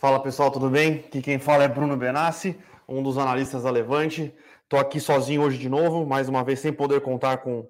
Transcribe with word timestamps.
Fala 0.00 0.18
pessoal, 0.18 0.50
tudo 0.50 0.70
bem? 0.70 1.04
Aqui 1.06 1.20
quem 1.20 1.38
fala 1.38 1.64
é 1.64 1.68
Bruno 1.68 1.94
Benassi, 1.94 2.58
um 2.88 3.02
dos 3.02 3.18
analistas 3.18 3.64
da 3.64 3.70
Levante. 3.70 4.34
Estou 4.62 4.80
aqui 4.80 4.98
sozinho 4.98 5.42
hoje 5.42 5.58
de 5.58 5.68
novo, 5.68 6.06
mais 6.06 6.26
uma 6.26 6.42
vez 6.42 6.58
sem 6.58 6.72
poder 6.72 7.02
contar 7.02 7.36
com 7.36 7.68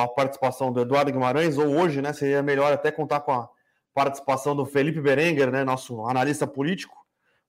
a 0.00 0.06
participação 0.06 0.72
do 0.72 0.80
Eduardo 0.80 1.10
Guimarães, 1.10 1.58
ou 1.58 1.66
hoje, 1.76 2.00
né? 2.00 2.12
Seria 2.12 2.40
melhor 2.40 2.72
até 2.72 2.92
contar 2.92 3.22
com 3.22 3.32
a 3.32 3.48
participação 3.92 4.54
do 4.54 4.64
Felipe 4.64 5.00
Berenguer, 5.00 5.50
né? 5.50 5.64
Nosso 5.64 6.06
analista 6.06 6.46
político, 6.46 6.96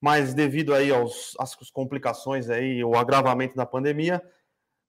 mas 0.01 0.33
devido 0.33 0.73
aí 0.73 0.89
aos, 0.89 1.35
às 1.37 1.53
complicações 1.69 2.49
aí, 2.49 2.83
o 2.83 2.95
agravamento 2.95 3.55
da 3.55 3.67
pandemia, 3.67 4.19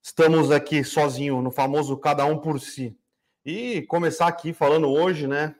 estamos 0.03 0.51
aqui 0.51 0.83
sozinho 0.83 1.43
no 1.43 1.51
famoso 1.51 1.99
cada 1.99 2.25
um 2.25 2.39
por 2.39 2.59
si. 2.59 2.97
E 3.45 3.83
começar 3.83 4.27
aqui 4.27 4.55
falando 4.55 4.89
hoje, 4.89 5.27
né? 5.27 5.55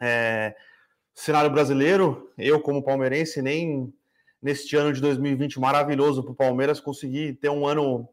É, 0.00 0.56
cenário 1.14 1.50
brasileiro, 1.50 2.30
eu 2.38 2.60
como 2.60 2.82
palmeirense, 2.82 3.42
nem 3.42 3.92
neste 4.40 4.76
ano 4.76 4.92
de 4.92 5.00
2020 5.00 5.60
maravilhoso 5.60 6.22
para 6.22 6.32
o 6.32 6.36
Palmeiras 6.36 6.80
consegui 6.80 7.32
ter 7.34 7.48
um 7.48 7.66
ano. 7.66 8.08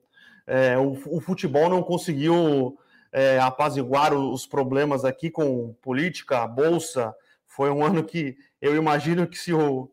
É, 0.45 0.77
o, 0.77 0.93
o, 1.17 1.21
futebol 1.21 1.69
não 1.69 1.81
conseguiu 1.81 2.77
é, 3.11 3.39
apaziguar 3.39 4.13
os 4.13 4.45
problemas 4.45 5.05
aqui 5.05 5.29
com 5.29 5.73
política, 5.81 6.45
bolsa. 6.47 7.13
Foi 7.47 7.69
um 7.69 7.83
ano 7.85 8.03
que 8.03 8.37
eu 8.61 8.75
imagino 8.75 9.27
que 9.27 9.37
se 9.37 9.53
o 9.53 9.89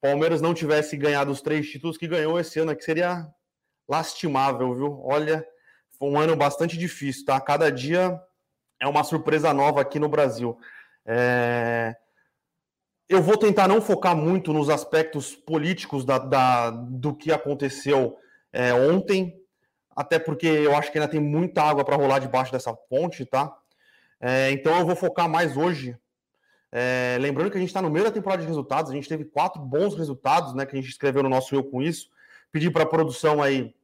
Palmeiras 0.00 0.40
não 0.40 0.54
tivesse 0.54 0.96
ganhado 0.96 1.30
os 1.30 1.42
três 1.42 1.68
títulos 1.68 1.96
que 1.96 2.08
ganhou 2.08 2.38
esse 2.38 2.58
ano, 2.58 2.76
que 2.76 2.84
seria 2.84 3.26
lastimável, 3.88 4.74
viu? 4.74 5.00
Olha, 5.02 5.46
foi 5.98 6.08
um 6.08 6.18
ano 6.18 6.36
bastante 6.36 6.76
difícil, 6.76 7.24
tá? 7.24 7.40
Cada 7.40 7.70
dia 7.70 8.20
é 8.80 8.86
uma 8.86 9.04
surpresa 9.04 9.52
nova 9.52 9.80
aqui 9.80 9.98
no 9.98 10.08
Brasil. 10.08 10.58
É 11.06 11.94
eu 13.08 13.22
vou 13.22 13.36
tentar 13.36 13.68
não 13.68 13.80
focar 13.80 14.16
muito 14.16 14.52
nos 14.52 14.70
aspectos 14.70 15.34
políticos 15.34 16.04
da, 16.04 16.18
da 16.18 16.70
do 16.70 17.14
que 17.14 17.30
aconteceu 17.32 18.16
é, 18.52 18.72
ontem, 18.72 19.40
até 19.94 20.18
porque 20.18 20.46
eu 20.46 20.74
acho 20.74 20.90
que 20.90 20.98
ainda 20.98 21.10
tem 21.10 21.20
muita 21.20 21.62
água 21.62 21.84
para 21.84 21.96
rolar 21.96 22.18
debaixo 22.18 22.52
dessa 22.52 22.72
ponte, 22.72 23.24
tá? 23.24 23.54
É, 24.20 24.50
então 24.50 24.78
eu 24.78 24.86
vou 24.86 24.96
focar 24.96 25.28
mais 25.28 25.56
hoje. 25.56 25.96
É, 26.72 27.16
lembrando 27.20 27.50
que 27.50 27.56
a 27.56 27.60
gente 27.60 27.68
está 27.68 27.82
no 27.82 27.90
meio 27.90 28.04
da 28.04 28.10
temporada 28.10 28.42
de 28.42 28.48
resultados, 28.48 28.90
a 28.90 28.94
gente 28.94 29.08
teve 29.08 29.24
quatro 29.24 29.60
bons 29.60 29.94
resultados, 29.94 30.54
né? 30.54 30.66
Que 30.66 30.76
a 30.76 30.80
gente 30.80 30.90
escreveu 30.90 31.22
no 31.22 31.28
nosso 31.28 31.54
Eu 31.54 31.62
com 31.62 31.82
isso. 31.82 32.08
Pedi 32.50 32.70
para 32.70 32.84
a 32.84 32.86
produção 32.86 33.42
aí 33.42 33.74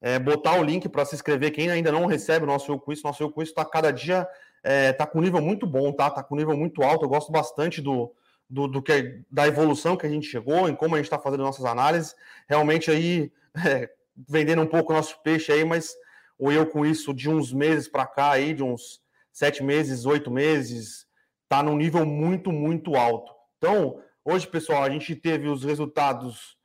é, 0.00 0.18
botar 0.18 0.58
o 0.58 0.64
link 0.64 0.88
para 0.88 1.04
se 1.04 1.14
inscrever. 1.14 1.52
Quem 1.52 1.70
ainda 1.70 1.92
não 1.92 2.06
recebe 2.06 2.44
o 2.44 2.46
nosso 2.46 2.72
Eu 2.72 2.78
com 2.78 2.92
isso, 2.92 3.06
nosso 3.06 3.22
Eu 3.22 3.30
com 3.30 3.42
isso 3.42 3.52
está 3.52 3.64
cada 3.64 3.90
dia 3.90 4.26
é, 4.66 4.92
tá 4.92 5.06
com 5.06 5.20
um 5.20 5.22
nível 5.22 5.40
muito 5.40 5.64
bom, 5.64 5.92
tá? 5.92 6.10
Tá 6.10 6.24
com 6.24 6.34
um 6.34 6.38
nível 6.38 6.56
muito 6.56 6.82
alto. 6.82 7.04
Eu 7.04 7.08
gosto 7.08 7.30
bastante 7.30 7.80
do, 7.80 8.12
do, 8.50 8.66
do 8.66 8.82
que 8.82 9.22
da 9.30 9.46
evolução 9.46 9.96
que 9.96 10.04
a 10.04 10.08
gente 10.08 10.26
chegou, 10.26 10.68
em 10.68 10.74
como 10.74 10.96
a 10.96 10.98
gente 10.98 11.06
está 11.06 11.20
fazendo 11.20 11.44
nossas 11.44 11.64
análises. 11.64 12.16
Realmente 12.48 12.90
aí 12.90 13.30
é, 13.64 13.88
vendendo 14.28 14.62
um 14.62 14.66
pouco 14.66 14.92
o 14.92 14.96
nosso 14.96 15.22
peixe 15.22 15.52
aí, 15.52 15.64
mas 15.64 15.94
o 16.36 16.50
eu 16.50 16.66
com 16.66 16.84
isso 16.84 17.14
de 17.14 17.30
uns 17.30 17.52
meses 17.52 17.86
para 17.86 18.06
cá 18.06 18.32
aí, 18.32 18.52
de 18.52 18.64
uns 18.64 19.00
sete 19.32 19.62
meses, 19.62 20.04
oito 20.04 20.32
meses, 20.32 21.06
tá 21.48 21.62
num 21.62 21.76
nível 21.76 22.04
muito, 22.04 22.50
muito 22.50 22.96
alto. 22.96 23.32
Então, 23.58 24.02
hoje, 24.24 24.48
pessoal, 24.48 24.82
a 24.82 24.90
gente 24.90 25.14
teve 25.14 25.46
os 25.46 25.62
resultados 25.62 26.55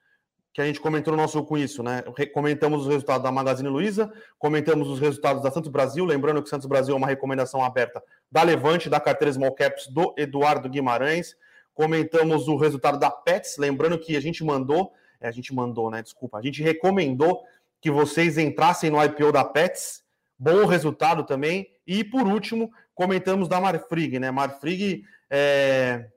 que 0.53 0.61
a 0.61 0.65
gente 0.65 0.81
comentou 0.81 1.15
no 1.15 1.21
nosso 1.21 1.41
com 1.43 1.57
isso, 1.57 1.81
né? 1.81 2.03
Comentamos 2.33 2.81
os 2.81 2.87
resultados 2.87 3.23
da 3.23 3.31
Magazine 3.31 3.69
Luiza, 3.69 4.11
comentamos 4.37 4.89
os 4.89 4.99
resultados 4.99 5.41
da 5.41 5.49
Santos 5.49 5.69
Brasil, 5.69 6.03
lembrando 6.03 6.43
que 6.43 6.49
Santos 6.49 6.67
Brasil 6.67 6.93
é 6.93 6.97
uma 6.97 7.07
recomendação 7.07 7.63
aberta 7.63 8.03
da 8.29 8.43
Levante, 8.43 8.89
da 8.89 8.99
carteira 8.99 9.31
Small 9.31 9.53
Caps 9.53 9.87
do 9.87 10.13
Eduardo 10.17 10.69
Guimarães. 10.69 11.37
Comentamos 11.73 12.49
o 12.49 12.57
resultado 12.57 12.99
da 12.99 13.09
Pets, 13.09 13.57
lembrando 13.57 13.97
que 13.97 14.17
a 14.17 14.19
gente 14.19 14.43
mandou, 14.43 14.91
é, 15.21 15.27
a 15.29 15.31
gente 15.31 15.53
mandou, 15.53 15.89
né? 15.89 16.01
Desculpa, 16.01 16.37
a 16.37 16.41
gente 16.41 16.61
recomendou 16.61 17.43
que 17.79 17.89
vocês 17.89 18.37
entrassem 18.37 18.89
no 18.89 19.01
IPO 19.01 19.31
da 19.31 19.45
Pets. 19.45 20.03
Bom 20.37 20.65
resultado 20.65 21.23
também. 21.23 21.71
E 21.87 22.03
por 22.03 22.27
último, 22.27 22.71
comentamos 22.93 23.47
da 23.47 23.61
Marfrig, 23.61 24.19
né? 24.19 24.31
Marfrig 24.31 25.05
é 25.29 26.07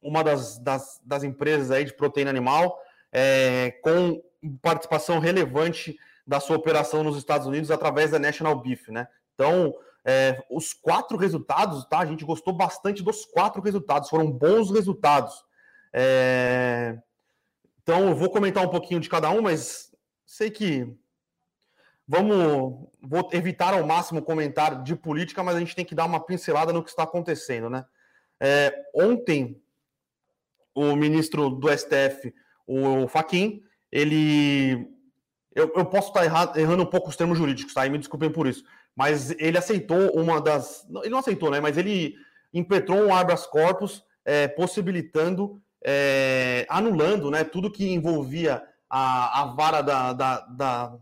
uma 0.00 0.24
das, 0.24 0.58
das, 0.58 1.00
das 1.04 1.22
empresas 1.22 1.70
aí 1.70 1.84
de 1.84 1.92
proteína 1.92 2.30
animal 2.30 2.80
é, 3.12 3.72
com 3.82 4.22
participação 4.62 5.18
relevante 5.18 5.98
da 6.26 6.40
sua 6.40 6.56
operação 6.56 7.02
nos 7.02 7.16
Estados 7.16 7.46
Unidos 7.46 7.70
através 7.70 8.10
da 8.10 8.18
National 8.18 8.60
Beef, 8.60 8.88
né? 8.88 9.08
Então, 9.34 9.74
é, 10.04 10.42
os 10.50 10.72
quatro 10.72 11.16
resultados, 11.16 11.84
tá? 11.86 11.98
A 11.98 12.06
gente 12.06 12.24
gostou 12.24 12.52
bastante 12.52 13.02
dos 13.02 13.24
quatro 13.24 13.60
resultados, 13.62 14.08
foram 14.08 14.30
bons 14.30 14.70
resultados. 14.70 15.44
É... 15.92 16.98
Então, 17.82 18.08
eu 18.08 18.14
vou 18.14 18.30
comentar 18.30 18.64
um 18.64 18.70
pouquinho 18.70 19.00
de 19.00 19.08
cada 19.08 19.30
um, 19.30 19.42
mas 19.42 19.94
sei 20.26 20.50
que 20.50 20.94
vamos 22.06 22.88
vou 23.02 23.28
evitar 23.32 23.74
ao 23.74 23.86
máximo 23.86 24.22
comentário 24.22 24.82
de 24.82 24.94
política, 24.94 25.42
mas 25.42 25.56
a 25.56 25.60
gente 25.60 25.74
tem 25.74 25.84
que 25.84 25.94
dar 25.94 26.04
uma 26.04 26.24
pincelada 26.24 26.72
no 26.72 26.82
que 26.82 26.90
está 26.90 27.02
acontecendo, 27.02 27.70
né? 27.70 27.84
É, 28.40 28.72
ontem, 28.94 29.60
o 30.74 30.94
ministro 30.94 31.50
do 31.50 31.68
STF 31.68 32.32
o 32.68 33.08
Faquin, 33.08 33.62
ele. 33.90 34.86
Eu, 35.54 35.72
eu 35.74 35.86
posso 35.86 36.08
estar 36.08 36.24
errado, 36.24 36.56
errando 36.58 36.82
um 36.82 36.86
pouco 36.86 37.08
os 37.08 37.16
termos 37.16 37.38
jurídicos, 37.38 37.72
tá? 37.72 37.86
E 37.86 37.90
me 37.90 37.98
desculpem 37.98 38.30
por 38.30 38.46
isso. 38.46 38.62
Mas 38.94 39.30
ele 39.38 39.56
aceitou 39.56 40.10
uma 40.14 40.40
das. 40.40 40.86
Ele 41.02 41.08
não 41.08 41.18
aceitou, 41.18 41.50
né? 41.50 41.60
Mas 41.60 41.78
ele 41.78 42.14
impetrou 42.52 42.98
um 42.98 43.14
habeas 43.14 43.46
corpus, 43.46 44.04
é, 44.24 44.46
possibilitando, 44.46 45.60
é, 45.82 46.66
anulando 46.68 47.30
né, 47.30 47.44
tudo 47.44 47.70
que 47.70 47.92
envolvia 47.92 48.62
a, 48.88 49.42
a 49.42 49.44
vara 49.46 49.82
da, 49.82 50.12
da, 50.12 50.40
da, 50.40 50.96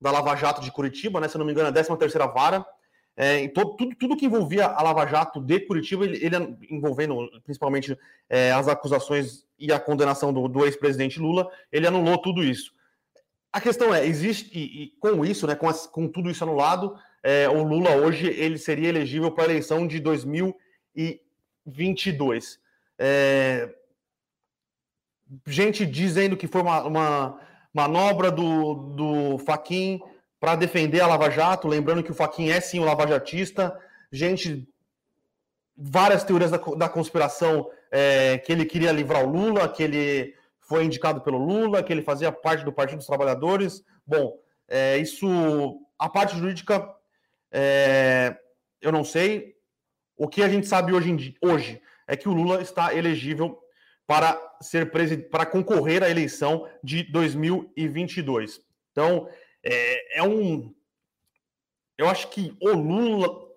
da 0.00 0.10
Lava 0.10 0.36
Jato 0.36 0.60
de 0.60 0.72
Curitiba, 0.72 1.20
né? 1.20 1.28
Se 1.28 1.38
não 1.38 1.44
me 1.44 1.52
engano, 1.52 1.68
a 1.68 1.72
13 1.72 1.96
terceira 1.96 2.26
vara, 2.26 2.66
é, 3.16 3.48
todo, 3.48 3.76
tudo, 3.76 3.96
tudo 3.96 4.16
que 4.16 4.26
envolvia 4.26 4.66
a 4.66 4.82
Lava 4.82 5.06
Jato 5.06 5.40
de 5.40 5.60
Curitiba, 5.60 6.04
ele, 6.04 6.24
ele 6.24 6.36
envolvendo 6.70 7.28
principalmente 7.44 7.98
é, 8.28 8.52
as 8.52 8.68
acusações 8.68 9.44
e 9.58 9.72
a 9.72 9.78
condenação 9.78 10.32
do, 10.32 10.48
do 10.48 10.64
ex-presidente 10.64 11.20
Lula, 11.20 11.50
ele 11.70 11.86
anulou 11.86 12.16
tudo 12.18 12.42
isso. 12.42 12.72
A 13.52 13.60
questão 13.60 13.94
é, 13.94 14.06
existe, 14.06 14.50
e, 14.56 14.84
e 14.84 14.88
com 15.00 15.24
isso, 15.24 15.46
né, 15.46 15.54
com, 15.54 15.68
as, 15.68 15.86
com 15.86 16.08
tudo 16.08 16.30
isso 16.30 16.44
anulado, 16.44 16.96
é, 17.22 17.46
o 17.48 17.62
Lula 17.62 17.94
hoje 17.96 18.26
ele 18.26 18.56
seria 18.56 18.88
elegível 18.88 19.30
para 19.30 19.44
a 19.44 19.50
eleição 19.50 19.86
de 19.86 20.00
2022. 20.00 22.58
É, 22.98 23.68
gente 25.46 25.84
dizendo 25.84 26.34
que 26.36 26.46
foi 26.46 26.62
uma, 26.62 26.82
uma 26.84 27.38
manobra 27.72 28.30
do, 28.30 28.74
do 28.74 29.38
Faquin 29.38 30.00
para 30.40 30.56
defender 30.56 31.00
a 31.00 31.06
Lava 31.06 31.30
Jato, 31.30 31.68
lembrando 31.68 32.02
que 32.02 32.10
o 32.10 32.14
Faquin 32.14 32.48
é 32.48 32.60
sim 32.60 32.80
um 32.80 32.84
lavajatista, 32.84 33.78
gente, 34.10 34.66
várias 35.76 36.24
teorias 36.24 36.50
da, 36.50 36.56
da 36.56 36.88
conspiração 36.88 37.70
é, 37.90 38.38
que 38.38 38.50
ele 38.50 38.64
queria 38.64 38.90
livrar 38.90 39.22
o 39.22 39.30
Lula, 39.30 39.68
que 39.68 39.82
ele 39.82 40.34
foi 40.58 40.84
indicado 40.84 41.20
pelo 41.20 41.36
Lula, 41.36 41.82
que 41.82 41.92
ele 41.92 42.02
fazia 42.02 42.32
parte 42.32 42.64
do 42.64 42.72
Partido 42.72 42.98
dos 42.98 43.06
Trabalhadores. 43.06 43.84
Bom, 44.06 44.38
é, 44.66 44.96
isso, 44.96 45.80
a 45.98 46.08
parte 46.08 46.36
jurídica, 46.36 46.88
é, 47.52 48.36
eu 48.80 48.90
não 48.90 49.04
sei. 49.04 49.56
O 50.16 50.28
que 50.28 50.42
a 50.42 50.48
gente 50.48 50.66
sabe 50.66 50.92
hoje, 50.92 51.36
hoje 51.42 51.82
é 52.06 52.16
que 52.16 52.28
o 52.28 52.32
Lula 52.32 52.62
está 52.62 52.94
elegível 52.94 53.58
para 54.06 54.40
ser 54.60 54.90
para 55.30 55.46
concorrer 55.46 56.02
à 56.02 56.10
eleição 56.10 56.68
de 56.82 57.02
2022. 57.04 58.60
Então, 58.90 59.28
é, 59.62 60.18
é 60.18 60.22
um. 60.22 60.74
Eu 61.96 62.08
acho 62.08 62.28
que 62.28 62.56
o 62.60 62.70
Lula. 62.70 63.50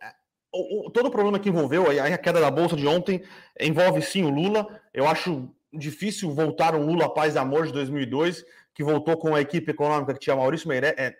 O, 0.51 0.87
o, 0.87 0.91
todo 0.91 1.07
o 1.07 1.11
problema 1.11 1.39
que 1.39 1.49
envolveu 1.49 1.87
a, 1.89 2.05
a 2.05 2.17
queda 2.17 2.39
da 2.39 2.51
bolsa 2.51 2.75
de 2.75 2.85
ontem 2.85 3.23
envolve 3.59 4.01
sim 4.01 4.23
o 4.23 4.29
Lula. 4.29 4.81
Eu 4.93 5.07
acho 5.07 5.49
difícil 5.73 6.31
voltar 6.31 6.75
um 6.75 6.85
Lula 6.85 7.11
Paz 7.11 7.35
e 7.35 7.39
Amor 7.39 7.65
de 7.65 7.73
2002, 7.73 8.45
que 8.73 8.83
voltou 8.83 9.17
com 9.17 9.33
a 9.33 9.41
equipe 9.41 9.71
econômica 9.71 10.13
que 10.13 10.19
tinha 10.19 10.35
Maurício 10.35 10.67
Meirelles, 10.67 10.99
é, 10.99 11.15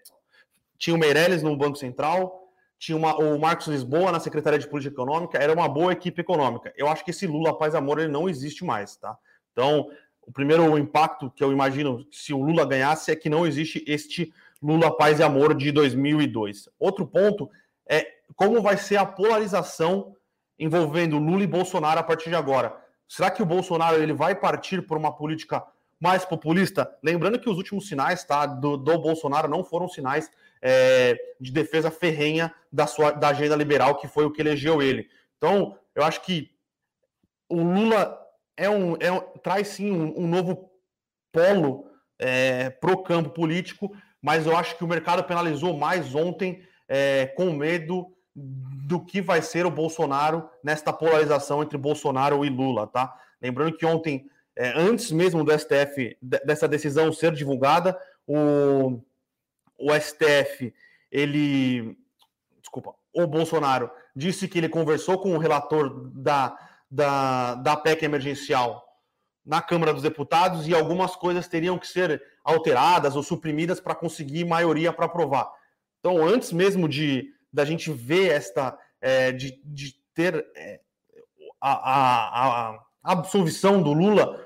tinha 0.78 0.96
o 0.96 1.00
Meirelles 1.00 1.42
no 1.42 1.58
Banco 1.58 1.78
Central, 1.78 2.52
tinha 2.78 2.98
uma, 2.98 3.16
o 3.18 3.40
Marcos 3.40 3.68
Lisboa 3.68 4.12
na 4.12 4.20
Secretaria 4.20 4.60
de 4.60 4.68
Política 4.68 4.94
Econômica, 4.94 5.38
era 5.38 5.54
uma 5.54 5.68
boa 5.68 5.92
equipe 5.94 6.22
econômica. 6.22 6.74
Eu 6.78 6.88
acho 6.88 7.04
que 7.04 7.12
esse 7.12 7.26
Lula 7.26 7.58
Paz 7.58 7.74
e 7.74 7.78
Amor 7.78 8.00
ele 8.00 8.12
não 8.12 8.30
existe 8.30 8.64
mais, 8.64 8.96
tá? 8.96 9.18
Então, 9.52 9.90
o 10.22 10.32
primeiro 10.32 10.78
impacto 10.78 11.32
que 11.32 11.44
eu 11.44 11.52
imagino 11.52 12.06
se 12.12 12.34
o 12.34 12.44
Lula 12.44 12.66
ganhasse 12.66 13.12
é 13.12 13.16
que 13.16 13.30
não 13.30 13.46
existe 13.46 13.84
este 13.88 14.34
Lula 14.64 14.96
Paz 14.96 15.20
e 15.20 15.24
Amor 15.24 15.54
de 15.54 15.74
2002. 15.74 16.70
Outro 16.80 17.06
ponto 17.06 17.52
é 17.86 18.08
como 18.34 18.62
vai 18.62 18.78
ser 18.78 18.96
a 18.96 19.06
polarização 19.06 20.16
envolvendo 20.58 21.18
Lula 21.18 21.44
e 21.44 21.48
Bolsonaro 21.48 22.00
a 22.00 22.04
partir 22.04 22.30
de 22.30 22.36
agora. 22.36 22.74
Será 23.06 23.30
que 23.30 23.44
o 23.44 23.46
Bolsonaro 23.46 24.02
ele 24.02 24.14
vai 24.14 24.34
partir 24.34 24.82
por 24.82 24.98
uma 24.98 25.14
política 25.14 25.62
mais 26.00 26.24
populista? 26.24 26.90
Lembrando 27.04 27.38
que 27.38 27.50
os 27.50 27.58
últimos 27.58 27.88
sinais 27.88 28.24
tá, 28.24 28.46
do, 28.46 28.78
do 28.78 28.98
Bolsonaro 29.00 29.50
não 29.50 29.66
foram 29.66 29.90
sinais 29.90 30.32
é, 30.62 31.18
de 31.40 31.52
defesa 31.52 31.92
ferrenha 31.92 32.54
da, 32.72 32.88
sua, 32.88 33.12
da 33.12 33.28
agenda 33.28 33.58
liberal, 33.58 33.98
que 33.98 34.08
foi 34.08 34.24
o 34.26 34.32
que 34.32 34.42
elegeu 34.42 34.82
ele. 34.82 35.10
Então, 35.38 35.78
eu 35.94 36.04
acho 36.04 36.22
que 36.22 36.50
o 37.50 37.62
Lula 37.62 38.18
é 38.56 38.70
um, 38.70 38.96
é 39.00 39.12
um 39.12 39.20
traz 39.44 39.68
sim 39.68 39.92
um, 39.92 40.22
um 40.22 40.28
novo 40.28 40.72
polo 41.34 41.86
é, 42.18 42.70
pro 42.70 43.04
campo 43.04 43.30
político, 43.32 43.94
mas 44.24 44.48
eu 44.48 44.56
acho 44.56 44.78
que 44.78 44.86
o 44.86 44.88
mercado 44.88 45.22
penalizou 45.26 45.78
mais 45.78 46.16
ontem 46.16 46.64
é, 46.88 47.26
com 47.36 47.52
medo 47.52 48.08
do 48.34 49.04
que 49.04 49.22
vai 49.22 49.42
ser 49.42 49.66
o 49.66 49.72
Bolsonaro 49.72 50.50
nesta 50.64 50.94
polarização 50.94 51.62
entre 51.62 51.78
Bolsonaro 51.78 52.46
e 52.46 52.50
Lula, 52.50 52.88
tá? 52.88 53.14
Lembrando 53.42 53.76
que 53.76 53.86
ontem, 53.86 54.30
é, 54.56 54.72
antes 54.80 55.12
mesmo 55.12 55.44
do 55.44 55.52
STF, 55.52 56.18
dessa 56.22 56.70
decisão 56.70 57.12
ser 57.12 57.34
divulgada, 57.34 58.00
o, 58.26 59.02
o 59.78 59.94
STF, 60.00 60.74
ele. 61.12 61.98
Desculpa, 62.62 62.96
o 63.14 63.28
Bolsonaro 63.28 63.92
disse 64.16 64.48
que 64.48 64.58
ele 64.58 64.70
conversou 64.70 65.20
com 65.20 65.36
o 65.36 65.38
relator 65.38 66.10
da, 66.14 66.58
da, 66.90 67.56
da 67.56 67.76
PEC 67.76 68.04
emergencial 68.04 68.93
na 69.46 69.62
Câmara 69.62 69.94
dos 69.94 70.04
Deputados 70.04 70.68
e 70.68 70.74
algumas 70.74 71.16
coisas 71.16 71.48
teriam 71.48 71.78
que 71.78 71.88
ser 71.88 72.22
alteradas 72.44 73.16
ou 73.16 73.24
suprimidas 73.24 73.80
para 73.80 73.96
conseguir 73.96 74.46
maioria 74.46 74.94
para 74.94 75.06
aprovar. 75.06 75.52
Então, 76.00 76.26
antes 76.26 76.52
mesmo 76.52 76.88
de 76.88 77.30
da 77.52 77.64
gente 77.64 77.92
ver 77.92 78.32
esta 78.32 78.78
é, 79.00 79.32
de, 79.32 79.62
de 79.64 79.96
ter 80.14 80.46
é, 80.56 80.80
a, 81.62 81.72
a, 81.72 82.70
a, 82.70 82.80
absolvição 83.04 83.82
do 83.82 83.94
Lula, 83.94 84.44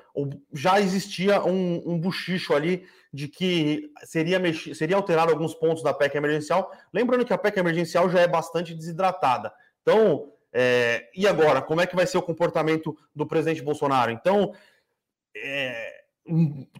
já 0.51 0.81
existia 0.81 1.43
um, 1.43 1.81
um 1.85 1.99
buchicho 1.99 2.53
ali 2.53 2.85
de 3.13 3.27
que 3.27 3.91
seria, 4.03 4.39
mexer, 4.39 4.75
seria 4.75 4.95
alterado 4.95 5.31
alguns 5.31 5.53
pontos 5.53 5.83
da 5.83 5.93
PEC 5.93 6.17
emergencial. 6.17 6.71
Lembrando 6.91 7.23
que 7.23 7.33
a 7.33 7.37
PEC 7.37 7.59
emergencial 7.59 8.09
já 8.09 8.19
é 8.19 8.27
bastante 8.27 8.73
desidratada. 8.73 9.53
Então, 9.81 10.31
é, 10.51 11.09
e 11.15 11.27
agora? 11.27 11.61
Como 11.61 11.81
é 11.81 11.87
que 11.87 11.95
vai 11.95 12.07
ser 12.07 12.17
o 12.17 12.23
comportamento 12.23 12.97
do 13.15 13.27
presidente 13.27 13.61
Bolsonaro? 13.61 14.11
Então, 14.11 14.53
é, 15.43 15.97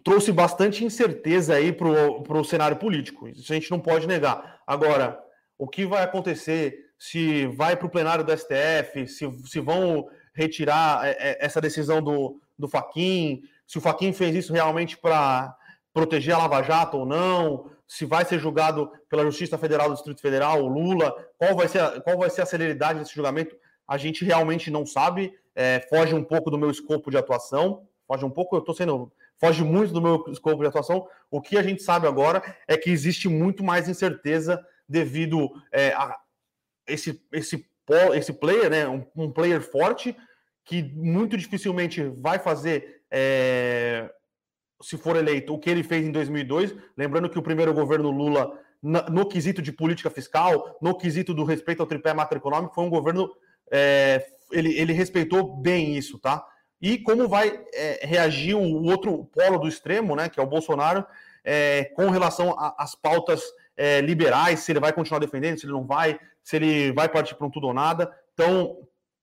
trouxe 0.04 0.32
bastante 0.32 0.84
incerteza 0.84 1.54
aí 1.54 1.72
para 1.72 1.88
o 2.38 2.44
cenário 2.44 2.76
político. 2.76 3.28
Isso 3.28 3.52
a 3.52 3.54
gente 3.54 3.70
não 3.70 3.80
pode 3.80 4.06
negar. 4.06 4.60
Agora, 4.66 5.18
o 5.56 5.66
que 5.66 5.86
vai 5.86 6.02
acontecer? 6.02 6.86
Se 6.98 7.46
vai 7.46 7.76
para 7.76 7.86
o 7.86 7.90
plenário 7.90 8.24
do 8.24 8.36
STF, 8.36 9.06
se, 9.06 9.30
se 9.46 9.60
vão 9.60 10.08
retirar 10.34 11.06
é, 11.06 11.10
é, 11.18 11.38
essa 11.44 11.60
decisão 11.60 12.02
do, 12.02 12.40
do 12.58 12.68
Faquin, 12.68 13.42
se 13.66 13.78
o 13.78 13.80
Faquin 13.80 14.12
fez 14.12 14.34
isso 14.34 14.52
realmente 14.52 14.96
para 14.96 15.54
proteger 15.92 16.34
a 16.34 16.38
Lava 16.38 16.62
Jato 16.62 16.98
ou 16.98 17.06
não, 17.06 17.70
se 17.86 18.04
vai 18.04 18.24
ser 18.24 18.38
julgado 18.38 18.90
pela 19.08 19.24
Justiça 19.24 19.56
Federal 19.56 19.88
do 19.88 19.94
Distrito 19.94 20.20
Federal, 20.20 20.62
o 20.62 20.68
Lula, 20.68 21.14
qual 21.36 21.56
vai 21.56 21.68
ser, 21.68 22.00
qual 22.02 22.18
vai 22.18 22.30
ser 22.30 22.42
a 22.42 22.46
celeridade 22.46 22.98
desse 22.98 23.14
julgamento, 23.14 23.56
a 23.86 23.96
gente 23.96 24.24
realmente 24.24 24.70
não 24.70 24.84
sabe, 24.84 25.32
é, 25.54 25.80
foge 25.88 26.14
um 26.14 26.22
pouco 26.22 26.50
do 26.50 26.58
meu 26.58 26.70
escopo 26.70 27.10
de 27.10 27.16
atuação, 27.16 27.86
foge 28.08 28.24
um 28.24 28.30
pouco, 28.30 28.56
eu 28.56 28.60
estou 28.60 28.74
sendo 28.74 29.12
foge 29.38 29.62
muito 29.62 29.92
do 29.92 30.02
meu 30.02 30.24
escopo 30.28 30.62
de 30.62 30.66
atuação. 30.66 31.06
O 31.30 31.40
que 31.40 31.56
a 31.58 31.62
gente 31.62 31.82
sabe 31.82 32.08
agora 32.08 32.42
é 32.66 32.76
que 32.76 32.90
existe 32.90 33.28
muito 33.28 33.62
mais 33.62 33.88
incerteza 33.88 34.60
devido 34.88 35.50
é, 35.70 35.92
a 35.92 36.18
esse, 36.86 37.22
esse, 37.32 37.66
esse 38.14 38.32
player, 38.32 38.70
né, 38.70 38.88
um, 38.88 39.04
um, 39.14 39.30
player 39.30 39.60
forte, 39.60 40.16
que 40.64 40.82
muito 40.94 41.36
dificilmente 41.36 42.02
vai 42.02 42.38
fazer, 42.38 43.02
é, 43.10 44.10
se 44.82 44.96
for 44.96 45.16
eleito, 45.16 45.52
o 45.52 45.58
que 45.58 45.68
ele 45.68 45.82
fez 45.82 46.06
em 46.06 46.10
2002. 46.10 46.74
Lembrando 46.96 47.28
que 47.28 47.38
o 47.38 47.42
primeiro 47.42 47.74
governo 47.74 48.10
Lula, 48.10 48.58
no, 48.82 49.28
quesito 49.28 49.60
de 49.60 49.70
política 49.70 50.08
fiscal, 50.08 50.78
no 50.80 50.96
quesito 50.96 51.34
do 51.34 51.44
respeito 51.44 51.80
ao 51.80 51.86
tripé 51.86 52.14
macroeconômico, 52.14 52.74
foi 52.74 52.84
um 52.84 52.90
governo. 52.90 53.30
É, 53.70 54.26
ele, 54.50 54.78
ele 54.78 54.94
respeitou 54.94 55.56
bem 55.60 55.94
isso, 55.96 56.18
tá? 56.18 56.42
E 56.80 56.98
como 56.98 57.28
vai 57.28 57.60
é, 57.74 58.06
reagir 58.06 58.54
o 58.54 58.84
outro 58.84 59.24
polo 59.24 59.58
do 59.58 59.68
extremo, 59.68 60.14
né, 60.14 60.28
que 60.28 60.38
é 60.38 60.42
o 60.42 60.46
Bolsonaro, 60.46 61.04
é, 61.44 61.84
com 61.94 62.10
relação 62.10 62.54
às 62.78 62.94
pautas 62.94 63.42
é, 63.76 64.00
liberais, 64.00 64.60
se 64.60 64.72
ele 64.72 64.80
vai 64.80 64.92
continuar 64.92 65.18
defendendo, 65.18 65.58
se 65.58 65.66
ele 65.66 65.72
não 65.72 65.86
vai, 65.86 66.18
se 66.42 66.56
ele 66.56 66.92
vai 66.92 67.08
partir 67.08 67.34
para 67.34 67.46
um 67.46 67.50
tudo 67.50 67.68
ou 67.68 67.74
nada. 67.74 68.12
Então, 68.34 68.76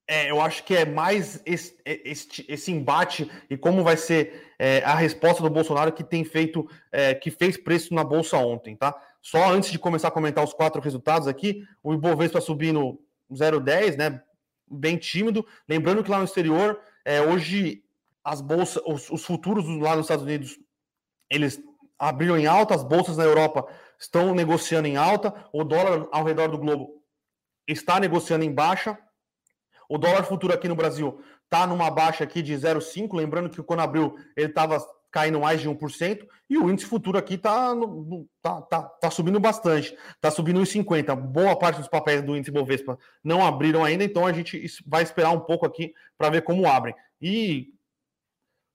é, 0.08 0.30
eu 0.30 0.40
acho 0.40 0.64
que 0.64 0.76
é 0.76 0.86
mais 0.86 1.42
esse, 1.46 1.76
esse, 1.86 2.46
esse, 2.48 2.72
embate 2.72 3.30
e 3.50 3.58
como 3.58 3.84
vai 3.84 3.98
ser 3.98 4.54
é, 4.60 4.84
a 4.84 4.94
resposta 4.96 5.42
do 5.42 5.50
Bolsonaro 5.50 5.92
que 5.92 6.04
tem 6.04 6.24
feito, 6.24 6.68
é, 6.92 7.16
que 7.16 7.32
fez 7.32 7.58
preço 7.58 7.94
na 7.94 8.04
Bolsa 8.04 8.38
ontem, 8.38 8.76
tá? 8.76 8.96
Só 9.22 9.52
antes 9.52 9.72
de 9.72 9.80
começar 9.80 10.10
a 10.10 10.12
comentar 10.12 10.44
os 10.44 10.54
quatro 10.54 10.80
resultados 10.80 11.28
aqui, 11.28 11.64
o 11.82 11.94
Ibovespa 11.94 12.40
subindo 12.40 13.00
0,10, 13.32 13.98
né? 13.98 14.22
Bem 14.70 14.98
tímido. 14.98 15.46
Lembrando 15.68 16.04
que 16.04 16.12
lá 16.12 16.20
no 16.20 16.26
exterior 16.26 16.80
é, 17.06 17.22
hoje, 17.22 17.84
as 18.24 18.42
bolsas, 18.42 18.82
os, 18.86 19.10
os, 19.12 19.24
futuros 19.24 19.66
lá 19.80 19.96
nos 19.96 20.06
Estados 20.06 20.26
Unidos, 20.26 20.60
eles 21.30 21.62
abriram 21.98 22.38
em 22.38 22.48
alta, 22.48 22.74
as 22.74 22.84
bolsas 22.84 23.16
na 23.16 23.24
Europa 23.24 23.68
estão 24.00 24.34
negociando 24.34 24.88
em 24.88 24.98
alta, 24.98 25.34
o 25.54 25.64
dólar 25.64 26.08
ao 26.12 26.24
redor 26.24 26.50
do 26.50 26.58
globo 26.58 27.02
está 27.68 28.00
negociando 28.00 28.44
em 28.44 28.54
baixa. 28.54 28.98
O 29.88 30.00
dólar 30.00 30.24
futuro 30.24 30.54
aqui 30.54 30.68
no 30.68 30.76
Brasil 30.76 31.22
está 31.44 31.68
numa 31.68 31.92
baixa 31.92 32.24
aqui 32.24 32.42
de 32.42 32.54
0,5, 32.54 33.16
lembrando 33.16 33.50
que 33.50 33.62
quando 33.62 33.82
abriu 33.82 34.18
ele 34.36 34.48
estava 34.48 34.84
caindo 35.16 35.40
mais 35.40 35.62
de 35.62 35.70
1%, 35.70 36.28
e 36.50 36.58
o 36.58 36.70
índice 36.70 36.90
futuro 36.90 37.18
aqui 37.18 37.36
está 37.36 37.74
tá, 38.42 38.62
tá, 38.64 38.82
tá 38.84 39.10
subindo 39.10 39.40
bastante, 39.40 39.98
está 40.14 40.30
subindo 40.30 40.60
1,50. 40.60 41.16
Boa 41.16 41.58
parte 41.58 41.78
dos 41.78 41.88
papéis 41.88 42.22
do 42.22 42.36
índice 42.36 42.52
Bovespa 42.52 43.00
não 43.24 43.42
abriram 43.42 43.82
ainda, 43.82 44.04
então 44.04 44.28
a 44.28 44.34
gente 44.34 44.62
vai 44.86 45.04
esperar 45.04 45.32
um 45.32 45.40
pouco 45.40 45.66
aqui 45.66 45.94
para 46.18 46.30
ver 46.30 46.42
como 46.42 46.68
abrem. 46.68 46.94
E 47.22 47.70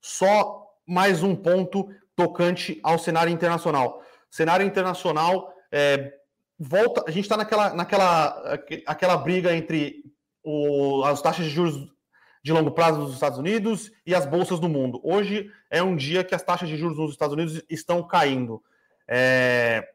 só 0.01 0.67
mais 0.87 1.23
um 1.23 1.37
ponto 1.37 1.95
tocante 2.17 2.81
ao 2.83 2.99
cenário 2.99 3.31
internacional. 3.31 4.03
Cenário 4.31 4.65
internacional, 4.65 5.53
é, 5.71 6.11
volta, 6.59 7.05
a 7.07 7.11
gente 7.11 7.25
está 7.25 7.37
naquela, 7.37 7.75
naquela 7.75 8.59
aquela 8.87 9.19
briga 9.19 9.55
entre 9.55 10.03
o, 10.43 11.05
as 11.05 11.21
taxas 11.21 11.45
de 11.45 11.51
juros 11.51 11.93
de 12.43 12.53
longo 12.53 12.71
prazo 12.71 13.01
dos 13.05 13.15
Estados 13.15 13.39
Unidos 13.39 13.93
e 14.07 14.15
as 14.15 14.27
bolsas 14.27 14.59
do 14.59 14.69
mundo. 14.69 15.01
Hoje 15.03 15.51
é 15.71 15.83
um 15.83 15.95
dia 15.95 16.25
que 16.25 16.35
as 16.35 16.43
taxas 16.43 16.69
de 16.69 16.77
juros 16.77 16.99
nos 16.99 17.13
Estados 17.13 17.35
Unidos 17.35 17.63
estão 17.69 18.03
caindo. 18.03 18.63
É, 19.07 19.87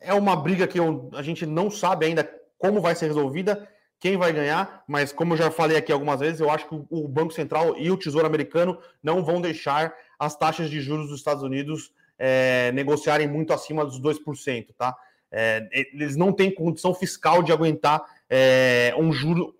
é 0.00 0.14
uma 0.14 0.36
briga 0.36 0.66
que 0.66 0.78
eu, 0.78 1.10
a 1.14 1.22
gente 1.22 1.46
não 1.46 1.70
sabe 1.70 2.06
ainda 2.06 2.28
como 2.58 2.80
vai 2.80 2.94
ser 2.94 3.06
resolvida, 3.06 3.68
quem 3.98 4.16
vai 4.16 4.32
ganhar, 4.32 4.82
mas 4.88 5.12
como 5.12 5.34
eu 5.34 5.36
já 5.36 5.50
falei 5.50 5.76
aqui 5.76 5.92
algumas 5.92 6.20
vezes, 6.20 6.40
eu 6.40 6.50
acho 6.50 6.66
que 6.66 6.74
o 6.90 7.06
Banco 7.06 7.32
Central 7.32 7.76
e 7.76 7.90
o 7.90 7.96
Tesouro 7.96 8.26
Americano 8.26 8.78
não 9.02 9.22
vão 9.22 9.40
deixar 9.40 9.94
as 10.18 10.36
taxas 10.36 10.70
de 10.70 10.80
juros 10.80 11.08
dos 11.08 11.18
Estados 11.18 11.42
Unidos 11.42 11.92
é, 12.18 12.70
negociarem 12.72 13.28
muito 13.28 13.52
acima 13.52 13.84
dos 13.84 14.00
2%, 14.00 14.68
tá? 14.76 14.96
É, 15.30 15.68
eles 15.72 16.16
não 16.16 16.32
têm 16.32 16.52
condição 16.52 16.94
fiscal 16.94 17.42
de 17.42 17.52
aguentar 17.52 18.02
é, 18.28 18.92
um 18.98 19.12
juro, 19.12 19.54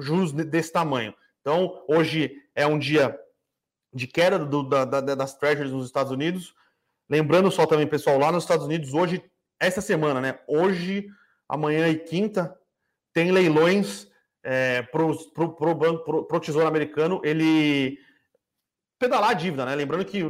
juros 0.00 0.32
desse 0.32 0.72
tamanho. 0.72 1.14
Então, 1.40 1.82
hoje 1.88 2.36
é 2.54 2.66
um 2.66 2.78
dia 2.78 3.18
de 3.92 4.06
queda 4.06 4.38
do, 4.38 4.62
da, 4.62 4.84
da, 4.84 5.00
das 5.14 5.36
treasuries 5.36 5.72
nos 5.72 5.86
Estados 5.86 6.12
Unidos. 6.12 6.54
Lembrando 7.08 7.50
só 7.50 7.66
também, 7.66 7.86
pessoal, 7.86 8.18
lá 8.18 8.30
nos 8.30 8.44
Estados 8.44 8.66
Unidos, 8.66 8.92
hoje, 8.92 9.22
essa 9.58 9.80
semana, 9.80 10.20
né? 10.20 10.38
Hoje, 10.46 11.08
amanhã 11.48 11.88
e 11.88 11.98
quinta, 11.98 12.54
tem 13.12 13.32
leilões 13.32 14.06
é, 14.42 14.82
para 14.82 15.02
o 15.02 15.74
banco, 15.74 16.24
para 16.24 16.36
o 16.36 16.40
Tesouro 16.40 16.66
Americano, 16.66 17.20
ele 17.24 17.98
pedalar 18.98 19.30
a 19.30 19.34
dívida, 19.34 19.64
né? 19.64 19.74
Lembrando 19.74 20.04
que 20.04 20.22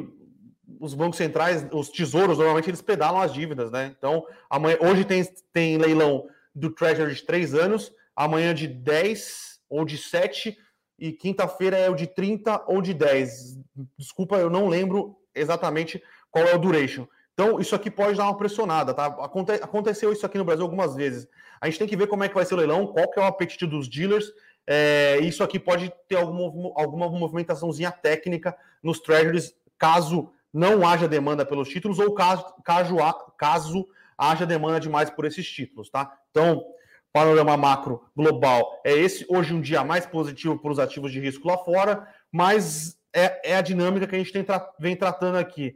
os 0.80 0.94
bancos 0.94 1.16
centrais, 1.16 1.66
os 1.72 1.88
tesouros, 1.88 2.38
normalmente 2.38 2.70
eles 2.70 2.82
pedalam 2.82 3.20
as 3.20 3.32
dívidas, 3.32 3.70
né? 3.70 3.94
Então, 3.98 4.24
amanhã, 4.48 4.78
hoje 4.80 5.04
tem, 5.04 5.24
tem 5.52 5.78
leilão 5.78 6.28
do 6.54 6.70
Treasury 6.70 7.14
de 7.14 7.22
três 7.22 7.54
anos, 7.54 7.92
amanhã 8.14 8.54
de 8.54 8.66
10 8.66 9.57
ou 9.68 9.84
de 9.84 9.98
7 9.98 10.56
e 10.98 11.12
quinta-feira 11.12 11.76
é 11.76 11.88
o 11.88 11.94
de 11.94 12.06
30 12.06 12.64
ou 12.66 12.82
de 12.82 12.92
10. 12.92 13.58
Desculpa, 13.96 14.36
eu 14.36 14.50
não 14.50 14.68
lembro 14.68 15.16
exatamente 15.34 16.02
qual 16.30 16.44
é 16.44 16.54
o 16.54 16.58
duration. 16.58 17.06
Então, 17.32 17.60
isso 17.60 17.74
aqui 17.74 17.88
pode 17.88 18.16
dar 18.16 18.24
uma 18.24 18.36
pressionada, 18.36 18.92
tá? 18.92 19.06
Aconte 19.06 19.52
aconteceu 19.52 20.12
isso 20.12 20.26
aqui 20.26 20.36
no 20.36 20.44
Brasil 20.44 20.64
algumas 20.64 20.96
vezes. 20.96 21.28
A 21.60 21.66
gente 21.66 21.78
tem 21.78 21.86
que 21.86 21.96
ver 21.96 22.08
como 22.08 22.24
é 22.24 22.28
que 22.28 22.34
vai 22.34 22.44
ser 22.44 22.54
o 22.54 22.56
leilão, 22.56 22.88
qual 22.88 23.08
que 23.10 23.18
é 23.18 23.22
o 23.22 23.26
apetite 23.26 23.64
dos 23.64 23.88
dealers. 23.88 24.26
É, 24.66 25.18
isso 25.20 25.44
aqui 25.44 25.58
pode 25.58 25.92
ter 26.08 26.16
alguma, 26.16 26.72
alguma 26.74 27.08
movimentaçãozinha 27.08 27.92
técnica 27.92 28.56
nos 28.82 28.98
treasuries, 28.98 29.54
caso 29.78 30.32
não 30.52 30.86
haja 30.86 31.06
demanda 31.06 31.46
pelos 31.46 31.68
títulos 31.68 31.98
ou 31.98 32.12
caso, 32.12 32.44
caso, 32.64 32.96
caso 33.36 33.88
haja 34.16 34.44
demanda 34.44 34.80
demais 34.80 35.08
por 35.08 35.24
esses 35.24 35.48
títulos, 35.48 35.88
tá? 35.88 36.12
Então, 36.30 36.64
panorama 37.12 37.56
macro 37.56 38.02
global 38.16 38.80
é 38.84 38.92
esse. 38.92 39.26
Hoje, 39.28 39.54
um 39.54 39.60
dia 39.60 39.82
mais 39.84 40.06
positivo 40.06 40.58
para 40.58 40.70
os 40.70 40.78
ativos 40.78 41.12
de 41.12 41.20
risco 41.20 41.48
lá 41.48 41.58
fora, 41.58 42.06
mas 42.30 42.98
é, 43.12 43.52
é 43.52 43.56
a 43.56 43.62
dinâmica 43.62 44.06
que 44.06 44.14
a 44.14 44.18
gente 44.18 44.42
tra 44.42 44.72
vem 44.78 44.96
tratando 44.96 45.36
aqui. 45.36 45.74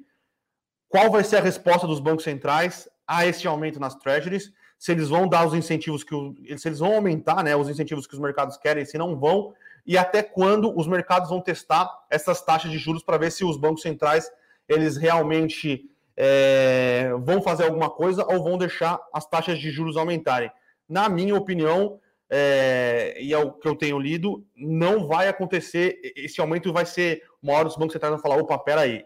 Qual 0.89 1.11
vai 1.11 1.25
ser 1.25 1.37
a 1.37 1.41
resposta 1.41 1.87
dos 1.87 2.01
bancos 2.01 2.25
centrais 2.25 2.89
a 3.07 3.27
esse 3.27 3.47
aumento 3.47 3.81
nas 3.81 3.95
treasuries? 3.95 4.53
Se 4.79 4.93
eles 4.93 5.09
vão 5.09 5.29
dar 5.29 5.47
os 5.47 5.55
incentivos 5.55 6.05
que 6.05 6.15
o, 6.15 6.35
se 6.57 6.69
eles 6.69 6.81
vão 6.81 6.95
aumentar, 6.95 7.43
né, 7.43 7.57
os 7.57 7.69
incentivos 7.69 8.07
que 8.07 8.15
os 8.15 8.21
mercados 8.21 8.57
querem, 8.57 8.85
se 8.85 8.99
não 8.99 9.19
vão. 9.19 9.55
e 9.87 9.97
até 9.97 10.23
quando 10.23 10.77
os 10.79 10.87
mercados 10.87 11.31
vão 11.31 11.41
testar 11.41 11.91
essas 12.11 12.43
taxas 12.43 12.71
de 12.71 12.79
juros 12.79 13.03
para 13.03 13.19
ver 13.19 13.33
se 13.33 13.45
os 13.45 13.57
bancos 13.57 13.83
centrais 13.83 14.31
eles 14.69 14.97
realmente 14.97 15.91
é, 16.17 17.11
vão 17.21 17.43
fazer 17.43 17.65
alguma 17.65 17.91
coisa 17.91 18.25
ou 18.25 18.45
vão 18.45 18.59
deixar 18.59 19.01
as 19.12 19.27
taxas 19.27 19.59
de 19.59 19.71
juros 19.71 19.97
aumentarem. 19.97 20.51
Na 20.89 21.09
minha 21.09 21.35
opinião, 21.35 22.01
é, 22.31 23.17
e 23.21 23.33
é 23.33 23.39
o 23.39 23.53
que 23.53 23.69
eu 23.69 23.77
tenho 23.77 23.99
lido, 23.99 24.47
não 24.57 25.07
vai 25.07 25.29
acontecer. 25.29 26.01
Esse 26.17 26.41
aumento 26.41 26.73
vai 26.73 26.87
ser 26.87 27.23
uma 27.43 27.53
hora 27.53 27.69
os 27.69 27.77
bancos 27.77 27.93
centrais 27.93 28.12
vão 28.12 28.23
falar: 28.23 28.37
opa, 28.37 28.59
peraí, 28.59 29.05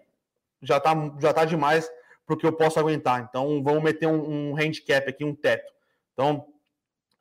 já 0.62 0.76
está 0.76 0.94
já 1.20 1.32
tá 1.32 1.44
demais 1.44 1.90
para 2.26 2.36
que 2.36 2.46
eu 2.46 2.52
posso 2.52 2.78
aguentar. 2.78 3.26
Então 3.28 3.62
vamos 3.62 3.82
meter 3.82 4.06
um, 4.06 4.50
um 4.50 4.56
handicap 4.56 5.08
aqui, 5.08 5.24
um 5.24 5.34
teto. 5.34 5.72
Então, 6.12 6.46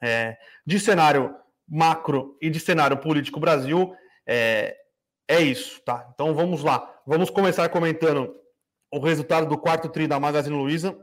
é, 0.02 0.38
de 0.66 0.80
cenário 0.80 1.36
macro 1.68 2.38
e 2.42 2.50
de 2.50 2.60
cenário 2.60 2.98
político 2.98 3.40
Brasil, 3.40 3.96
é, 4.26 4.78
é 5.28 5.42
isso, 5.42 5.82
tá? 5.82 6.08
Então 6.14 6.34
vamos 6.34 6.64
lá. 6.64 7.02
Vamos 7.06 7.30
começar 7.30 7.68
comentando 7.70 8.36
o 8.92 9.00
resultado 9.00 9.48
do 9.48 9.58
quarto 9.58 9.90
tri 9.90 10.08
da 10.08 10.20
Magazine 10.20 10.56
Luiza. 10.56 10.98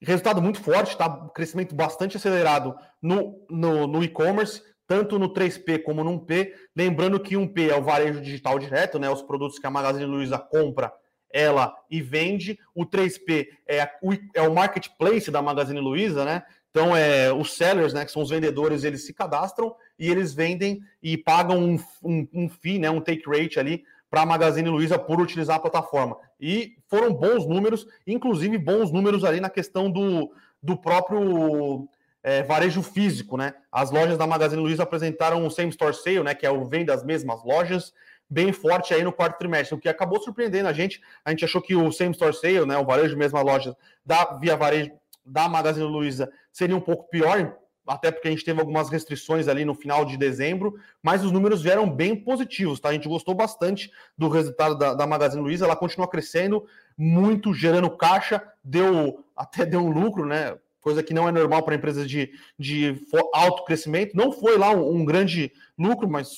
Resultado 0.00 0.42
muito 0.42 0.60
forte, 0.60 0.96
tá? 0.96 1.08
Crescimento 1.34 1.74
bastante 1.74 2.16
acelerado 2.16 2.76
no, 3.00 3.44
no, 3.48 3.86
no 3.86 4.04
e-commerce, 4.04 4.62
tanto 4.86 5.18
no 5.18 5.32
3P 5.32 5.82
como 5.82 6.04
no 6.04 6.20
1P. 6.20 6.52
Lembrando 6.74 7.18
que 7.18 7.34
1P 7.34 7.70
é 7.70 7.76
o 7.76 7.82
varejo 7.82 8.20
digital 8.20 8.58
direto, 8.58 8.98
né? 8.98 9.08
Os 9.08 9.22
produtos 9.22 9.58
que 9.58 9.66
a 9.66 9.70
Magazine 9.70 10.04
Luiza 10.04 10.38
compra, 10.38 10.92
ela 11.30 11.74
e 11.90 12.02
vende. 12.02 12.58
O 12.74 12.84
3P 12.84 13.48
é, 13.66 13.90
o, 14.02 14.12
é 14.34 14.42
o 14.42 14.54
marketplace 14.54 15.30
da 15.30 15.40
Magazine 15.40 15.80
Luiza, 15.80 16.24
né? 16.24 16.42
Então, 16.70 16.94
é, 16.94 17.32
os 17.32 17.54
sellers, 17.54 17.94
né, 17.94 18.04
que 18.04 18.12
são 18.12 18.20
os 18.20 18.28
vendedores, 18.28 18.84
eles 18.84 19.06
se 19.06 19.14
cadastram 19.14 19.74
e 19.98 20.10
eles 20.10 20.34
vendem 20.34 20.82
e 21.02 21.16
pagam 21.16 21.58
um, 21.58 21.78
um, 22.02 22.28
um 22.34 22.48
fee, 22.50 22.78
né, 22.78 22.90
um 22.90 23.00
take 23.00 23.22
rate 23.26 23.58
ali 23.58 23.82
para 24.16 24.22
a 24.22 24.26
Magazine 24.26 24.70
Luiza 24.70 24.98
por 24.98 25.20
utilizar 25.20 25.56
a 25.56 25.60
plataforma. 25.60 26.16
E 26.40 26.78
foram 26.88 27.12
bons 27.12 27.46
números, 27.46 27.86
inclusive 28.06 28.56
bons 28.56 28.90
números 28.90 29.24
ali 29.24 29.40
na 29.40 29.50
questão 29.50 29.90
do, 29.90 30.32
do 30.62 30.74
próprio 30.74 31.86
é, 32.22 32.42
varejo 32.42 32.82
físico, 32.82 33.36
né? 33.36 33.52
As 33.70 33.90
lojas 33.90 34.16
da 34.16 34.26
Magazine 34.26 34.62
Luiza 34.62 34.84
apresentaram 34.84 35.46
o 35.46 35.50
same 35.50 35.68
store 35.68 35.92
sale, 35.92 36.22
né, 36.22 36.34
que 36.34 36.46
é 36.46 36.50
o 36.50 36.64
venda 36.64 36.94
das 36.94 37.04
mesmas 37.04 37.44
lojas, 37.44 37.92
bem 38.26 38.54
forte 38.54 38.94
aí 38.94 39.04
no 39.04 39.12
quarto 39.12 39.36
trimestre, 39.36 39.74
o 39.74 39.78
que 39.78 39.86
acabou 39.86 40.18
surpreendendo 40.18 40.70
a 40.70 40.72
gente. 40.72 40.98
A 41.22 41.28
gente 41.28 41.44
achou 41.44 41.60
que 41.60 41.76
o 41.76 41.92
same 41.92 42.12
store 42.12 42.32
sale, 42.32 42.64
né, 42.64 42.78
o 42.78 42.86
varejo 42.86 43.18
mesma 43.18 43.42
loja 43.42 43.76
da 44.02 44.38
via 44.40 44.56
varejo 44.56 44.92
da 45.26 45.46
Magazine 45.46 45.84
Luiza 45.84 46.32
seria 46.50 46.74
um 46.74 46.80
pouco 46.80 47.06
pior, 47.10 47.54
até 47.86 48.10
porque 48.10 48.28
a 48.28 48.30
gente 48.30 48.44
teve 48.44 48.60
algumas 48.60 48.88
restrições 48.90 49.48
ali 49.48 49.64
no 49.64 49.74
final 49.74 50.04
de 50.04 50.16
dezembro, 50.16 50.78
mas 51.02 51.24
os 51.24 51.30
números 51.30 51.62
vieram 51.62 51.88
bem 51.88 52.16
positivos, 52.16 52.80
tá? 52.80 52.88
A 52.88 52.92
gente 52.92 53.08
gostou 53.08 53.34
bastante 53.34 53.90
do 54.16 54.28
resultado 54.28 54.76
da, 54.76 54.94
da 54.94 55.06
Magazine 55.06 55.42
Luiza, 55.42 55.64
ela 55.64 55.76
continua 55.76 56.08
crescendo 56.08 56.66
muito, 56.96 57.54
gerando 57.54 57.90
caixa, 57.90 58.42
deu 58.62 59.24
até 59.36 59.64
deu 59.64 59.80
um 59.80 59.90
lucro, 59.90 60.26
né? 60.26 60.56
Coisa 60.80 61.02
que 61.02 61.12
não 61.12 61.28
é 61.28 61.32
normal 61.32 61.62
para 61.62 61.74
empresas 61.74 62.08
de, 62.08 62.30
de 62.58 63.00
alto 63.32 63.64
crescimento. 63.64 64.16
Não 64.16 64.30
foi 64.30 64.56
lá 64.56 64.70
um, 64.70 64.98
um 64.98 65.04
grande 65.04 65.52
lucro, 65.76 66.08
mas 66.08 66.36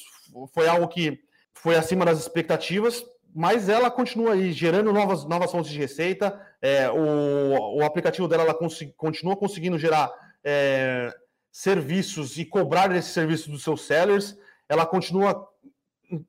foi 0.54 0.66
algo 0.66 0.88
que 0.88 1.20
foi 1.52 1.76
acima 1.76 2.04
das 2.04 2.18
expectativas, 2.18 3.04
mas 3.34 3.68
ela 3.68 3.90
continua 3.90 4.32
aí 4.32 4.52
gerando 4.52 4.92
novas, 4.92 5.24
novas 5.26 5.50
fontes 5.50 5.70
de 5.70 5.78
receita. 5.78 6.40
É, 6.62 6.90
o, 6.90 7.76
o 7.76 7.84
aplicativo 7.84 8.26
dela 8.26 8.42
ela 8.42 8.54
cons 8.54 8.78
continua 8.96 9.36
conseguindo 9.36 9.78
gerar 9.78 10.10
é, 10.42 11.14
serviços 11.50 12.38
e 12.38 12.44
cobrar 12.44 12.94
esses 12.94 13.12
serviços 13.12 13.48
dos 13.48 13.62
seus 13.62 13.82
sellers, 13.82 14.36
ela 14.68 14.86
continua 14.86 15.48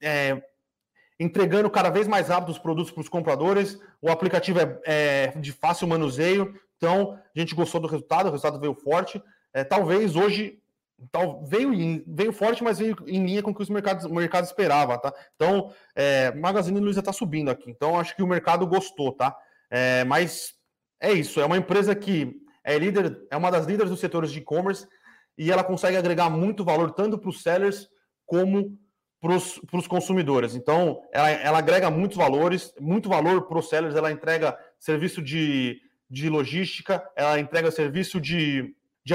é, 0.02 0.42
entregando 1.20 1.70
cada 1.70 1.90
vez 1.90 2.08
mais 2.08 2.30
rápido 2.30 2.50
os 2.50 2.60
produtos 2.60 2.92
para 2.92 3.02
os 3.02 3.10
compradores. 3.10 3.78
O 4.02 4.10
aplicativo 4.10 4.60
é, 4.60 4.80
é, 4.86 5.28
de 5.40 5.52
fácil 5.52 5.88
manuseio, 5.88 6.60
então 6.78 7.20
a 7.36 7.40
gente 7.40 7.54
gostou 7.54 7.82
do 7.82 7.88
resultado, 7.88 8.28
o 8.28 8.32
resultado 8.32 8.60
veio 8.60 8.74
forte. 8.74 9.22
É, 9.54 9.64
talvez 9.64 10.16
hoje 10.16 10.60
tal, 11.12 11.44
veio, 11.46 12.04
veio 12.08 12.32
forte, 12.32 12.64
mas 12.64 12.80
veio 12.80 12.96
em 13.08 13.26
linha 13.26 13.42
com 13.42 13.52
o 13.52 13.56
que 13.56 13.62
os 13.62 13.70
mercados, 13.70 14.06
o 14.06 14.14
mercado 14.14 14.46
esperava, 14.46 14.98
tá? 14.98 15.14
Então, 15.36 15.74
é, 15.96 16.32
Magazine 16.36 16.80
Luiza 16.80 17.00
está 17.00 17.14
subindo 17.14 17.50
aqui, 17.50 17.70
então 17.70 18.00
acho 18.00 18.16
que 18.16 18.24
o 18.24 18.28
mercado 18.28 18.68
gostou, 18.68 19.14
tá? 19.14 19.36
É, 19.70 20.04
mas 20.04 20.54
é 21.00 21.12
isso, 21.12 21.40
é 21.40 21.46
uma 21.46 21.58
empresa 21.58 21.96
que 21.96 22.42
é 22.64 22.78
líder, 22.78 23.26
é 23.32 23.38
uma 23.38 23.52
das 23.52 23.66
líderes 23.66 23.90
dos 23.90 24.00
setores 24.00 24.32
de 24.32 24.40
e-commerce, 24.40 24.88
e 25.39 25.50
ela 25.50 25.63
consegue 25.63 25.96
agregar 25.96 26.29
muito 26.29 26.65
valor 26.65 26.91
tanto 26.91 27.17
para 27.17 27.29
os 27.29 27.41
sellers 27.41 27.88
como 28.25 28.77
para 29.22 29.36
os 29.36 29.88
consumidores. 29.88 30.53
Então, 30.53 31.01
ela, 31.12 31.29
ela 31.29 31.58
agrega 31.58 31.89
muitos 31.89 32.17
valores, 32.17 32.74
muito 32.79 33.10
valor 33.10 33.48
para 33.48 33.58
os 33.58 33.67
sellers, 33.67 33.96
ela 33.96 34.12
entrega 34.12 34.58
serviço 34.77 35.22
de, 35.22 35.81
de 36.10 36.29
logística, 36.29 37.03
ela 37.15 37.39
entrega 37.39 37.72
serviço 37.72 38.19
de, 38.19 38.74
de 39.03 39.13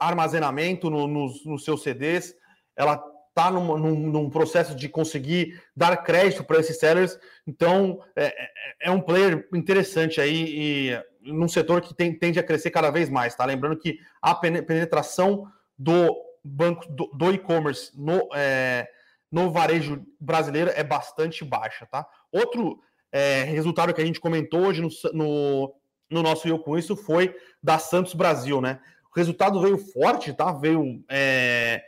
armazenamento 0.00 0.90
no, 0.90 1.06
nos, 1.06 1.44
nos 1.46 1.64
seus 1.64 1.82
CDs, 1.82 2.34
ela 2.76 3.02
está 3.28 3.50
num, 3.50 3.78
num, 3.78 3.94
num, 4.10 4.30
processo 4.30 4.74
de 4.74 4.88
conseguir 4.88 5.62
dar 5.74 5.96
crédito 5.98 6.44
para 6.44 6.60
esses 6.60 6.78
sellers. 6.78 7.18
Então, 7.46 8.02
é, 8.16 8.26
é, 8.26 8.50
é 8.82 8.90
um 8.90 9.00
player 9.00 9.48
interessante 9.54 10.20
aí 10.20 10.92
e 10.92 11.32
num 11.32 11.48
setor 11.48 11.80
que 11.80 11.94
tem, 11.94 12.12
tende 12.12 12.38
a 12.38 12.42
crescer 12.42 12.70
cada 12.70 12.90
vez 12.90 13.08
mais, 13.08 13.34
tá? 13.34 13.44
Lembrando 13.44 13.78
que 13.78 13.98
a 14.20 14.34
penetração 14.34 15.46
do 15.78 16.16
banco 16.44 16.90
do, 16.90 17.06
do 17.14 17.32
e-commerce 17.32 17.92
no, 17.94 18.28
é, 18.34 18.88
no 19.30 19.50
varejo 19.50 20.04
brasileiro 20.18 20.70
é 20.74 20.82
bastante 20.82 21.44
baixa, 21.44 21.86
tá? 21.86 22.06
Outro 22.32 22.80
é, 23.12 23.42
resultado 23.44 23.92
que 23.94 24.00
a 24.00 24.04
gente 24.04 24.20
comentou 24.20 24.66
hoje 24.66 24.82
no, 24.82 24.88
no, 25.12 25.74
no 26.10 26.22
nosso 26.22 26.48
Eu 26.48 26.58
Com 26.58 26.78
Isso 26.78 26.96
foi 26.96 27.34
da 27.62 27.78
Santos 27.78 28.14
Brasil, 28.14 28.60
né? 28.60 28.80
O 29.14 29.18
resultado 29.18 29.60
veio 29.60 29.78
forte, 29.78 30.32
tá? 30.32 30.52
Veio, 30.52 31.02
é, 31.08 31.82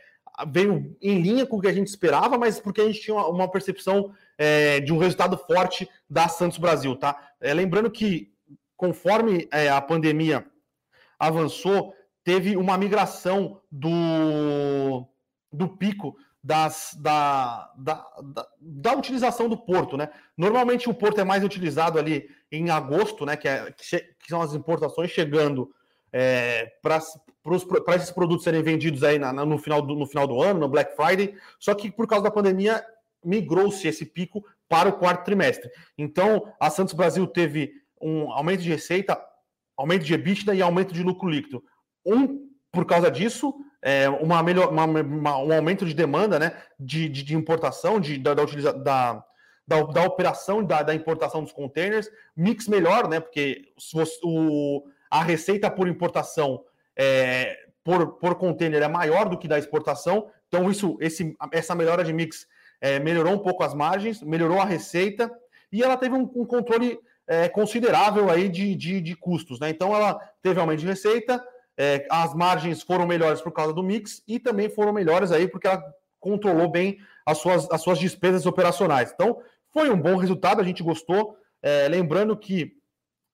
veio 0.47 0.95
em 1.01 1.21
linha 1.21 1.45
com 1.45 1.57
o 1.57 1.61
que 1.61 1.67
a 1.67 1.73
gente 1.73 1.87
esperava, 1.87 2.37
mas 2.37 2.59
porque 2.59 2.81
a 2.81 2.85
gente 2.85 3.01
tinha 3.01 3.15
uma, 3.15 3.27
uma 3.27 3.51
percepção 3.51 4.13
é, 4.37 4.79
de 4.79 4.91
um 4.91 4.97
resultado 4.97 5.37
forte 5.37 5.89
da 6.09 6.27
Santos 6.27 6.57
Brasil, 6.57 6.95
tá? 6.95 7.15
É, 7.39 7.53
lembrando 7.53 7.89
que 7.89 8.31
conforme 8.75 9.47
é, 9.51 9.69
a 9.69 9.79
pandemia 9.79 10.45
avançou, 11.19 11.93
teve 12.23 12.55
uma 12.55 12.77
migração 12.77 13.61
do, 13.71 15.07
do 15.51 15.67
pico 15.67 16.15
das, 16.43 16.97
da, 16.99 17.71
da, 17.77 18.07
da, 18.23 18.47
da, 18.59 18.93
utilização 18.93 19.47
do 19.47 19.57
porto, 19.57 19.95
né? 19.95 20.09
Normalmente 20.35 20.89
o 20.89 20.93
porto 20.93 21.21
é 21.21 21.23
mais 21.23 21.43
utilizado 21.43 21.99
ali 21.99 22.27
em 22.51 22.69
agosto, 22.69 23.25
né? 23.25 23.37
Que, 23.37 23.47
é, 23.47 23.71
que 23.71 24.27
são 24.27 24.41
as 24.41 24.53
importações 24.53 25.11
chegando 25.11 25.71
é, 26.11 26.71
para 26.81 26.97
esses 27.95 28.11
produtos 28.11 28.43
serem 28.43 28.63
vendidos 28.63 29.03
aí 29.03 29.19
na, 29.19 29.31
no, 29.33 29.57
final 29.57 29.81
do, 29.81 29.95
no 29.95 30.07
final 30.07 30.27
do 30.27 30.41
ano, 30.41 30.59
no 30.59 30.69
Black 30.69 30.95
Friday. 30.95 31.35
Só 31.59 31.75
que 31.75 31.91
por 31.91 32.07
causa 32.07 32.23
da 32.23 32.31
pandemia 32.31 32.83
migrou-se 33.23 33.87
esse 33.87 34.05
pico 34.05 34.43
para 34.67 34.89
o 34.89 34.93
quarto 34.93 35.25
trimestre. 35.25 35.69
Então 35.95 36.51
a 36.59 36.69
Santos 36.71 36.95
Brasil 36.95 37.27
teve 37.27 37.71
um 38.01 38.31
aumento 38.31 38.63
de 38.63 38.69
receita, 38.69 39.21
aumento 39.77 40.03
de 40.03 40.13
EBITDA 40.13 40.55
e 40.55 40.61
aumento 40.61 40.91
de 40.91 41.03
lucro 41.03 41.29
líquido. 41.29 41.63
Um, 42.05 42.49
por 42.71 42.85
causa 42.85 43.11
disso, 43.11 43.53
é, 43.81 44.07
uma 44.09 44.41
melhor, 44.43 44.69
uma, 44.69 44.85
uma, 44.85 45.37
um 45.37 45.53
aumento 45.53 45.85
de 45.85 45.93
demanda 45.93 46.39
né, 46.39 46.55
de, 46.79 47.09
de, 47.09 47.23
de 47.23 47.35
importação, 47.35 47.99
de, 47.99 48.17
da, 48.17 48.33
da, 48.33 48.45
da, 48.45 49.23
da, 49.67 49.81
da, 49.83 50.03
operação 50.03 50.63
da, 50.63 50.83
da 50.83 50.93
importação 50.93 51.43
dos 51.43 51.51
containers, 51.51 52.09
mix 52.35 52.67
melhor, 52.67 53.07
né? 53.07 53.19
Porque 53.19 53.73
você, 53.91 54.19
o, 54.23 54.83
a 55.09 55.23
receita 55.23 55.69
por 55.69 55.87
importação 55.87 56.63
é, 56.95 57.57
por, 57.83 58.13
por 58.19 58.35
container 58.35 58.81
é 58.83 58.87
maior 58.87 59.27
do 59.27 59.37
que 59.37 59.47
da 59.47 59.57
exportação, 59.57 60.29
então 60.47 60.69
isso, 60.69 60.97
esse, 60.99 61.35
essa 61.51 61.73
melhora 61.73 62.03
de 62.03 62.13
mix 62.13 62.45
é, 62.79 62.99
melhorou 62.99 63.33
um 63.33 63.39
pouco 63.39 63.63
as 63.63 63.73
margens, 63.73 64.21
melhorou 64.21 64.59
a 64.59 64.65
receita 64.65 65.31
e 65.71 65.81
ela 65.81 65.97
teve 65.97 66.13
um, 66.13 66.29
um 66.35 66.45
controle 66.45 66.99
é, 67.27 67.47
considerável 67.47 68.29
aí 68.29 68.49
de, 68.49 68.75
de, 68.75 68.99
de, 68.99 69.15
custos, 69.15 69.59
né? 69.59 69.69
Então 69.69 69.95
ela 69.95 70.15
teve 70.41 70.59
aumento 70.59 70.79
de 70.79 70.87
receita, 70.87 71.41
é, 71.77 72.05
as 72.09 72.33
margens 72.33 72.81
foram 72.81 73.07
melhores 73.07 73.41
por 73.41 73.51
causa 73.51 73.73
do 73.73 73.83
mix 73.83 74.21
e 74.27 74.39
também 74.39 74.69
foram 74.69 74.93
melhores 74.93 75.31
aí 75.31 75.47
porque 75.47 75.67
ela 75.67 75.83
controlou 76.19 76.69
bem 76.69 76.99
as 77.25 77.37
suas, 77.37 77.69
as 77.71 77.81
suas 77.81 77.99
despesas 77.99 78.45
operacionais. 78.45 79.11
Então, 79.13 79.41
foi 79.71 79.89
um 79.89 79.99
bom 79.99 80.15
resultado, 80.15 80.61
a 80.61 80.63
gente 80.63 80.83
gostou. 80.83 81.37
É, 81.61 81.87
lembrando 81.87 82.35
que 82.35 82.73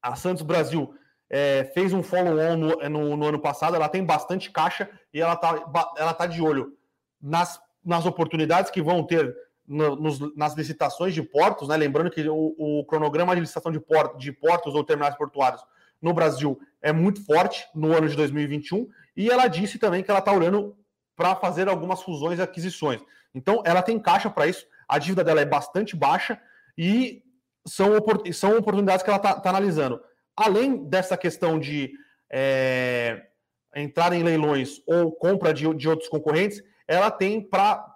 a 0.01 0.15
Santos 0.15 0.43
Brasil 0.43 0.93
é, 1.29 1.65
fez 1.73 1.93
um 1.93 2.03
follow-on 2.03 2.55
no, 2.55 2.89
no, 2.89 3.17
no, 3.17 3.25
ano 3.27 3.39
passado, 3.39 3.75
ela 3.75 3.89
tem 3.89 4.03
bastante 4.03 4.51
caixa 4.51 4.89
e 5.13 5.19
ela 5.19 5.33
está 5.33 5.93
ela 5.97 6.13
tá 6.13 6.25
de 6.25 6.41
olho 6.41 6.77
nas, 7.21 7.59
nas 7.83 8.05
oportunidades 8.05 8.71
que 8.71 8.81
vão 8.81 9.03
ter 9.03 9.35
no, 9.67 9.95
nos, 9.95 10.35
nas 10.35 10.55
licitações 10.55 11.13
de 11.13 11.21
portos, 11.21 11.67
né? 11.67 11.75
Lembrando 11.75 12.09
que 12.09 12.27
o, 12.29 12.55
o 12.57 12.85
cronograma 12.85 13.35
de 13.35 13.41
licitação 13.41 13.71
de, 13.71 13.79
port, 13.79 14.17
de 14.17 14.31
portos 14.31 14.73
ou 14.73 14.83
terminais 14.83 15.15
portuários 15.15 15.61
no 16.01 16.13
Brasil 16.13 16.59
é 16.81 16.91
muito 16.91 17.23
forte 17.25 17.65
no 17.73 17.95
ano 17.95 18.07
de 18.07 18.15
2021, 18.15 18.87
e 19.15 19.29
ela 19.29 19.47
disse 19.47 19.79
também 19.79 20.03
que 20.03 20.11
ela 20.11 20.19
está 20.19 20.31
olhando 20.31 20.75
para 21.15 21.35
fazer 21.35 21.67
algumas 21.67 22.03
fusões 22.03 22.39
e 22.39 22.41
aquisições. 22.41 23.01
Então, 23.33 23.61
ela 23.65 23.81
tem 23.81 23.99
caixa 23.99 24.29
para 24.29 24.47
isso, 24.47 24.65
a 24.87 24.99
dívida 24.99 25.23
dela 25.23 25.41
é 25.41 25.45
bastante 25.45 25.95
baixa 25.95 26.39
e 26.77 27.23
são, 27.67 27.89
são 28.31 28.57
oportunidades 28.57 29.03
que 29.03 29.09
ela 29.09 29.17
está 29.17 29.39
tá 29.39 29.49
analisando. 29.49 29.99
Além 30.35 30.87
dessa 30.87 31.17
questão 31.17 31.59
de 31.59 31.91
é, 32.31 33.27
entrar 33.75 34.13
em 34.13 34.23
leilões 34.23 34.81
ou 34.87 35.11
compra 35.11 35.53
de, 35.53 35.71
de 35.75 35.89
outros 35.89 36.07
concorrentes, 36.07 36.63
ela 36.87 37.11
tem 37.11 37.41
para 37.41 37.93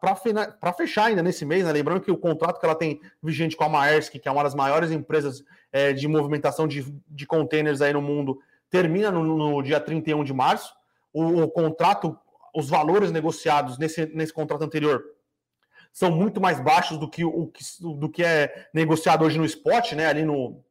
fechar 0.76 1.06
ainda 1.06 1.24
nesse 1.24 1.46
mês, 1.46 1.64
né? 1.64 1.72
lembrando 1.72 2.02
que 2.02 2.12
o 2.12 2.18
contrato 2.18 2.60
que 2.60 2.66
ela 2.66 2.76
tem 2.76 3.00
vigente 3.24 3.56
com 3.56 3.64
a 3.64 3.70
Maersk, 3.70 4.20
que 4.20 4.28
é 4.28 4.32
uma 4.32 4.44
das 4.44 4.54
maiores 4.54 4.92
empresas 4.92 5.44
é, 5.72 5.94
de 5.94 6.08
movimentação 6.08 6.68
de, 6.68 6.86
de 7.08 7.26
containers 7.26 7.82
aí 7.82 7.94
no 7.94 8.02
mundo, 8.02 8.40
termina 8.70 9.10
no, 9.10 9.24
no 9.24 9.62
dia 9.62 9.80
31 9.80 10.26
de 10.26 10.34
março. 10.34 10.74
O, 11.14 11.44
o, 11.44 11.50
contrato, 11.50 12.18
os 12.54 12.70
valores 12.70 13.12
negociados 13.12 13.78
nesse, 13.78 14.06
nesse 14.08 14.34
contrato 14.34 14.64
anterior 14.64 15.02
são 15.94 16.12
muito 16.12 16.42
mais 16.42 16.60
baixos 16.60 16.98
do 16.98 17.10
que 17.10 17.24
o 17.24 17.52
do 17.80 18.10
que 18.10 18.24
é 18.24 18.70
negociado 18.74 19.26
hoje 19.26 19.38
no 19.38 19.46
spot, 19.46 19.92
né? 19.92 20.08
Ali 20.08 20.24
no, 20.24 20.64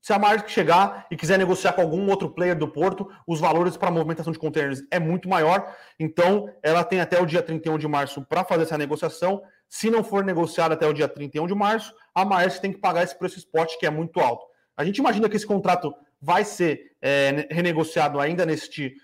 se 0.00 0.12
a 0.12 0.18
Maersk 0.18 0.48
chegar 0.48 1.06
e 1.10 1.16
quiser 1.16 1.38
negociar 1.38 1.72
com 1.72 1.82
algum 1.82 2.08
outro 2.08 2.30
player 2.30 2.56
do 2.56 2.68
porto, 2.68 3.10
os 3.26 3.40
valores 3.40 3.76
para 3.76 3.90
movimentação 3.90 4.32
de 4.32 4.38
containers 4.38 4.82
é 4.90 4.98
muito 4.98 5.28
maior. 5.28 5.74
Então, 5.98 6.48
ela 6.62 6.84
tem 6.84 7.00
até 7.00 7.20
o 7.20 7.26
dia 7.26 7.42
31 7.42 7.78
de 7.78 7.88
março 7.88 8.24
para 8.24 8.44
fazer 8.44 8.62
essa 8.62 8.78
negociação. 8.78 9.42
Se 9.68 9.90
não 9.90 10.04
for 10.04 10.24
negociada 10.24 10.74
até 10.74 10.86
o 10.86 10.92
dia 10.92 11.08
31 11.08 11.46
de 11.46 11.54
março, 11.54 11.92
a 12.14 12.24
Maersk 12.24 12.60
tem 12.60 12.72
que 12.72 12.78
pagar 12.78 13.02
esse 13.02 13.18
preço 13.18 13.38
spot 13.38 13.76
que 13.78 13.86
é 13.86 13.90
muito 13.90 14.20
alto. 14.20 14.46
A 14.76 14.84
gente 14.84 14.98
imagina 14.98 15.28
que 15.28 15.36
esse 15.36 15.46
contrato 15.46 15.92
vai 16.20 16.44
ser 16.44 16.92
é, 17.02 17.48
renegociado 17.50 18.20
ainda 18.20 18.46
neste 18.46 18.94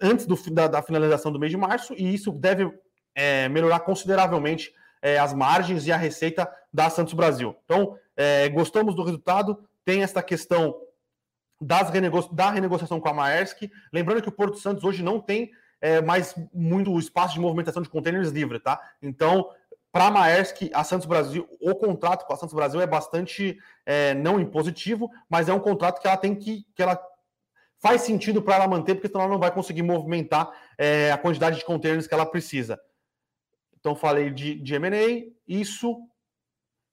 antes 0.00 0.24
do, 0.24 0.36
da, 0.52 0.66
da, 0.68 0.82
finalização 0.82 1.30
do 1.30 1.38
mês 1.38 1.50
de 1.50 1.58
março 1.58 1.92
e 1.94 2.14
isso 2.14 2.32
deve 2.32 2.72
é, 3.14 3.46
melhorar 3.48 3.80
consideravelmente 3.80 4.72
é, 5.02 5.18
as 5.18 5.34
margens 5.34 5.86
e 5.86 5.92
a 5.92 5.98
receita 5.98 6.50
da 6.72 6.88
Santos 6.88 7.12
Brasil. 7.12 7.54
Então, 7.64 7.98
é, 8.16 8.48
gostamos 8.48 8.94
do 8.94 9.02
resultado, 9.02 9.58
tem 9.84 10.02
essa 10.02 10.22
questão 10.22 10.74
das 11.60 11.90
renego... 11.90 12.22
da 12.32 12.50
renegociação 12.50 13.00
com 13.00 13.08
a 13.08 13.14
Maersk. 13.14 13.70
Lembrando 13.92 14.22
que 14.22 14.28
o 14.28 14.32
Porto 14.32 14.58
Santos 14.58 14.84
hoje 14.84 15.02
não 15.02 15.20
tem 15.20 15.50
é, 15.80 16.00
mais 16.00 16.34
muito 16.52 16.98
espaço 16.98 17.34
de 17.34 17.40
movimentação 17.40 17.82
de 17.82 17.88
containers 17.88 18.30
livre, 18.30 18.58
tá? 18.58 18.80
Então, 19.02 19.50
para 19.92 20.06
a 20.06 20.10
Maersk, 20.10 20.70
a 20.72 20.82
Santos 20.82 21.06
Brasil, 21.06 21.48
o 21.60 21.74
contrato 21.74 22.26
com 22.26 22.32
a 22.32 22.36
Santos 22.36 22.54
Brasil 22.54 22.80
é 22.80 22.86
bastante 22.86 23.58
é, 23.86 24.12
não 24.14 24.40
impositivo, 24.40 25.10
mas 25.28 25.48
é 25.48 25.52
um 25.52 25.60
contrato 25.60 26.00
que 26.00 26.06
ela 26.06 26.16
tem 26.16 26.34
que, 26.34 26.66
que 26.74 26.82
ela 26.82 27.00
faz 27.78 28.00
sentido 28.00 28.42
para 28.42 28.56
ela 28.56 28.66
manter, 28.66 28.94
porque 28.94 29.08
senão 29.08 29.20
ela 29.20 29.32
não 29.32 29.38
vai 29.38 29.52
conseguir 29.52 29.82
movimentar 29.82 30.50
é, 30.78 31.12
a 31.12 31.18
quantidade 31.18 31.58
de 31.58 31.64
containers 31.64 32.06
que 32.06 32.14
ela 32.14 32.26
precisa. 32.26 32.80
Então, 33.78 33.94
falei 33.94 34.30
de, 34.30 34.54
de 34.54 34.74
M&A, 34.74 35.30
isso. 35.46 36.00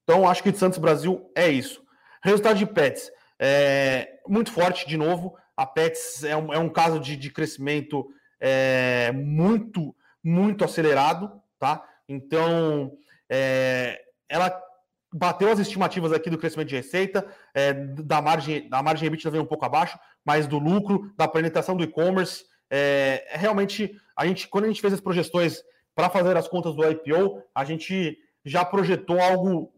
Então, 0.04 0.28
acho 0.28 0.42
que 0.42 0.52
de 0.52 0.58
Santos 0.58 0.78
Brasil 0.78 1.28
é 1.34 1.48
isso. 1.48 1.81
Resultado 2.22 2.56
de 2.56 2.66
Pets. 2.66 3.10
É, 3.38 4.20
muito 4.28 4.52
forte, 4.52 4.86
de 4.86 4.96
novo. 4.96 5.36
A 5.56 5.66
Pets 5.66 6.24
é 6.24 6.36
um, 6.36 6.52
é 6.52 6.58
um 6.58 6.68
caso 6.68 7.00
de, 7.00 7.16
de 7.16 7.30
crescimento 7.30 8.08
é, 8.40 9.10
muito, 9.12 9.94
muito 10.22 10.64
acelerado, 10.64 11.32
tá? 11.58 11.84
Então, 12.08 12.92
é, 13.28 14.00
ela 14.28 14.60
bateu 15.12 15.50
as 15.50 15.58
estimativas 15.58 16.12
aqui 16.12 16.30
do 16.30 16.38
crescimento 16.38 16.68
de 16.68 16.76
receita, 16.76 17.26
é, 17.54 17.72
da 17.72 18.22
margem, 18.22 18.68
da 18.68 18.82
margem 18.82 19.06
EBITDA 19.06 19.30
veio 19.30 19.42
um 19.42 19.46
pouco 19.46 19.64
abaixo, 19.64 19.98
mas 20.24 20.46
do 20.46 20.58
lucro, 20.58 21.12
da 21.16 21.24
apresentação 21.24 21.76
do 21.76 21.84
e-commerce, 21.84 22.44
é, 22.70 23.26
realmente, 23.32 23.94
a 24.16 24.26
gente, 24.26 24.48
quando 24.48 24.64
a 24.64 24.68
gente 24.68 24.80
fez 24.80 24.94
as 24.94 25.00
projeções 25.00 25.62
para 25.94 26.08
fazer 26.08 26.36
as 26.36 26.48
contas 26.48 26.74
do 26.74 26.88
IPO, 26.88 27.42
a 27.54 27.64
gente 27.64 28.18
já 28.44 28.64
projetou 28.64 29.20
algo, 29.20 29.70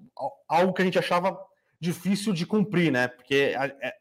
algo 0.49 0.73
que 0.73 0.83
a 0.83 0.85
gente 0.85 0.99
achava 0.99 1.37
difícil 1.81 2.33
de 2.33 2.47
cumprir, 2.47 2.91
né? 2.91 3.09
Porque 3.09 3.55
é, 3.57 3.95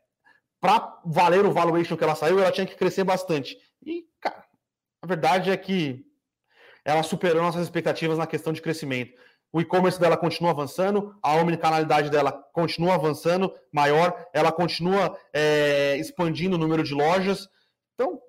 para 0.59 1.01
valer 1.05 1.45
o 1.45 1.51
valuation 1.51 1.97
que 1.97 2.03
ela 2.03 2.15
saiu, 2.15 2.39
ela 2.39 2.51
tinha 2.51 2.65
que 2.65 2.75
crescer 2.75 3.03
bastante. 3.03 3.57
E, 3.85 4.05
cara, 4.21 4.45
a 5.01 5.07
verdade 5.07 5.51
é 5.51 5.57
que 5.57 6.05
ela 6.85 7.03
superou 7.03 7.41
nossas 7.41 7.63
expectativas 7.63 8.17
na 8.17 8.27
questão 8.27 8.53
de 8.53 8.61
crescimento. 8.61 9.13
O 9.51 9.61
e-commerce 9.61 9.99
dela 9.99 10.17
continua 10.17 10.51
avançando, 10.51 11.15
a 11.21 11.35
omnicanalidade 11.35 12.09
dela 12.09 12.31
continua 12.53 12.95
avançando, 12.95 13.53
maior, 13.71 14.25
ela 14.33 14.51
continua 14.51 15.17
é, 15.31 15.95
expandindo 15.97 16.55
o 16.55 16.57
número 16.57 16.81
de 16.81 16.93
lojas. 16.93 17.47
Então, 17.93 18.19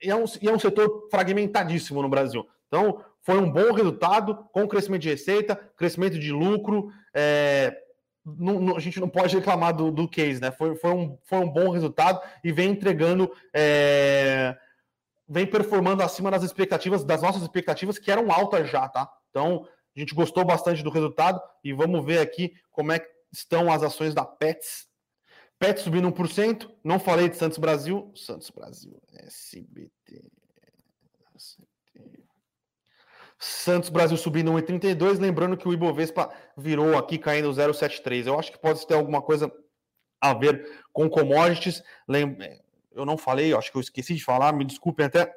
é 0.00 0.14
um, 0.14 0.24
é 0.24 0.52
um 0.52 0.58
setor 0.58 1.08
fragmentadíssimo 1.10 2.00
no 2.00 2.08
Brasil. 2.08 2.46
Então, 2.68 3.02
foi 3.22 3.38
um 3.38 3.50
bom 3.50 3.72
resultado 3.72 4.36
com 4.52 4.68
crescimento 4.68 5.02
de 5.02 5.08
receita, 5.08 5.56
crescimento 5.76 6.18
de 6.18 6.30
lucro, 6.30 6.92
é, 7.12 7.76
não, 8.36 8.60
não, 8.60 8.76
a 8.76 8.80
gente 8.80 9.00
não 9.00 9.08
pode 9.08 9.36
reclamar 9.36 9.74
do, 9.74 9.90
do 9.90 10.08
case, 10.08 10.40
né? 10.40 10.50
Foi, 10.50 10.74
foi, 10.76 10.90
um, 10.90 11.18
foi 11.22 11.38
um 11.38 11.48
bom 11.48 11.70
resultado 11.70 12.20
e 12.42 12.52
vem 12.52 12.70
entregando, 12.70 13.30
é, 13.54 14.56
vem 15.28 15.46
performando 15.46 16.02
acima 16.02 16.30
das 16.30 16.42
expectativas, 16.42 17.04
das 17.04 17.22
nossas 17.22 17.42
expectativas, 17.42 17.98
que 17.98 18.10
eram 18.10 18.30
altas 18.30 18.70
já, 18.70 18.88
tá? 18.88 19.10
Então, 19.30 19.66
a 19.96 19.98
gente 19.98 20.14
gostou 20.14 20.44
bastante 20.44 20.82
do 20.82 20.90
resultado 20.90 21.40
e 21.62 21.72
vamos 21.72 22.04
ver 22.04 22.18
aqui 22.18 22.54
como 22.70 22.92
é 22.92 22.98
que 22.98 23.08
estão 23.32 23.72
as 23.72 23.82
ações 23.82 24.14
da 24.14 24.24
Pets. 24.24 24.86
Pets 25.58 25.82
subindo 25.82 26.10
1%, 26.10 26.70
não 26.84 27.00
falei 27.00 27.28
de 27.28 27.36
Santos 27.36 27.58
Brasil, 27.58 28.12
Santos 28.14 28.50
Brasil, 28.50 29.00
SBT. 29.12 30.24
Santos 33.38 33.88
Brasil 33.88 34.16
subindo 34.16 34.52
1,32. 34.52 35.18
Lembrando 35.18 35.56
que 35.56 35.68
o 35.68 35.72
Ibovespa 35.72 36.28
virou 36.56 36.96
aqui 36.98 37.18
caindo 37.18 37.50
0,73. 37.50 38.26
Eu 38.26 38.38
acho 38.38 38.50
que 38.50 38.58
pode 38.58 38.84
ter 38.86 38.94
alguma 38.94 39.22
coisa 39.22 39.52
a 40.20 40.34
ver 40.34 40.82
com 40.92 41.08
commodities. 41.08 41.82
Eu 42.92 43.06
não 43.06 43.16
falei, 43.16 43.54
acho 43.54 43.70
que 43.70 43.76
eu 43.76 43.82
esqueci 43.82 44.14
de 44.14 44.24
falar, 44.24 44.52
me 44.52 44.64
desculpem 44.64 45.06
até. 45.06 45.32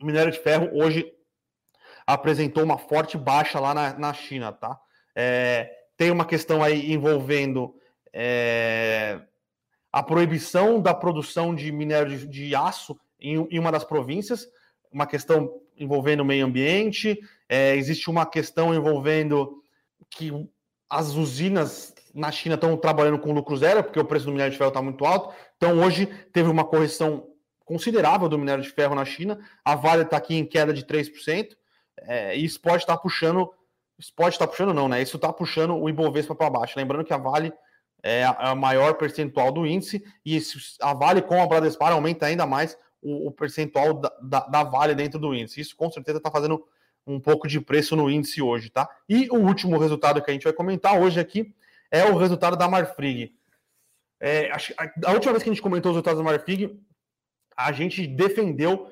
O 0.00 0.06
minério 0.06 0.30
de 0.30 0.38
ferro 0.38 0.70
hoje 0.72 1.12
apresentou 2.06 2.62
uma 2.62 2.78
forte 2.78 3.16
baixa 3.16 3.58
lá 3.58 3.74
na, 3.74 3.98
na 3.98 4.12
China, 4.12 4.52
tá? 4.52 4.78
É, 5.14 5.70
tem 5.96 6.10
uma 6.10 6.24
questão 6.24 6.62
aí 6.62 6.92
envolvendo 6.92 7.74
é, 8.12 9.20
a 9.92 10.02
proibição 10.02 10.80
da 10.80 10.92
produção 10.92 11.54
de 11.54 11.72
minério 11.72 12.16
de, 12.16 12.26
de 12.26 12.54
aço 12.54 12.98
em, 13.18 13.46
em 13.50 13.58
uma 13.58 13.72
das 13.72 13.84
províncias, 13.84 14.46
uma 14.92 15.06
questão 15.06 15.60
envolvendo 15.76 16.20
o 16.20 16.24
meio 16.24 16.46
ambiente, 16.46 17.18
é, 17.48 17.76
existe 17.76 18.08
uma 18.10 18.26
questão 18.26 18.74
envolvendo 18.74 19.62
que 20.10 20.32
as 20.88 21.14
usinas 21.14 21.94
na 22.14 22.30
China 22.30 22.54
estão 22.54 22.76
trabalhando 22.76 23.18
com 23.18 23.32
lucro 23.32 23.56
zero, 23.56 23.82
porque 23.82 23.98
o 23.98 24.04
preço 24.04 24.26
do 24.26 24.32
minério 24.32 24.52
de 24.52 24.58
ferro 24.58 24.68
está 24.68 24.80
muito 24.80 25.04
alto. 25.04 25.34
Então, 25.56 25.80
hoje 25.80 26.06
teve 26.32 26.48
uma 26.48 26.64
correção 26.64 27.26
considerável 27.64 28.28
do 28.28 28.38
minério 28.38 28.62
de 28.62 28.70
ferro 28.70 28.94
na 28.94 29.04
China. 29.04 29.38
A 29.64 29.74
Vale 29.74 30.02
está 30.02 30.16
aqui 30.16 30.36
em 30.36 30.46
queda 30.46 30.72
de 30.72 30.84
3%. 30.84 31.56
É, 32.02 32.36
e 32.36 32.44
isso 32.44 32.60
pode 32.60 32.78
estar 32.78 32.96
tá 32.96 33.02
puxando. 33.02 33.50
Isso 33.98 34.12
pode 34.14 34.34
estar 34.34 34.46
tá 34.46 34.50
puxando, 34.50 34.72
não, 34.72 34.88
né? 34.88 35.02
Isso 35.02 35.16
está 35.16 35.32
puxando 35.32 35.76
o 35.76 35.88
Ibovespa 35.88 36.34
para 36.34 36.50
baixo. 36.50 36.78
Lembrando 36.78 37.04
que 37.04 37.12
a 37.12 37.18
Vale 37.18 37.52
é 38.02 38.24
a, 38.24 38.50
é 38.50 38.54
maior 38.54 38.94
percentual 38.94 39.50
do 39.50 39.66
índice, 39.66 40.04
e 40.24 40.38
a 40.80 40.92
Vale 40.92 41.22
com 41.22 41.42
a 41.42 41.46
Bradespar 41.46 41.92
aumenta 41.92 42.26
ainda 42.26 42.46
mais 42.46 42.76
o, 43.04 43.28
o 43.28 43.30
percentual 43.30 43.94
da, 43.94 44.12
da, 44.20 44.40
da, 44.40 44.64
Vale 44.64 44.94
dentro 44.94 45.20
do 45.20 45.34
índice. 45.34 45.60
Isso 45.60 45.76
com 45.76 45.90
certeza 45.90 46.18
está 46.18 46.30
fazendo 46.30 46.66
um 47.06 47.20
pouco 47.20 47.46
de 47.46 47.60
preço 47.60 47.94
no 47.94 48.10
índice 48.10 48.40
hoje, 48.40 48.70
tá? 48.70 48.88
E 49.08 49.28
o 49.30 49.36
último 49.36 49.78
resultado 49.78 50.22
que 50.22 50.30
a 50.30 50.34
gente 50.34 50.44
vai 50.44 50.52
comentar 50.52 50.98
hoje 50.98 51.20
aqui 51.20 51.54
é 51.90 52.04
o 52.06 52.16
resultado 52.16 52.56
da 52.56 52.66
Marfrig. 52.66 53.34
É, 54.18 54.50
a, 54.50 54.56
a, 55.06 55.12
última 55.12 55.32
vez 55.32 55.42
que 55.42 55.50
a 55.50 55.52
gente 55.52 55.62
comentou 55.62 55.90
os 55.90 55.96
resultados 55.96 56.18
da 56.18 56.24
Marfrig, 56.24 56.80
a 57.54 57.70
gente 57.72 58.06
defendeu 58.06 58.90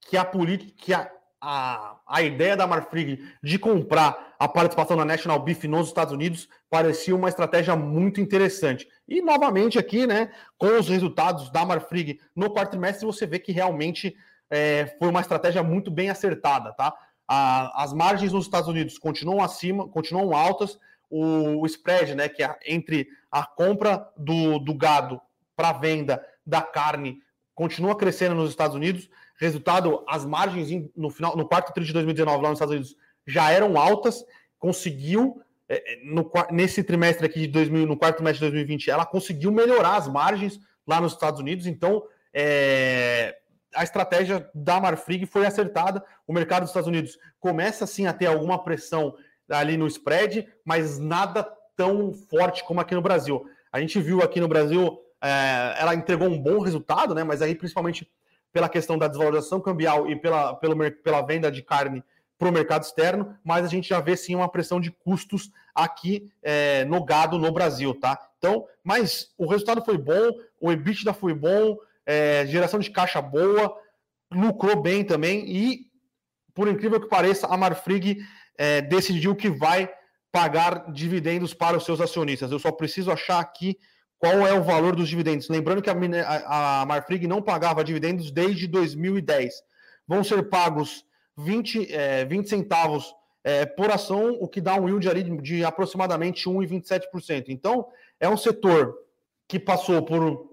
que 0.00 0.16
a 0.16 0.24
política, 0.24 0.72
que 0.76 0.92
a, 0.92 1.10
a, 1.42 1.96
a 2.06 2.22
ideia 2.22 2.56
da 2.56 2.68
Marfrig 2.68 3.28
de 3.42 3.58
comprar 3.58 4.34
a 4.38 4.46
participação 4.46 4.96
da 4.96 5.04
National 5.04 5.40
Beef 5.40 5.64
nos 5.64 5.88
Estados 5.88 6.14
Unidos 6.14 6.48
parecia 6.70 7.16
uma 7.16 7.28
estratégia 7.28 7.74
muito 7.74 8.20
interessante. 8.20 8.88
E 9.08 9.20
novamente 9.20 9.76
aqui, 9.76 10.06
né, 10.06 10.30
com 10.56 10.78
os 10.78 10.88
resultados 10.88 11.50
da 11.50 11.66
Marfrig 11.66 12.20
no 12.34 12.48
quarto 12.48 12.70
trimestre, 12.70 13.04
você 13.04 13.26
vê 13.26 13.40
que 13.40 13.50
realmente 13.50 14.16
é, 14.48 14.94
foi 15.00 15.08
uma 15.08 15.20
estratégia 15.20 15.64
muito 15.64 15.90
bem 15.90 16.10
acertada, 16.10 16.72
tá? 16.74 16.94
A, 17.26 17.82
as 17.82 17.92
margens 17.92 18.32
nos 18.32 18.44
Estados 18.44 18.68
Unidos 18.68 18.96
continuam 18.96 19.42
acima, 19.42 19.88
continuam 19.88 20.36
altas. 20.36 20.78
O, 21.10 21.60
o 21.60 21.66
spread, 21.66 22.14
né, 22.14 22.28
que 22.28 22.42
é 22.42 22.56
entre 22.66 23.08
a 23.30 23.44
compra 23.44 24.08
do, 24.16 24.58
do 24.60 24.74
gado 24.74 25.20
para 25.56 25.72
venda 25.72 26.24
da 26.46 26.62
carne, 26.62 27.20
continua 27.54 27.96
crescendo 27.96 28.34
nos 28.34 28.50
Estados 28.50 28.76
Unidos. 28.76 29.10
Resultado, 29.42 30.04
as 30.08 30.24
margens 30.24 30.90
no 30.96 31.10
final, 31.10 31.36
no 31.36 31.46
quarto 31.46 31.72
trimestre 31.72 31.86
de 31.86 31.92
2019 31.94 32.42
lá 32.42 32.48
nos 32.48 32.56
Estados 32.56 32.74
Unidos 32.74 32.96
já 33.26 33.50
eram 33.50 33.76
altas. 33.76 34.24
Conseguiu 34.58 35.42
é, 35.68 35.94
é, 35.94 36.04
no, 36.04 36.30
nesse 36.50 36.84
trimestre 36.84 37.24
aqui 37.24 37.40
de 37.40 37.48
2000, 37.48 37.86
no 37.86 37.96
quarto 37.96 38.16
trimestre 38.16 38.40
de 38.40 38.52
2020, 38.52 38.90
ela 38.90 39.06
conseguiu 39.06 39.50
melhorar 39.50 39.96
as 39.96 40.06
margens 40.06 40.60
lá 40.86 41.00
nos 41.00 41.14
Estados 41.14 41.40
Unidos, 41.40 41.66
então 41.66 42.02
é, 42.34 43.38
a 43.74 43.82
estratégia 43.82 44.50
da 44.54 44.78
Marfrig 44.78 45.24
foi 45.24 45.46
acertada. 45.46 46.04
O 46.26 46.32
mercado 46.32 46.62
dos 46.62 46.70
Estados 46.70 46.88
Unidos 46.88 47.18
começa 47.40 47.86
sim 47.86 48.06
a 48.06 48.12
ter 48.12 48.26
alguma 48.26 48.62
pressão 48.62 49.14
ali 49.48 49.78
no 49.78 49.86
spread, 49.86 50.46
mas 50.62 50.98
nada 50.98 51.42
tão 51.74 52.12
forte 52.12 52.62
como 52.64 52.80
aqui 52.80 52.94
no 52.94 53.00
Brasil. 53.02 53.42
A 53.72 53.80
gente 53.80 53.98
viu 53.98 54.20
aqui 54.20 54.40
no 54.40 54.48
Brasil, 54.48 54.98
é, 55.22 55.74
ela 55.78 55.94
entregou 55.94 56.28
um 56.28 56.38
bom 56.38 56.60
resultado, 56.60 57.14
né? 57.14 57.24
Mas 57.24 57.40
aí 57.40 57.54
principalmente 57.54 58.10
pela 58.52 58.68
questão 58.68 58.98
da 58.98 59.08
desvalorização 59.08 59.60
cambial 59.60 60.08
e 60.10 60.16
pela, 60.16 60.54
pelo, 60.54 60.76
pela 60.92 61.22
venda 61.22 61.50
de 61.50 61.62
carne 61.62 62.04
para 62.38 62.48
o 62.48 62.52
mercado 62.52 62.82
externo, 62.82 63.36
mas 63.44 63.64
a 63.64 63.68
gente 63.68 63.88
já 63.88 64.00
vê 64.00 64.16
sim 64.16 64.34
uma 64.34 64.48
pressão 64.48 64.80
de 64.80 64.90
custos 64.90 65.50
aqui 65.74 66.30
é, 66.42 66.84
no 66.84 67.04
gado 67.04 67.38
no 67.38 67.52
Brasil, 67.52 67.94
tá? 67.94 68.18
Então, 68.36 68.66
mas 68.82 69.32
o 69.38 69.46
resultado 69.46 69.84
foi 69.84 69.96
bom, 69.96 70.32
o 70.60 70.72
EBITDA 70.72 71.14
foi 71.14 71.34
bom, 71.34 71.78
é, 72.04 72.44
geração 72.46 72.80
de 72.80 72.90
caixa 72.90 73.22
boa, 73.22 73.72
lucrou 74.30 74.82
bem 74.82 75.04
também 75.04 75.44
e, 75.46 75.86
por 76.52 76.66
incrível 76.66 77.00
que 77.00 77.08
pareça, 77.08 77.46
a 77.46 77.56
Marfrig 77.56 78.18
é, 78.58 78.82
decidiu 78.82 79.36
que 79.36 79.48
vai 79.48 79.88
pagar 80.32 80.90
dividendos 80.90 81.54
para 81.54 81.76
os 81.76 81.84
seus 81.84 82.00
acionistas. 82.00 82.50
Eu 82.50 82.58
só 82.58 82.72
preciso 82.72 83.12
achar 83.12 83.38
aqui 83.38 83.78
qual 84.22 84.46
é 84.46 84.52
o 84.52 84.62
valor 84.62 84.94
dos 84.94 85.08
dividendos. 85.08 85.48
Lembrando 85.48 85.82
que 85.82 85.90
a, 85.90 85.94
a, 86.46 86.82
a 86.82 86.86
Marfrig 86.86 87.26
não 87.26 87.42
pagava 87.42 87.82
dividendos 87.82 88.30
desde 88.30 88.68
2010. 88.68 89.52
Vão 90.06 90.22
ser 90.22 90.48
pagos 90.48 91.04
20, 91.36 91.92
é, 91.92 92.24
20 92.24 92.48
centavos 92.48 93.12
é, 93.42 93.66
por 93.66 93.90
ação, 93.90 94.38
o 94.40 94.46
que 94.46 94.60
dá 94.60 94.76
um 94.76 94.86
yield 94.88 95.08
ali 95.08 95.24
de, 95.40 95.64
aproximadamente 95.64 96.48
1,27%. 96.48 97.46
Então, 97.48 97.88
é 98.20 98.28
um 98.28 98.36
setor 98.36 98.94
que 99.48 99.58
passou 99.58 100.00
por, 100.04 100.48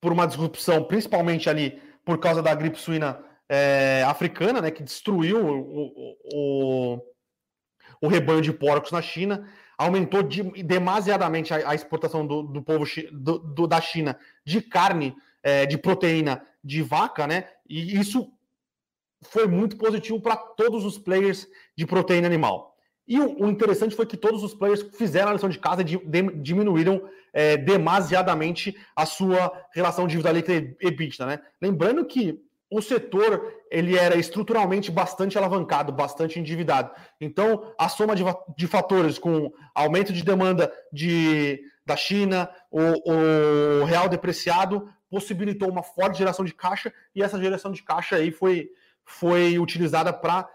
por 0.00 0.12
uma 0.12 0.26
disrupção, 0.26 0.84
principalmente 0.84 1.50
ali 1.50 1.78
por 2.02 2.16
causa 2.16 2.42
da 2.42 2.54
gripe 2.54 2.80
suína 2.80 3.22
é, 3.50 4.02
africana, 4.06 4.62
né, 4.62 4.70
que 4.70 4.82
destruiu 4.82 5.46
o, 5.46 5.92
o, 6.32 7.02
o, 8.00 8.08
rebanho 8.08 8.40
de 8.40 8.50
porcos 8.50 8.92
na 8.92 9.02
China 9.02 9.46
aumentou 9.80 10.22
de, 10.22 10.42
demasiadamente 10.62 11.54
a, 11.54 11.70
a 11.70 11.74
exportação 11.74 12.26
do, 12.26 12.42
do 12.42 12.62
povo 12.62 12.84
do, 13.10 13.38
do, 13.38 13.66
da 13.66 13.80
China 13.80 14.14
de 14.44 14.60
carne, 14.60 15.16
é, 15.42 15.64
de 15.64 15.78
proteína 15.78 16.46
de 16.62 16.82
vaca, 16.82 17.26
né? 17.26 17.48
E 17.66 17.98
isso 17.98 18.30
foi 19.22 19.46
muito 19.46 19.78
positivo 19.78 20.20
para 20.20 20.36
todos 20.36 20.84
os 20.84 20.98
players 20.98 21.48
de 21.74 21.86
proteína 21.86 22.26
animal. 22.26 22.76
E 23.08 23.18
o, 23.18 23.44
o, 23.44 23.48
interessante 23.48 23.96
foi 23.96 24.04
que 24.04 24.18
todos 24.18 24.42
os 24.42 24.52
players 24.52 24.82
fizeram 24.98 25.30
a 25.30 25.32
lição 25.32 25.48
de 25.48 25.58
casa 25.58 25.80
e 25.80 25.84
de, 25.84 25.96
de, 25.96 26.22
diminuíram 26.42 27.08
é, 27.32 27.56
demasiadamente 27.56 28.76
a 28.94 29.06
sua 29.06 29.50
relação 29.72 30.06
de 30.06 30.10
dívida 30.10 30.30
líquida 30.30 30.76
e 30.78 30.88
EBITDA, 30.88 31.24
né? 31.24 31.40
Lembrando 31.60 32.04
que 32.04 32.38
o 32.70 32.80
setor 32.80 33.52
ele 33.70 33.98
era 33.98 34.16
estruturalmente 34.16 34.90
bastante 34.90 35.36
alavancado, 35.36 35.92
bastante 35.92 36.38
endividado. 36.38 36.92
Então, 37.20 37.74
a 37.76 37.88
soma 37.88 38.14
de, 38.14 38.22
de 38.56 38.66
fatores 38.68 39.18
com 39.18 39.52
aumento 39.74 40.12
de 40.12 40.22
demanda 40.22 40.72
de, 40.92 41.60
da 41.84 41.96
China, 41.96 42.48
o, 42.70 42.80
o, 42.80 43.84
real 43.84 44.08
depreciado, 44.08 44.88
possibilitou 45.10 45.68
uma 45.68 45.82
forte 45.82 46.18
geração 46.18 46.44
de 46.44 46.54
caixa, 46.54 46.92
e 47.14 47.22
essa 47.22 47.40
geração 47.40 47.72
de 47.72 47.82
caixa 47.82 48.16
aí 48.16 48.30
foi, 48.30 48.70
foi 49.04 49.58
utilizada 49.58 50.12
para 50.12 50.48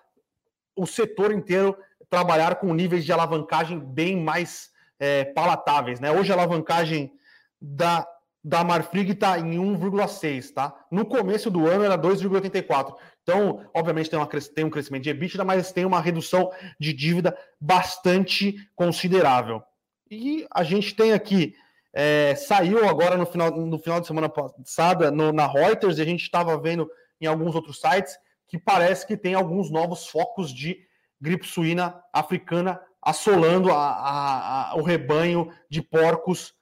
o 0.73 0.85
setor 0.85 1.33
inteiro 1.33 1.77
trabalhar 2.09 2.55
com 2.55 2.73
níveis 2.73 3.03
de 3.03 3.11
alavancagem 3.11 3.77
bem 3.77 4.21
mais 4.21 4.69
é, 4.97 5.25
palatáveis. 5.25 5.99
Né? 5.99 6.11
Hoje 6.11 6.31
a 6.31 6.35
alavancagem 6.35 7.13
da 7.59 8.07
da 8.45 8.63
Marfrig 8.63 9.13
está 9.13 9.39
em 9.39 9.57
1,6, 9.57 10.53
tá? 10.53 10.71
No 10.91 11.03
começo 11.03 11.49
do 11.49 11.67
ano 11.67 11.83
era 11.83 11.97
2,84. 11.97 12.95
Então, 13.23 13.67
obviamente, 13.73 14.07
tem, 14.07 14.19
uma, 14.19 14.27
tem 14.27 14.63
um 14.63 14.69
crescimento 14.69 15.01
de 15.01 15.09
EBITDA, 15.09 15.43
mas 15.43 15.71
tem 15.71 15.83
uma 15.83 15.99
redução 15.99 16.51
de 16.79 16.93
dívida 16.93 17.35
bastante 17.59 18.55
considerável. 18.75 19.63
E 20.11 20.45
a 20.51 20.61
gente 20.61 20.93
tem 20.93 21.11
aqui, 21.11 21.55
é, 21.91 22.35
saiu 22.35 22.87
agora 22.87 23.17
no 23.17 23.25
final, 23.25 23.49
no 23.49 23.79
final 23.79 23.99
de 23.99 24.05
semana 24.05 24.29
passada 24.29 25.09
no, 25.09 25.31
na 25.31 25.47
Reuters, 25.47 25.97
e 25.97 26.03
a 26.03 26.05
gente 26.05 26.21
estava 26.21 26.55
vendo 26.55 26.87
em 27.19 27.25
alguns 27.25 27.55
outros 27.55 27.81
sites, 27.81 28.15
que 28.47 28.59
parece 28.59 29.07
que 29.07 29.17
tem 29.17 29.33
alguns 29.33 29.71
novos 29.71 30.05
focos 30.05 30.53
de 30.53 30.77
gripe 31.19 31.47
suína 31.47 31.99
africana 32.13 32.79
assolando 33.01 33.71
a, 33.71 33.75
a, 33.75 34.71
a, 34.71 34.75
o 34.75 34.83
rebanho 34.83 35.51
de 35.67 35.81
porcos 35.81 36.53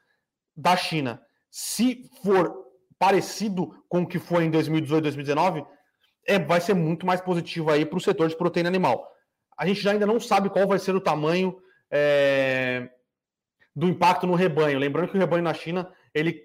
da 0.55 0.77
China 0.77 1.21
se 1.55 2.09
for 2.23 2.51
parecido 2.97 3.79
com 3.87 4.01
o 4.01 4.07
que 4.07 4.17
foi 4.17 4.45
em 4.45 4.49
2018, 4.49 5.03
2019, 5.03 5.63
é, 6.25 6.39
vai 6.39 6.59
ser 6.59 6.73
muito 6.73 7.05
mais 7.05 7.21
positivo 7.21 7.69
aí 7.69 7.85
para 7.85 7.95
o 7.95 8.01
setor 8.01 8.27
de 8.27 8.35
proteína 8.35 8.69
animal. 8.69 9.07
A 9.55 9.67
gente 9.67 9.87
ainda 9.87 10.03
não 10.03 10.19
sabe 10.19 10.49
qual 10.49 10.67
vai 10.67 10.79
ser 10.79 10.95
o 10.95 10.99
tamanho 10.99 11.55
é, 11.91 12.89
do 13.75 13.87
impacto 13.87 14.25
no 14.25 14.33
rebanho. 14.33 14.79
Lembrando 14.79 15.09
que 15.09 15.15
o 15.15 15.19
rebanho 15.19 15.43
na 15.43 15.53
China, 15.53 15.93
ele, 16.11 16.41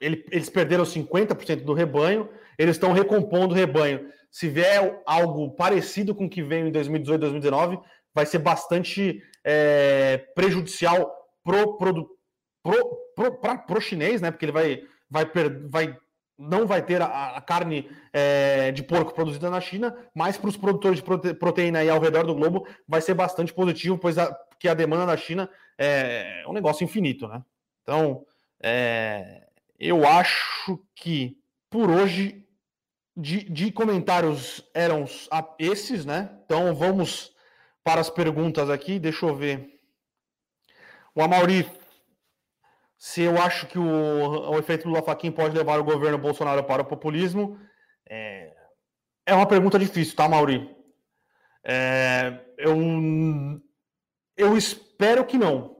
ele, 0.00 0.26
eles 0.32 0.50
perderam 0.50 0.82
50% 0.82 1.62
do 1.62 1.72
rebanho, 1.72 2.28
eles 2.58 2.74
estão 2.74 2.90
recompondo 2.90 3.54
o 3.54 3.56
rebanho. 3.56 4.10
Se 4.28 4.48
vier 4.48 5.00
algo 5.06 5.52
parecido 5.52 6.16
com 6.16 6.24
o 6.24 6.28
que 6.28 6.42
veio 6.42 6.66
em 6.66 6.72
2018, 6.72 7.20
2019, 7.20 7.78
vai 8.12 8.26
ser 8.26 8.40
bastante 8.40 9.22
é, 9.44 10.18
prejudicial 10.34 11.14
pro, 11.44 11.78
pro, 11.78 12.18
pro, 12.60 12.98
para 13.40 13.78
o 13.78 13.80
chinês, 13.80 14.20
né? 14.20 14.30
Porque 14.30 14.44
ele 14.44 14.52
vai, 14.52 14.82
vai, 15.10 15.24
vai 15.68 15.96
não 16.38 16.66
vai 16.66 16.80
ter 16.80 17.02
a, 17.02 17.36
a 17.36 17.40
carne 17.40 17.90
é, 18.12 18.72
de 18.72 18.82
porco 18.82 19.14
produzida 19.14 19.50
na 19.50 19.60
China, 19.60 19.94
mas 20.14 20.38
para 20.38 20.48
os 20.48 20.56
produtores 20.56 20.98
de 20.98 21.04
prote, 21.04 21.34
proteína 21.34 21.80
aí 21.80 21.90
ao 21.90 22.00
redor 22.00 22.24
do 22.24 22.34
globo 22.34 22.66
vai 22.88 23.02
ser 23.02 23.14
bastante 23.14 23.52
positivo, 23.52 23.98
pois 23.98 24.16
a, 24.16 24.34
que 24.58 24.68
a 24.68 24.74
demanda 24.74 25.06
da 25.06 25.16
China 25.16 25.50
é 25.78 26.42
um 26.46 26.52
negócio 26.52 26.84
infinito, 26.84 27.28
né? 27.28 27.42
Então, 27.82 28.24
é, 28.62 29.46
eu 29.78 30.06
acho 30.06 30.78
que 30.94 31.36
por 31.68 31.90
hoje 31.90 32.46
de, 33.16 33.44
de 33.44 33.70
comentários 33.70 34.64
eram 34.74 35.04
esses, 35.58 36.04
né? 36.04 36.30
Então 36.44 36.74
vamos 36.74 37.34
para 37.84 38.00
as 38.00 38.10
perguntas 38.10 38.70
aqui. 38.70 38.98
Deixa 38.98 39.26
eu 39.26 39.34
ver. 39.34 39.78
O 41.14 41.22
Amauri 41.22 41.66
se 43.00 43.22
eu 43.22 43.40
acho 43.40 43.66
que 43.66 43.78
o, 43.78 44.50
o 44.50 44.58
efeito 44.58 44.86
Lula 44.86 45.02
Faquin 45.02 45.32
pode 45.32 45.56
levar 45.56 45.80
o 45.80 45.84
governo 45.84 46.18
Bolsonaro 46.18 46.62
para 46.64 46.82
o 46.82 46.84
populismo, 46.84 47.58
é, 48.06 48.54
é 49.24 49.34
uma 49.34 49.46
pergunta 49.46 49.78
difícil, 49.78 50.14
tá, 50.14 50.28
Mauri? 50.28 50.76
É, 51.64 52.44
eu, 52.58 52.76
eu 54.36 54.54
espero 54.54 55.24
que 55.24 55.38
não, 55.38 55.78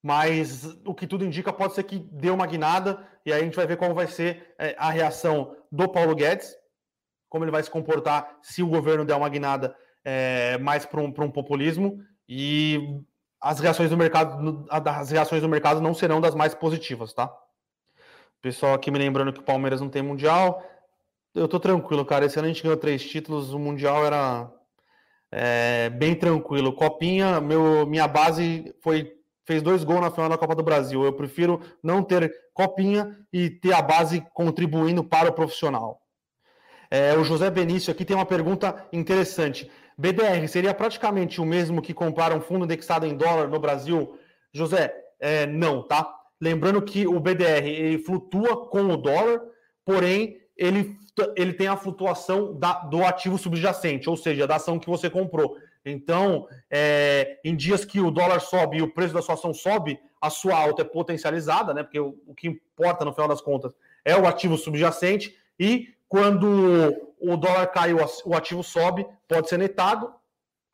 mas 0.00 0.64
o 0.86 0.94
que 0.94 1.08
tudo 1.08 1.24
indica 1.24 1.52
pode 1.52 1.74
ser 1.74 1.82
que 1.82 1.98
dê 1.98 2.30
uma 2.30 2.46
guinada 2.46 3.04
e 3.26 3.32
aí 3.32 3.40
a 3.40 3.44
gente 3.44 3.56
vai 3.56 3.66
ver 3.66 3.76
qual 3.76 3.92
vai 3.92 4.06
ser 4.06 4.54
é, 4.56 4.76
a 4.78 4.90
reação 4.90 5.56
do 5.72 5.88
Paulo 5.88 6.14
Guedes, 6.14 6.54
como 7.28 7.44
ele 7.44 7.50
vai 7.50 7.64
se 7.64 7.70
comportar 7.70 8.38
se 8.42 8.62
o 8.62 8.68
governo 8.68 9.04
der 9.04 9.16
uma 9.16 9.28
guinada 9.28 9.74
é, 10.04 10.56
mais 10.58 10.86
para 10.86 11.00
um, 11.00 11.06
um 11.06 11.30
populismo 11.32 12.00
e 12.28 13.02
as 13.40 13.58
reações 13.58 13.90
do 13.90 13.96
mercado, 13.96 14.66
as 14.68 15.10
reações 15.10 15.40
do 15.42 15.48
mercado 15.48 15.80
não 15.80 15.94
serão 15.94 16.20
das 16.20 16.34
mais 16.34 16.54
positivas, 16.54 17.12
tá? 17.12 17.32
Pessoal 18.42 18.74
aqui 18.74 18.90
me 18.90 18.98
lembrando 18.98 19.32
que 19.32 19.40
o 19.40 19.44
Palmeiras 19.44 19.80
não 19.80 19.88
tem 19.88 20.02
mundial. 20.02 20.62
Eu 21.34 21.46
tô 21.46 21.60
tranquilo, 21.60 22.04
cara. 22.04 22.24
Esse 22.24 22.38
ano 22.38 22.46
a 22.46 22.48
gente 22.48 22.62
ganhou 22.62 22.76
três 22.76 23.04
títulos, 23.04 23.52
o 23.52 23.58
mundial 23.58 24.04
era 24.04 24.50
é, 25.30 25.90
bem 25.90 26.14
tranquilo. 26.14 26.72
Copinha, 26.72 27.40
meu, 27.40 27.86
minha 27.86 28.08
base 28.08 28.74
foi 28.82 29.16
fez 29.46 29.62
dois 29.62 29.82
gols 29.82 30.00
na 30.00 30.10
final 30.10 30.28
da 30.28 30.38
Copa 30.38 30.54
do 30.54 30.62
Brasil. 30.62 31.04
Eu 31.04 31.12
prefiro 31.12 31.60
não 31.82 32.04
ter 32.04 32.32
copinha 32.54 33.18
e 33.32 33.50
ter 33.50 33.72
a 33.72 33.82
base 33.82 34.24
contribuindo 34.32 35.02
para 35.02 35.30
o 35.30 35.32
profissional. 35.32 36.00
É, 36.90 37.16
o 37.16 37.24
José 37.24 37.50
Benício 37.50 37.90
aqui 37.90 38.04
tem 38.04 38.16
uma 38.16 38.26
pergunta 38.26 38.86
interessante. 38.92 39.70
BDR 40.00 40.48
seria 40.48 40.72
praticamente 40.72 41.42
o 41.42 41.44
mesmo 41.44 41.82
que 41.82 41.92
comprar 41.92 42.32
um 42.32 42.40
fundo 42.40 42.64
indexado 42.64 43.04
em 43.06 43.14
dólar 43.14 43.48
no 43.48 43.60
Brasil? 43.60 44.18
José, 44.50 44.94
é, 45.20 45.46
não, 45.46 45.82
tá? 45.82 46.10
Lembrando 46.40 46.80
que 46.80 47.06
o 47.06 47.20
BDR 47.20 47.66
ele 47.66 47.98
flutua 47.98 48.66
com 48.66 48.84
o 48.84 48.96
dólar, 48.96 49.42
porém 49.84 50.40
ele, 50.56 50.96
ele 51.36 51.52
tem 51.52 51.66
a 51.66 51.76
flutuação 51.76 52.58
da, 52.58 52.80
do 52.80 53.04
ativo 53.04 53.36
subjacente, 53.36 54.08
ou 54.08 54.16
seja, 54.16 54.46
da 54.46 54.56
ação 54.56 54.78
que 54.78 54.88
você 54.88 55.10
comprou. 55.10 55.58
Então, 55.84 56.48
é, 56.70 57.38
em 57.44 57.54
dias 57.54 57.84
que 57.84 58.00
o 58.00 58.10
dólar 58.10 58.40
sobe 58.40 58.78
e 58.78 58.82
o 58.82 58.92
preço 58.92 59.12
da 59.12 59.20
sua 59.20 59.34
ação 59.34 59.52
sobe, 59.52 60.00
a 60.18 60.30
sua 60.30 60.56
alta 60.56 60.80
é 60.80 60.84
potencializada, 60.84 61.74
né? 61.74 61.82
Porque 61.82 62.00
o, 62.00 62.16
o 62.26 62.34
que 62.34 62.48
importa 62.48 63.04
no 63.04 63.12
final 63.12 63.28
das 63.28 63.42
contas 63.42 63.74
é 64.02 64.16
o 64.16 64.26
ativo 64.26 64.56
subjacente, 64.56 65.36
e 65.58 65.88
quando 66.08 67.09
o 67.20 67.36
dólar 67.36 67.66
cai, 67.68 67.92
o 67.92 68.34
ativo 68.34 68.62
sobe, 68.62 69.06
pode 69.28 69.48
ser 69.48 69.58
netado, 69.58 70.12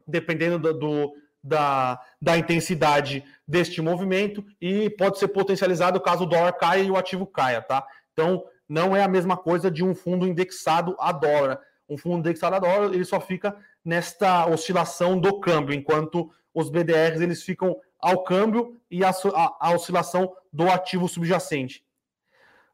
dependendo 0.07 0.59
do, 0.59 0.73
do, 0.73 1.13
da, 1.43 2.01
da 2.21 2.39
intensidade 2.39 3.25
deste 3.47 3.83
movimento, 3.83 4.45
e 4.61 4.89
pode 4.91 5.19
ser 5.19 5.29
potencializado 5.29 6.01
caso 6.01 6.25
o 6.25 6.27
dólar 6.27 6.53
caia 6.53 6.83
e 6.83 6.91
o 6.91 6.97
ativo 6.97 7.27
caia, 7.27 7.61
tá? 7.61 7.85
Então, 8.13 8.45
não 8.69 8.97
é 8.97 9.03
a 9.03 9.09
mesma 9.09 9.37
coisa 9.37 9.71
de 9.71 9.85
um 9.85 9.95
fundo 9.95 10.27
indexado 10.27 10.97
a 10.99 11.13
dólar. 11.13 11.61
Um 11.89 11.97
fundo 11.97 12.19
indexado 12.19 12.57
a 12.57 12.59
dólar, 12.59 12.95
ele 12.95 13.05
só 13.05 13.21
fica 13.21 13.57
nesta 13.85 14.47
oscilação 14.47 15.19
do 15.19 15.39
câmbio, 15.41 15.75
enquanto 15.75 16.31
os 16.53 16.71
BDRs 16.71 17.21
eles 17.21 17.43
ficam 17.43 17.77
ao 18.01 18.25
câmbio 18.25 18.81
e 18.91 19.05
a, 19.05 19.11
a, 19.11 19.57
a 19.69 19.75
oscilação 19.75 20.33
do 20.53 20.69
ativo 20.69 21.09
subjacente. 21.09 21.86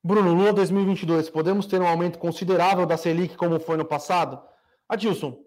Bruno, 0.04 0.34
Lula 0.34 0.52
2022, 0.52 1.30
podemos 1.30 1.64
ter 1.64 1.80
um 1.80 1.86
aumento 1.86 2.18
considerável 2.18 2.84
da 2.84 2.96
Selic 2.96 3.36
como 3.36 3.60
foi 3.60 3.76
no 3.76 3.84
passado? 3.84 4.42
Adilson, 4.88 5.38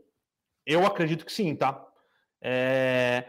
eu 0.65 0.85
acredito 0.85 1.25
que 1.25 1.33
sim, 1.33 1.53
tá? 1.53 1.85
É, 2.41 3.25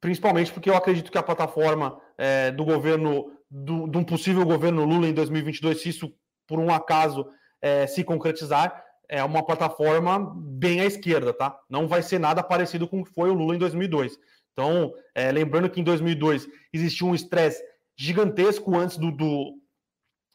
principalmente 0.00 0.52
porque 0.52 0.70
eu 0.70 0.76
acredito 0.76 1.10
que 1.10 1.18
a 1.18 1.22
plataforma 1.22 2.00
é, 2.16 2.52
do 2.52 2.64
governo, 2.64 3.32
do, 3.50 3.88
de 3.88 3.98
um 3.98 4.04
possível 4.04 4.44
governo 4.44 4.84
Lula 4.84 5.08
em 5.08 5.12
2022, 5.14 5.80
se 5.80 5.88
isso 5.88 6.14
por 6.46 6.60
um 6.60 6.72
acaso 6.72 7.26
é, 7.60 7.88
se 7.88 8.04
concretizar, 8.04 8.84
é 9.08 9.24
uma 9.24 9.44
plataforma 9.44 10.32
bem 10.36 10.80
à 10.80 10.84
esquerda, 10.84 11.32
tá? 11.32 11.58
Não 11.68 11.88
vai 11.88 12.04
ser 12.04 12.20
nada 12.20 12.40
parecido 12.40 12.86
com 12.86 13.00
o 13.00 13.04
que 13.04 13.12
foi 13.12 13.30
o 13.30 13.34
Lula 13.34 13.56
em 13.56 13.58
2002. 13.58 14.16
Então, 14.52 14.94
é, 15.12 15.32
lembrando 15.32 15.68
que 15.68 15.80
em 15.80 15.84
2002 15.84 16.46
existiu 16.72 17.08
um 17.08 17.16
estresse 17.16 17.60
gigantesco 17.98 18.76
antes 18.76 18.96
do, 18.96 19.10
do, 19.10 19.58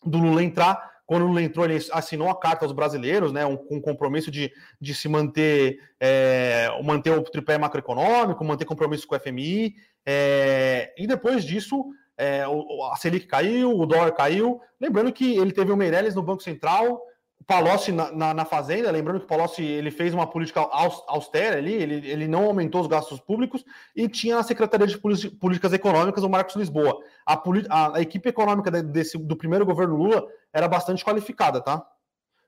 do 0.04 0.18
Lula 0.18 0.44
entrar, 0.44 0.92
quando 1.06 1.24
o 1.24 1.28
Lula 1.28 1.42
entrou, 1.42 1.66
ele 1.66 1.78
assinou 1.92 2.30
a 2.30 2.40
carta 2.40 2.64
aos 2.64 2.72
brasileiros, 2.72 3.34
né, 3.34 3.46
um, 3.46 3.58
um 3.70 3.82
compromisso 3.82 4.32
de, 4.32 4.52
de 4.80 4.94
se 4.96 5.10
manter, 5.10 5.78
é, 6.00 6.70
manter 6.84 7.12
o 7.12 7.22
tripé 7.22 7.58
macroeconômico, 7.58 8.46
manter 8.46 8.64
compromisso 8.64 9.06
com 9.06 9.16
o 9.16 9.20
FMI, 9.20 9.76
é, 10.06 10.94
e 10.98 11.06
depois 11.06 11.44
disso 11.44 11.86
é, 12.18 12.44
a 12.92 12.96
Selic 12.96 13.28
caiu, 13.28 13.78
o 13.78 13.86
dólar 13.86 14.12
caiu. 14.14 14.62
Lembrando 14.80 15.12
que 15.12 15.38
ele 15.38 15.52
teve 15.52 15.72
o 15.72 15.76
Meirelles 15.76 16.16
no 16.16 16.24
Banco 16.24 16.44
Central, 16.44 17.02
Palocci 17.48 17.92
na, 17.92 18.12
na, 18.12 18.34
na, 18.34 18.46
Fazenda. 18.46 18.92
Lembrando 18.92 19.20
que 19.20 19.26
o 19.26 19.28
Palocci 19.28 19.64
ele 19.64 19.92
fez 19.92 20.14
uma 20.14 20.28
política 20.28 20.62
austera 20.62 21.58
ali, 21.58 21.74
ele, 21.74 22.10
ele 22.10 22.28
não 22.28 22.46
aumentou 22.46 22.82
os 22.82 22.88
gastos 22.88 23.20
públicos 23.20 23.64
e 23.96 24.08
tinha 24.08 24.36
na 24.36 24.44
Secretaria 24.44 24.88
de 24.88 24.98
Políticas 24.98 25.74
Econômicas 25.74 26.24
o 26.24 26.30
Marcos 26.30 26.56
Lisboa. 26.56 27.00
A, 27.26 27.42
a, 27.70 27.98
a 27.98 28.02
equipe 28.02 28.30
econômica 28.30 28.72
desse, 28.84 29.18
do 29.18 29.36
primeiro 29.36 29.66
governo 29.66 29.96
Lula 29.96 30.28
era 30.54 30.68
bastante 30.68 31.04
qualificada, 31.04 31.62
tá? 31.62 31.86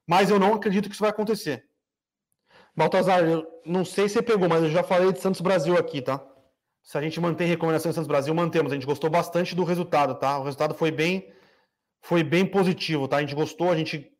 Mas 0.07 0.29
eu 0.29 0.39
não 0.39 0.53
acredito 0.53 0.89
que 0.89 0.95
isso 0.95 1.03
vai 1.03 1.11
acontecer. 1.11 1.65
Baltazar, 2.75 3.23
eu 3.23 3.45
não 3.65 3.85
sei 3.85 4.09
se 4.09 4.15
você 4.15 4.21
pegou, 4.21 4.49
mas 4.49 4.63
eu 4.63 4.69
já 4.69 4.83
falei 4.83 5.11
de 5.11 5.19
Santos 5.19 5.41
Brasil 5.41 5.77
aqui, 5.77 6.01
tá? 6.01 6.21
Se 6.81 6.97
a 6.97 7.01
gente 7.01 7.19
mantém 7.19 7.47
recomendação 7.47 7.89
de 7.89 7.95
Santos 7.95 8.07
Brasil, 8.07 8.33
mantemos. 8.35 8.71
A 8.71 8.75
gente 8.75 8.85
gostou 8.85 9.09
bastante 9.09 9.55
do 9.55 9.63
resultado, 9.63 10.15
tá? 10.15 10.37
O 10.37 10.43
resultado 10.43 10.73
foi 10.73 10.91
bem, 10.91 11.31
foi 12.01 12.23
bem 12.23 12.45
positivo, 12.45 13.07
tá? 13.07 13.17
A 13.17 13.21
gente 13.21 13.35
gostou, 13.35 13.71
a 13.71 13.75
gente, 13.75 14.11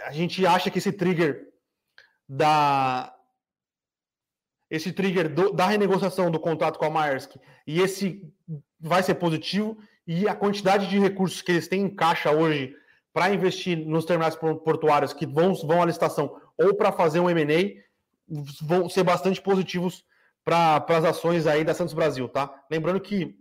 a 0.00 0.12
gente 0.12 0.46
acha 0.46 0.70
que 0.70 0.78
esse 0.78 0.92
trigger 0.92 1.48
da 2.28 3.14
esse 4.70 4.90
trigger 4.90 5.28
do, 5.28 5.52
da 5.52 5.66
renegociação 5.66 6.30
do 6.30 6.40
contrato 6.40 6.78
com 6.78 6.86
a 6.86 6.90
Maersk 6.90 7.36
e 7.66 7.80
esse 7.80 8.32
vai 8.80 9.02
ser 9.02 9.16
positivo 9.16 9.76
e 10.06 10.26
a 10.26 10.34
quantidade 10.34 10.88
de 10.88 10.98
recursos 10.98 11.42
que 11.42 11.52
eles 11.52 11.68
têm 11.68 11.82
em 11.82 11.94
caixa 11.94 12.30
hoje 12.30 12.74
para 13.12 13.32
investir 13.32 13.76
nos 13.76 14.06
terminais 14.06 14.34
portuários 14.34 15.12
que 15.12 15.26
vão, 15.26 15.54
vão 15.54 15.82
à 15.82 15.84
licitação 15.84 16.40
ou 16.58 16.74
para 16.74 16.90
fazer 16.90 17.20
um 17.20 17.28
M&A 17.28 17.82
vão 18.62 18.88
ser 18.88 19.02
bastante 19.02 19.40
positivos 19.40 20.04
para 20.44 20.84
as 20.88 21.04
ações 21.04 21.46
aí 21.46 21.64
da 21.64 21.74
Santos 21.74 21.94
Brasil, 21.94 22.28
tá? 22.28 22.52
Lembrando 22.70 23.00
que 23.00 23.36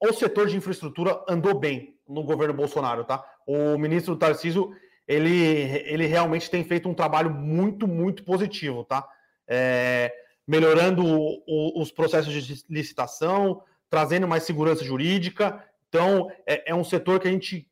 o 0.00 0.12
setor 0.12 0.48
de 0.48 0.56
infraestrutura 0.56 1.22
andou 1.28 1.58
bem 1.58 1.96
no 2.08 2.24
governo 2.24 2.54
Bolsonaro, 2.54 3.04
tá? 3.04 3.24
O 3.46 3.78
ministro 3.78 4.16
Tarcísio, 4.16 4.72
ele, 5.12 5.84
ele 5.86 6.06
realmente 6.06 6.50
tem 6.50 6.64
feito 6.64 6.88
um 6.88 6.94
trabalho 6.94 7.30
muito, 7.30 7.86
muito 7.86 8.24
positivo, 8.24 8.84
tá? 8.84 9.06
É, 9.46 10.12
melhorando 10.46 11.04
o, 11.04 11.42
o, 11.46 11.82
os 11.82 11.90
processos 11.90 12.32
de 12.32 12.64
licitação, 12.68 13.62
trazendo 13.90 14.26
mais 14.26 14.44
segurança 14.44 14.84
jurídica, 14.84 15.62
então, 15.92 16.32
é, 16.46 16.70
é, 16.70 16.74
um 16.74 16.82
setor 16.82 17.20
que 17.20 17.28
a 17.28 17.30
gente. 17.30 17.68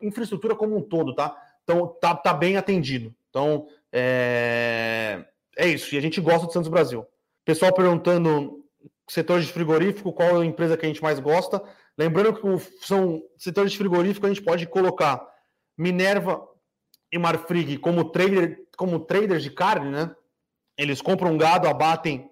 Infraestrutura 0.00 0.54
como 0.54 0.76
um 0.76 0.80
todo, 0.80 1.12
tá? 1.12 1.36
Então, 1.64 1.88
tá, 2.00 2.14
tá 2.14 2.32
bem 2.32 2.56
atendido. 2.56 3.12
Então, 3.28 3.66
é, 3.92 5.24
é 5.56 5.66
isso. 5.66 5.92
E 5.94 5.98
a 5.98 6.00
gente 6.00 6.20
gosta 6.20 6.46
do 6.46 6.52
Santos 6.52 6.68
Brasil. 6.68 7.04
Pessoal 7.44 7.72
perguntando 7.72 8.64
setor 9.08 9.40
de 9.40 9.52
frigorífico, 9.52 10.12
qual 10.12 10.40
é 10.40 10.42
a 10.42 10.46
empresa 10.46 10.76
que 10.76 10.86
a 10.86 10.88
gente 10.88 11.02
mais 11.02 11.18
gosta. 11.18 11.60
Lembrando 11.98 12.34
que 12.34 12.86
são 12.86 13.22
setores 13.36 13.72
de 13.72 13.78
frigorífico, 13.78 14.24
a 14.24 14.28
gente 14.28 14.42
pode 14.42 14.66
colocar 14.66 15.24
Minerva 15.76 16.40
e 17.12 17.18
Marfrig 17.18 17.76
como 17.76 18.06
trader, 18.06 18.66
como 18.76 18.98
traders 19.00 19.42
de 19.42 19.50
carne, 19.50 19.90
né? 19.90 20.16
Eles 20.76 21.02
compram 21.02 21.36
gado, 21.36 21.68
abatem 21.68 22.30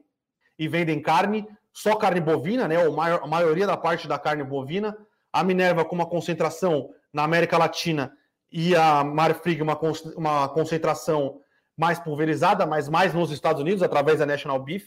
e 0.58 0.66
vendem 0.66 1.00
carne 1.00 1.46
só 1.72 1.94
carne 1.94 2.20
bovina, 2.20 2.66
né? 2.66 2.76
a 2.76 3.26
maioria 3.26 3.66
da 3.66 3.76
parte 3.76 4.08
da 4.08 4.18
carne 4.18 4.42
bovina. 4.42 4.96
A 5.32 5.44
Minerva 5.44 5.84
com 5.84 5.94
uma 5.94 6.06
concentração 6.06 6.90
na 7.12 7.22
América 7.22 7.56
Latina 7.56 8.12
e 8.50 8.74
a 8.74 9.04
Marfrig 9.04 9.62
uma, 9.62 9.78
uma 10.16 10.48
concentração 10.48 11.40
mais 11.76 12.00
pulverizada, 12.00 12.66
mas 12.66 12.88
mais 12.88 13.14
nos 13.14 13.30
Estados 13.30 13.62
Unidos, 13.62 13.82
através 13.82 14.18
da 14.18 14.26
National 14.26 14.58
Beef, 14.58 14.84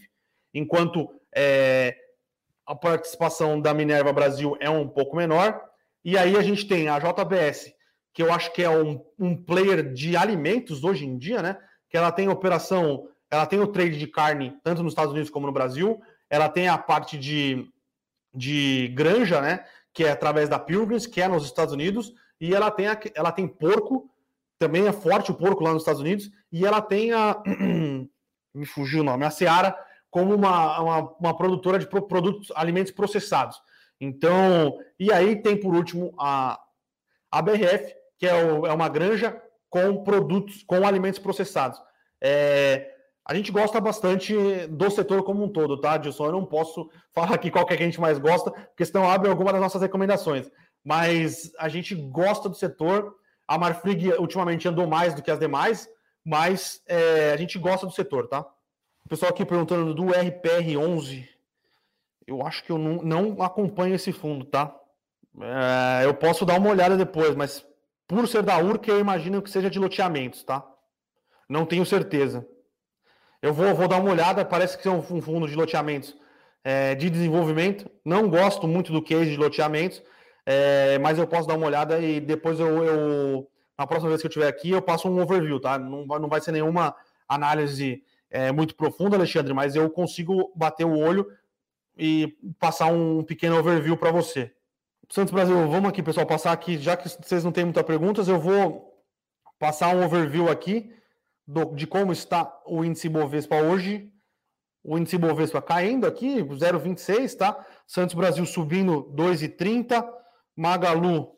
enquanto 0.53 1.10
é, 1.34 1.95
a 2.65 2.75
participação 2.75 3.62
da 3.62 3.73
Minerva 3.73 4.12
Brasil 4.12 4.58
é 4.60 4.69
um 4.69 4.88
pouco 4.88 5.15
menor. 5.15 5.62
E 6.03 6.17
aí 6.17 6.36
a 6.36 6.41
gente 6.41 6.67
tem 6.67 6.89
a 6.89 6.99
JBS, 6.99 7.73
que 8.13 8.21
eu 8.21 8.32
acho 8.32 8.54
que 8.54 8.62
é 8.62 8.69
um, 8.69 9.04
um 9.17 9.36
player 9.36 9.91
de 9.91 10.15
alimentos 10.15 10.84
hoje 10.84 11.06
em 11.06 11.17
dia, 11.17 11.41
né? 11.41 11.58
Que 11.89 11.97
ela 11.97 12.12
tem 12.12 12.30
operação, 12.30 13.08
ela 13.30 13.45
tem 13.45 13.60
o 13.60 13.67
trade 13.67 13.97
de 13.97 14.08
carne 14.08 14.56
tanto 14.63 14.84
nos 14.84 14.93
Estados 14.93 15.12
Unidos 15.12 15.30
como 15.30 15.47
no 15.47 15.54
Brasil, 15.54 15.99
ela 16.30 16.47
tem 16.47 16.67
a 16.67 16.78
parte 16.78 17.17
de, 17.17 17.67
de 18.34 18.88
granja, 18.95 19.41
né? 19.41 19.65
Que 19.91 20.06
é 20.06 20.12
através 20.12 20.47
da 20.47 20.60
Pilgrims, 20.60 21.08
que 21.08 21.21
é 21.21 21.28
nos 21.28 21.45
Estados 21.45 21.73
Unidos, 21.73 22.13
e 22.39 22.54
ela 22.54 22.69
tem, 22.69 22.88
a, 22.88 22.99
ela 23.15 23.32
tem 23.32 23.47
porco, 23.47 24.10
também 24.60 24.88
é 24.88 24.93
forte 24.93 25.32
o 25.32 25.36
porco 25.36 25.63
lá 25.63 25.73
nos 25.73 25.82
Estados 25.82 26.02
Unidos, 26.02 26.30
e 26.52 26.65
ela 26.65 26.82
tem 26.82 27.12
a. 27.13 27.41
me 28.54 28.65
fugiu 28.67 29.02
o 29.02 29.04
nome, 29.04 29.26
a 29.26 29.32
Seara, 29.32 29.76
como 30.12 30.36
uma, 30.36 30.80
uma, 30.80 30.99
uma 31.19 31.36
produtora 31.36 31.80
de 31.80 31.88
produtos, 31.88 32.52
alimentos 32.56 32.91
processados. 32.91 33.60
Então, 33.99 34.78
e 34.99 35.12
aí 35.12 35.41
tem 35.41 35.60
por 35.60 35.73
último 35.73 36.13
a, 36.19 36.60
a 37.32 37.41
BRF, 37.41 37.95
que 38.23 38.27
é, 38.27 38.41
o, 38.41 38.65
é 38.65 38.71
uma 38.71 38.88
granja 38.88 39.38
com 39.69 40.01
produtos, 40.01 40.63
com 40.63 40.88
alimentos 40.88 41.19
processados. 41.19 41.77
É, 42.21 42.89
a 43.25 43.36
gente 43.36 43.51
gosta 43.51 43.81
bastante 43.81 44.33
do 44.67 44.89
setor 44.89 45.23
como 45.23 45.43
um 45.43 45.49
todo, 45.49 45.81
tá, 45.81 45.97
Dilson? 45.97 46.27
Eu 46.27 46.31
não 46.31 46.45
posso 46.45 46.89
falar 47.12 47.33
aqui 47.33 47.51
qual 47.51 47.65
que, 47.65 47.73
é 47.73 47.77
que 47.77 47.83
a 47.83 47.86
gente 47.86 47.99
mais 47.99 48.17
gosta, 48.17 48.49
porque 48.49 48.86
senão 48.86 49.09
abre 49.09 49.29
alguma 49.29 49.51
das 49.51 49.59
nossas 49.59 49.81
recomendações. 49.81 50.49
Mas 50.86 51.51
a 51.59 51.67
gente 51.67 51.93
gosta 51.93 52.47
do 52.47 52.55
setor. 52.55 53.13
A 53.45 53.57
Marfrig 53.57 54.13
ultimamente 54.13 54.69
andou 54.69 54.88
mais 54.88 55.13
do 55.13 55.21
que 55.21 55.29
as 55.29 55.39
demais, 55.39 55.89
mas 56.23 56.81
é, 56.88 57.33
a 57.33 57.36
gente 57.36 57.59
gosta 57.59 57.86
do 57.86 57.91
setor, 57.91 58.29
tá? 58.29 58.39
O 59.05 59.09
pessoal 59.09 59.31
aqui 59.31 59.43
perguntando 59.43 59.93
do 59.93 60.05
RPR11. 60.05 61.27
Eu 62.25 62.41
acho 62.47 62.63
que 62.63 62.71
eu 62.71 62.77
não, 62.77 63.03
não 63.03 63.43
acompanho 63.43 63.95
esse 63.95 64.13
fundo, 64.13 64.45
tá? 64.45 64.73
É, 65.41 66.05
eu 66.05 66.13
posso 66.13 66.45
dar 66.45 66.57
uma 66.57 66.69
olhada 66.69 66.95
depois, 66.95 67.36
mas 67.36 67.65
por 68.07 68.27
ser 68.27 68.43
da 68.43 68.57
URC, 68.57 68.87
eu 68.89 68.99
imagino 68.99 69.41
que 69.41 69.49
seja 69.49 69.69
de 69.69 69.79
loteamentos, 69.79 70.43
tá? 70.43 70.65
Não 71.47 71.65
tenho 71.65 71.85
certeza. 71.85 72.47
Eu 73.41 73.53
vou, 73.53 73.73
vou 73.75 73.87
dar 73.87 73.99
uma 73.99 74.11
olhada, 74.11 74.45
parece 74.45 74.77
que 74.77 74.87
é 74.87 74.91
um 74.91 75.01
fundo 75.21 75.47
de 75.47 75.55
loteamentos 75.55 76.15
é, 76.63 76.95
de 76.95 77.09
desenvolvimento. 77.09 77.89
Não 78.03 78.29
gosto 78.29 78.67
muito 78.67 78.91
do 78.91 79.01
case 79.01 79.31
de 79.31 79.37
loteamentos, 79.37 80.01
é, 80.45 80.97
mas 80.99 81.17
eu 81.17 81.27
posso 81.27 81.47
dar 81.47 81.55
uma 81.55 81.67
olhada 81.67 81.99
e 81.99 82.19
depois 82.19 82.59
eu, 82.59 82.83
eu, 82.83 83.51
na 83.77 83.85
próxima 83.85 84.09
vez 84.09 84.21
que 84.21 84.27
eu 84.27 84.29
estiver 84.29 84.47
aqui, 84.47 84.71
eu 84.71 84.81
passo 84.81 85.09
um 85.09 85.21
overview, 85.21 85.59
tá? 85.59 85.77
Não, 85.77 86.05
não 86.05 86.29
vai 86.29 86.41
ser 86.41 86.51
nenhuma 86.51 86.95
análise 87.27 88.03
é, 88.29 88.51
muito 88.51 88.75
profunda, 88.75 89.15
Alexandre, 89.15 89.53
mas 89.53 89.75
eu 89.75 89.89
consigo 89.89 90.51
bater 90.55 90.85
o 90.85 90.97
olho 90.97 91.27
e 91.97 92.35
passar 92.59 92.87
um 92.87 93.23
pequeno 93.23 93.57
overview 93.57 93.95
para 93.95 94.11
você. 94.11 94.51
Santos 95.13 95.32
Brasil, 95.32 95.56
vamos 95.69 95.91
aqui, 95.91 96.02
pessoal, 96.02 96.26
passar 96.26 96.52
aqui, 96.52 96.76
já 96.76 96.97
que 96.97 97.08
vocês 97.08 97.43
não 97.43 97.52
têm 97.52 97.65
muitas 97.65 97.84
perguntas, 97.84 98.28
eu 98.28 98.39
vou 98.39 98.99
passar 99.60 99.95
um 99.95 100.04
overview 100.04 100.49
aqui 100.49 100.91
do, 101.45 101.65
de 101.76 101.86
como 101.86 102.12
está 102.12 102.52
o 102.65 102.84
índice 102.84 103.08
Bovespa 103.10 103.58
hoje. 103.58 104.12
O 104.84 104.97
índice 104.97 105.15
Bovespa 105.19 105.62
caindo 105.62 106.08
aqui, 106.08 106.41
0,26, 106.41 107.38
tá? 107.38 107.63
Santos 107.86 108.15
Brasil 108.15 108.43
subindo 108.43 109.04
2,30, 109.15 110.04
Magalu 110.56 111.32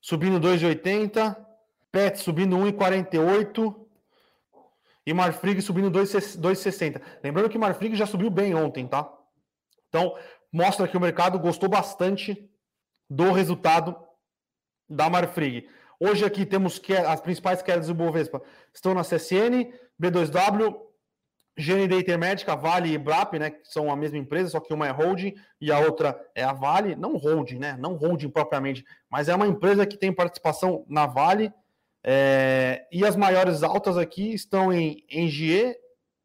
subindo 0.00 0.40
2,80, 0.40 1.36
Pet 1.92 2.18
subindo 2.18 2.56
1,48 2.56 3.76
e 5.06 5.14
Marfrig 5.14 5.62
subindo 5.62 5.88
2,60. 5.88 7.00
Lembrando 7.22 7.48
que 7.48 7.58
Marfrig 7.58 7.94
já 7.94 8.06
subiu 8.06 8.28
bem 8.28 8.56
ontem, 8.56 8.88
tá? 8.88 9.08
Então, 9.88 10.16
mostra 10.52 10.88
que 10.88 10.96
o 10.96 11.00
mercado 11.00 11.38
gostou 11.38 11.68
bastante 11.68 12.50
do 13.08 13.32
resultado 13.32 13.96
da 14.88 15.08
Marfrig. 15.08 15.68
Hoje 16.00 16.24
aqui 16.24 16.44
temos 16.44 16.78
que 16.78 16.94
as 16.94 17.20
principais 17.20 17.62
quedas 17.62 17.86
do 17.86 17.94
Bovespa 17.94 18.42
estão 18.72 18.94
na 18.94 19.02
CSN, 19.02 19.72
B2W, 20.00 20.76
GND 21.56 22.00
Intermédica, 22.00 22.56
Vale 22.56 22.92
e 22.92 22.98
Brap, 22.98 23.34
né, 23.34 23.50
que 23.50 23.60
são 23.64 23.90
a 23.90 23.96
mesma 23.96 24.18
empresa, 24.18 24.50
só 24.50 24.60
que 24.60 24.74
uma 24.74 24.88
é 24.88 24.90
holding 24.90 25.34
e 25.60 25.70
a 25.70 25.78
outra 25.78 26.20
é 26.34 26.42
a 26.42 26.52
Vale, 26.52 26.96
não 26.96 27.16
holding, 27.16 27.58
né, 27.58 27.76
não 27.78 27.94
holding 27.94 28.28
propriamente, 28.28 28.84
mas 29.08 29.28
é 29.28 29.34
uma 29.34 29.46
empresa 29.46 29.86
que 29.86 29.96
tem 29.96 30.12
participação 30.12 30.84
na 30.88 31.06
Vale, 31.06 31.52
é, 32.06 32.86
e 32.92 33.04
as 33.04 33.16
maiores 33.16 33.62
altas 33.62 33.96
aqui 33.96 34.34
estão 34.34 34.72
em 34.72 35.04
Engie, 35.08 35.74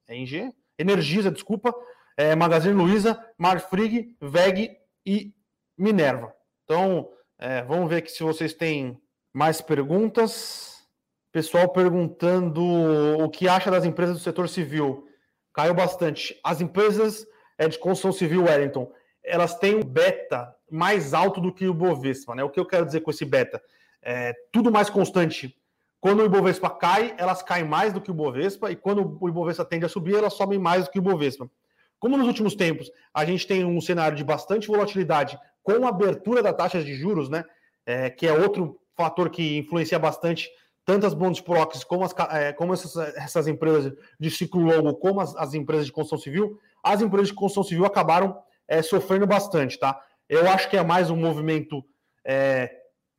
é 0.07 0.15
Engie? 0.15 0.51
Energisa, 0.77 1.31
desculpa, 1.31 1.73
é, 2.17 2.35
Magazine 2.35 2.73
Luiza, 2.73 3.23
Marfrig, 3.37 4.17
VEG 4.19 4.77
e 5.05 5.33
Minerva. 5.77 6.33
Então, 6.71 7.09
é, 7.39 7.63
vamos 7.63 7.89
ver 7.89 7.95
aqui 7.95 8.11
se 8.11 8.21
vocês 8.21 8.53
têm 8.53 8.95
mais 9.33 9.59
perguntas. 9.59 10.83
Pessoal 11.31 11.67
perguntando 11.67 12.63
o 12.63 13.27
que 13.27 13.47
acha 13.47 13.71
das 13.71 13.85
empresas 13.85 14.17
do 14.17 14.21
setor 14.21 14.47
civil 14.47 15.07
caiu 15.51 15.73
bastante. 15.73 16.39
As 16.43 16.61
empresas 16.61 17.25
é, 17.57 17.67
de 17.67 17.79
construção 17.79 18.11
civil, 18.11 18.43
Wellington, 18.43 18.87
elas 19.23 19.57
têm 19.57 19.77
um 19.77 19.83
beta 19.83 20.55
mais 20.69 21.11
alto 21.11 21.41
do 21.41 21.51
que 21.51 21.67
o 21.67 21.73
Bovespa, 21.73 22.35
né? 22.35 22.43
O 22.43 22.51
que 22.51 22.59
eu 22.59 22.67
quero 22.67 22.85
dizer 22.85 22.99
com 22.99 23.09
esse 23.09 23.25
beta? 23.25 23.59
É 23.99 24.35
tudo 24.51 24.71
mais 24.71 24.91
constante. 24.91 25.57
Quando 25.99 26.19
o 26.19 26.25
Ibovespa 26.25 26.69
cai, 26.69 27.15
elas 27.17 27.41
caem 27.41 27.65
mais 27.65 27.93
do 27.93 27.99
que 27.99 28.11
o 28.11 28.13
Bovespa, 28.13 28.71
e 28.71 28.75
quando 28.75 29.17
o 29.19 29.27
Ibovespa 29.27 29.65
tende 29.65 29.85
a 29.85 29.89
subir, 29.89 30.17
elas 30.17 30.33
sobem 30.33 30.59
mais 30.59 30.85
do 30.85 30.91
que 30.91 30.99
o 30.99 31.01
Bovespa. 31.01 31.49
Como 31.97 32.15
nos 32.15 32.27
últimos 32.27 32.53
tempos 32.53 32.91
a 33.11 33.25
gente 33.25 33.47
tem 33.47 33.65
um 33.65 33.81
cenário 33.81 34.15
de 34.15 34.23
bastante 34.23 34.67
volatilidade 34.67 35.37
com 35.77 35.85
a 35.85 35.89
abertura 35.89 36.41
da 36.41 36.53
taxa 36.53 36.83
de 36.83 36.93
juros, 36.95 37.29
né? 37.29 37.43
É, 37.85 38.09
que 38.09 38.27
é 38.27 38.33
outro 38.33 38.79
fator 38.95 39.29
que 39.29 39.57
influencia 39.57 39.97
bastante 39.97 40.49
tanto 40.89 41.05
as 41.05 41.13
bonds 41.13 41.39
proxies 41.39 41.83
como, 41.83 42.03
as, 42.03 42.13
é, 42.31 42.51
como 42.51 42.73
essas, 42.73 42.95
essas, 43.15 43.47
empresas 43.47 43.93
de 44.19 44.31
ciclo 44.31 44.61
longo, 44.61 44.95
como 44.95 45.21
as, 45.21 45.35
as, 45.35 45.53
empresas 45.53 45.85
de 45.85 45.91
construção 45.91 46.17
civil, 46.17 46.59
as 46.83 46.99
empresas 46.99 47.27
de 47.27 47.35
construção 47.35 47.63
civil 47.63 47.85
acabaram 47.85 48.35
é, 48.67 48.81
sofrendo 48.81 49.27
bastante, 49.27 49.77
tá? 49.77 50.01
Eu 50.27 50.49
acho 50.49 50.67
que 50.67 50.75
é 50.75 50.83
mais 50.83 51.11
um 51.11 51.15
movimento 51.15 51.85
é, 52.25 52.71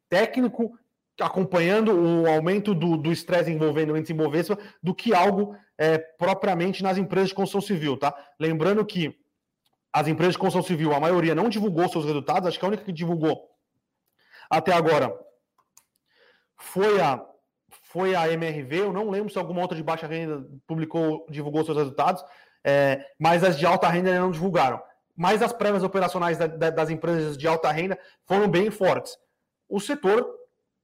técnico 0.09 0.73
acompanhando 1.21 1.93
o 1.93 2.29
aumento 2.29 2.75
do 2.75 3.13
estresse 3.13 3.53
envolvendo 3.53 3.93
o 3.93 3.97
índice 3.97 4.15
do 4.83 4.93
que 4.93 5.15
algo 5.15 5.55
é, 5.79 5.97
propriamente 5.97 6.83
nas 6.83 6.99
empresas 6.99 7.29
de 7.29 7.35
construção 7.37 7.61
civil, 7.61 7.97
tá? 7.97 8.13
Lembrando 8.39 8.85
que 8.85 9.20
as 9.93 10.07
empresas 10.07 10.35
de 10.35 10.39
construção 10.39 10.67
civil, 10.67 10.95
a 10.95 11.01
maioria 11.01 11.35
não 11.35 11.49
divulgou 11.49 11.89
seus 11.89 12.05
resultados, 12.05 12.49
acho 12.49 12.59
que 12.59 12.65
a 12.65 12.69
única 12.69 12.85
que 12.85 12.93
divulgou 12.93 13.51
até 14.51 14.73
agora 14.73 15.17
foi 16.57 17.01
a 17.01 17.25
foi 17.85 18.15
a 18.15 18.31
MRV, 18.33 18.73
eu 18.79 18.93
não 18.93 19.11
lembro 19.11 19.33
se 19.33 19.39
alguma 19.39 19.63
outra 19.63 19.77
de 19.77 19.83
baixa 19.83 20.07
renda 20.07 20.47
publicou, 20.65 21.27
divulgou 21.29 21.65
seus 21.65 21.77
resultados, 21.77 22.25
é, 22.65 23.05
mas 23.19 23.43
as 23.43 23.59
de 23.59 23.67
alta 23.67 23.89
renda 23.89 24.17
não 24.19 24.31
divulgaram. 24.31 24.81
Mas 25.17 25.43
as 25.43 25.53
prévias 25.53 25.83
operacionais 25.83 26.39
da, 26.39 26.47
da, 26.47 26.71
das 26.71 26.89
empresas 26.89 27.37
de 27.37 27.49
alta 27.49 27.71
renda 27.71 27.99
foram 28.27 28.49
bem 28.49 28.71
fortes. 28.71 29.19
O 29.69 29.81
setor 29.81 30.25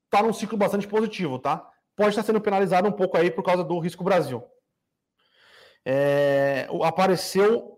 está 0.05 0.21
num 0.21 0.33
ciclo 0.33 0.59
bastante 0.59 0.87
positivo, 0.89 1.39
tá? 1.39 1.65
Pode 1.95 2.11
estar 2.11 2.25
sendo 2.25 2.41
penalizado 2.41 2.89
um 2.89 2.93
pouco 2.93 3.17
aí 3.17 3.31
por 3.31 3.45
causa 3.45 3.63
do 3.63 3.79
risco 3.79 4.03
Brasil. 4.03 4.45
É, 5.85 6.69
apareceu 6.83 7.76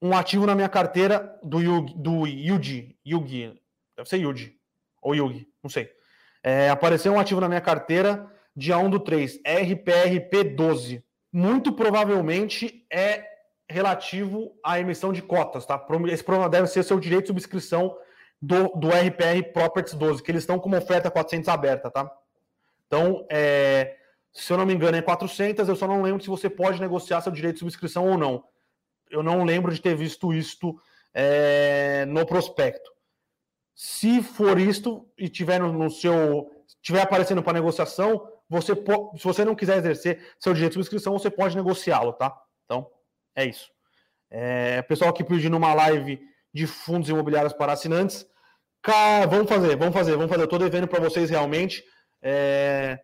um 0.00 0.16
ativo 0.16 0.46
na 0.46 0.54
minha 0.54 0.68
carteira 0.68 1.38
do 1.42 1.60
Yugi, 1.60 1.94
do 1.96 2.26
Yugi, 2.26 2.96
Yugi, 3.06 3.60
deve 3.96 4.08
ser 4.08 4.18
Yugi, 4.18 4.56
ou 5.02 5.14
Yugi, 5.14 5.48
não 5.62 5.70
sei. 5.70 5.90
É, 6.42 6.70
apareceu 6.70 7.12
um 7.12 7.18
ativo 7.18 7.40
na 7.40 7.48
minha 7.48 7.60
carteira, 7.60 8.30
dia 8.54 8.78
1 8.78 8.90
do 8.90 9.00
3, 9.00 9.42
RPRP12. 9.42 11.02
Muito 11.32 11.72
provavelmente 11.72 12.86
é 12.90 13.24
relativo 13.68 14.52
à 14.64 14.80
emissão 14.80 15.12
de 15.12 15.20
cotas, 15.20 15.66
tá? 15.66 15.84
Esse 16.10 16.24
deve 16.50 16.66
ser 16.68 16.82
seu 16.82 16.98
direito 16.98 17.24
de 17.24 17.28
subscrição 17.28 17.96
do, 18.40 18.68
do 18.68 18.88
RPR 18.88 19.52
Properties 19.52 19.94
12, 19.94 20.22
que 20.22 20.30
eles 20.30 20.42
estão 20.42 20.58
com 20.58 20.68
uma 20.68 20.78
oferta 20.78 21.10
400 21.10 21.48
aberta, 21.48 21.90
tá? 21.90 22.10
Então, 22.86 23.26
é, 23.30 23.96
se 24.32 24.52
eu 24.52 24.56
não 24.56 24.64
me 24.64 24.72
engano, 24.72 24.96
é 24.96 25.02
400, 25.02 25.68
eu 25.68 25.76
só 25.76 25.86
não 25.86 26.00
lembro 26.00 26.22
se 26.22 26.28
você 26.28 26.48
pode 26.48 26.80
negociar 26.80 27.20
seu 27.20 27.32
direito 27.32 27.54
de 27.54 27.60
subscrição 27.60 28.08
ou 28.08 28.16
não. 28.16 28.44
Eu 29.10 29.22
não 29.22 29.44
lembro 29.44 29.72
de 29.72 29.80
ter 29.80 29.94
visto 29.94 30.32
isto 30.32 30.80
é, 31.14 32.04
no 32.06 32.26
prospecto. 32.26 32.90
Se 33.74 34.22
for 34.22 34.58
isto 34.58 35.08
e 35.16 35.28
tiver 35.28 35.60
no, 35.60 35.90
seu 35.90 36.50
tiver 36.82 37.02
aparecendo 37.02 37.42
para 37.42 37.54
negociação, 37.54 38.28
você 38.48 38.74
se 38.74 39.24
você 39.24 39.44
não 39.44 39.54
quiser 39.54 39.78
exercer 39.78 40.34
seu 40.38 40.52
direito 40.52 40.72
de 40.72 40.74
subscrição, 40.74 41.12
você 41.12 41.30
pode 41.30 41.56
negociá-lo, 41.56 42.12
tá? 42.12 42.36
Então, 42.64 42.90
é 43.34 43.44
isso. 43.44 43.70
É, 44.30 44.82
pessoal 44.82 45.10
aqui 45.10 45.24
pedindo 45.24 45.56
uma 45.56 45.74
live 45.74 46.20
de 46.52 46.66
fundos 46.66 47.08
imobiliários 47.08 47.52
para 47.52 47.72
assinantes. 47.72 48.26
Cara, 48.82 49.26
vamos 49.26 49.48
fazer, 49.48 49.76
vamos 49.76 49.94
fazer, 49.94 50.12
vamos 50.12 50.28
fazer. 50.28 50.42
Eu 50.42 50.44
estou 50.44 50.58
devendo 50.58 50.88
para 50.88 51.00
vocês 51.00 51.30
realmente 51.30 51.84
é, 52.22 52.98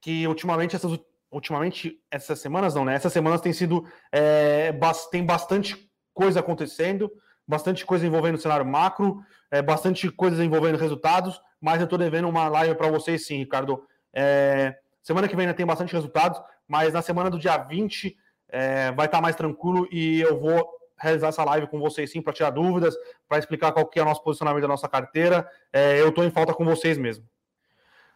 que 0.00 0.26
ultimamente 0.26 0.76
essas 0.76 0.98
ultimamente 1.30 1.98
essas 2.10 2.38
semanas 2.40 2.74
não, 2.74 2.84
né? 2.84 2.94
Essas 2.94 3.12
semanas 3.12 3.40
tem 3.40 3.52
sido 3.52 3.84
é, 4.12 4.72
tem 5.10 5.24
bastante 5.24 5.90
coisa 6.12 6.40
acontecendo 6.40 7.10
bastante 7.50 7.84
coisa 7.84 8.06
envolvendo 8.06 8.36
o 8.36 8.40
cenário 8.40 8.64
macro, 8.64 9.20
é, 9.50 9.60
bastante 9.60 10.08
coisa 10.08 10.44
envolvendo 10.44 10.78
resultados, 10.78 11.42
mas 11.60 11.80
eu 11.80 11.84
estou 11.84 11.98
devendo 11.98 12.28
uma 12.28 12.48
live 12.48 12.76
para 12.76 12.88
vocês 12.88 13.26
sim, 13.26 13.38
Ricardo. 13.38 13.82
É, 14.14 14.76
semana 15.02 15.26
que 15.26 15.34
vem 15.34 15.46
ainda 15.46 15.56
tem 15.56 15.66
bastante 15.66 15.92
resultados, 15.92 16.40
mas 16.68 16.92
na 16.92 17.02
semana 17.02 17.28
do 17.28 17.40
dia 17.40 17.56
20 17.56 18.16
é, 18.48 18.92
vai 18.92 19.06
estar 19.06 19.18
tá 19.18 19.22
mais 19.22 19.34
tranquilo 19.34 19.88
e 19.90 20.20
eu 20.20 20.38
vou 20.38 20.64
realizar 20.96 21.28
essa 21.28 21.42
live 21.42 21.66
com 21.66 21.80
vocês 21.80 22.12
sim 22.12 22.22
para 22.22 22.32
tirar 22.32 22.50
dúvidas, 22.50 22.94
para 23.28 23.38
explicar 23.38 23.72
qual 23.72 23.86
que 23.86 23.98
é 23.98 24.02
o 24.02 24.04
nosso 24.04 24.22
posicionamento 24.22 24.62
da 24.62 24.68
nossa 24.68 24.88
carteira. 24.88 25.48
É, 25.72 26.00
eu 26.00 26.10
estou 26.10 26.24
em 26.24 26.30
falta 26.30 26.54
com 26.54 26.64
vocês 26.64 26.96
mesmo. 26.96 27.24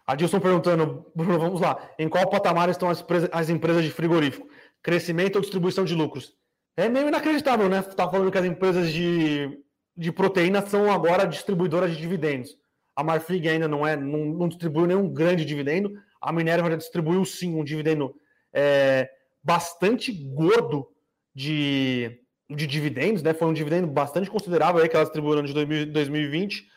Adilson 0.06 0.38
perguntando, 0.38 1.06
Bruno, 1.14 1.38
vamos 1.38 1.60
lá. 1.60 1.90
Em 1.98 2.08
qual 2.08 2.28
patamar 2.28 2.68
estão 2.68 2.90
as, 2.90 3.04
as 3.32 3.48
empresas 3.48 3.82
de 3.82 3.90
frigorífico? 3.90 4.48
Crescimento 4.82 5.36
ou 5.36 5.40
distribuição 5.40 5.84
de 5.84 5.94
lucros? 5.94 6.36
É 6.76 6.88
meio 6.88 7.08
inacreditável, 7.08 7.68
né? 7.68 7.80
Tá 7.82 8.10
falando 8.10 8.30
que 8.30 8.38
as 8.38 8.44
empresas 8.44 8.92
de, 8.92 9.58
de 9.96 10.12
proteína 10.12 10.60
são 10.66 10.92
agora 10.92 11.26
distribuidoras 11.26 11.92
de 11.92 11.96
dividendos. 11.96 12.50
A 12.94 13.02
Marfrig 13.02 13.48
ainda 13.48 13.66
não 13.66 13.86
é, 13.86 13.96
não, 13.96 14.24
não 14.26 14.48
distribuiu 14.48 14.86
nenhum 14.86 15.08
grande 15.08 15.44
dividendo. 15.44 15.92
A 16.20 16.32
Minerva 16.32 16.70
já 16.70 16.76
distribuiu 16.76 17.24
sim 17.24 17.54
um 17.54 17.64
dividendo 17.64 18.14
é, 18.52 19.08
bastante 19.42 20.12
gordo 20.12 20.86
de, 21.34 22.20
de 22.50 22.66
dividendos, 22.66 23.22
né? 23.22 23.32
Foi 23.32 23.48
um 23.48 23.52
dividendo 23.52 23.86
bastante 23.86 24.30
considerável 24.30 24.82
aí 24.82 24.88
que 24.88 24.96
elas 24.96 25.08
distribuíram 25.08 25.42
de 25.42 25.86
2020. 25.86 26.73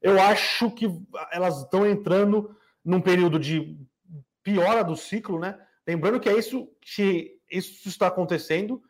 Eu 0.00 0.20
acho 0.20 0.70
que 0.70 0.88
elas 1.32 1.62
estão 1.62 1.86
entrando 1.86 2.56
num 2.84 3.00
período 3.00 3.38
de 3.38 3.76
piora 4.42 4.82
do 4.82 4.96
ciclo, 4.96 5.38
né? 5.38 5.58
Lembrando 5.86 6.20
que 6.20 6.28
é 6.28 6.38
isso 6.38 6.68
que 6.80 7.38
isso 7.50 7.88
está 7.88 8.06
acontecendo 8.06 8.82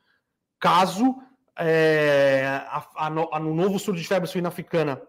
caso 0.61 1.17
é, 1.57 2.45
a, 2.69 2.87
a, 2.97 3.07
a, 3.07 3.41
no 3.41 3.55
novo 3.55 3.79
surto 3.79 4.01
de 4.01 4.07
febre 4.07 4.29
suína 4.29 4.49
africana 4.49 5.01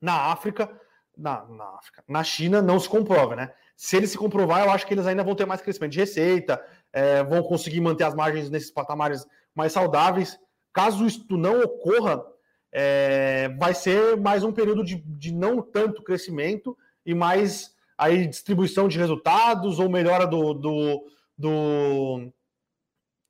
na 0.00 0.32
África, 0.32 0.68
na, 1.16 1.44
na, 1.46 1.64
África, 1.76 2.04
na 2.08 2.24
China, 2.24 2.62
não 2.62 2.78
se 2.78 2.88
comprova, 2.88 3.36
né? 3.36 3.52
Se 3.76 3.96
ele 3.96 4.06
se 4.06 4.18
comprovar, 4.18 4.64
eu 4.64 4.70
acho 4.70 4.86
que 4.86 4.94
eles 4.94 5.06
ainda 5.06 5.24
vão 5.24 5.34
ter 5.34 5.46
mais 5.46 5.60
crescimento 5.60 5.92
de 5.92 6.00
receita, 6.00 6.64
é, 6.92 7.22
vão 7.22 7.42
conseguir 7.42 7.80
manter 7.80 8.04
as 8.04 8.14
margens 8.14 8.50
nesses 8.50 8.70
patamares 8.70 9.26
mais 9.54 9.72
saudáveis. 9.72 10.38
Caso 10.72 11.06
isso 11.06 11.24
não 11.30 11.60
ocorra, 11.60 12.24
é, 12.72 13.50
vai 13.58 13.74
ser 13.74 14.16
mais 14.16 14.42
um 14.42 14.52
período 14.52 14.82
de, 14.82 14.96
de 14.96 15.32
não 15.32 15.60
tanto 15.60 16.02
crescimento 16.02 16.76
e 17.04 17.14
mais 17.14 17.74
aí 17.98 18.26
distribuição 18.26 18.88
de 18.88 18.98
resultados 18.98 19.78
ou 19.78 19.90
melhora 19.90 20.26
do, 20.26 20.54
do, 20.54 21.06
do 21.36 22.32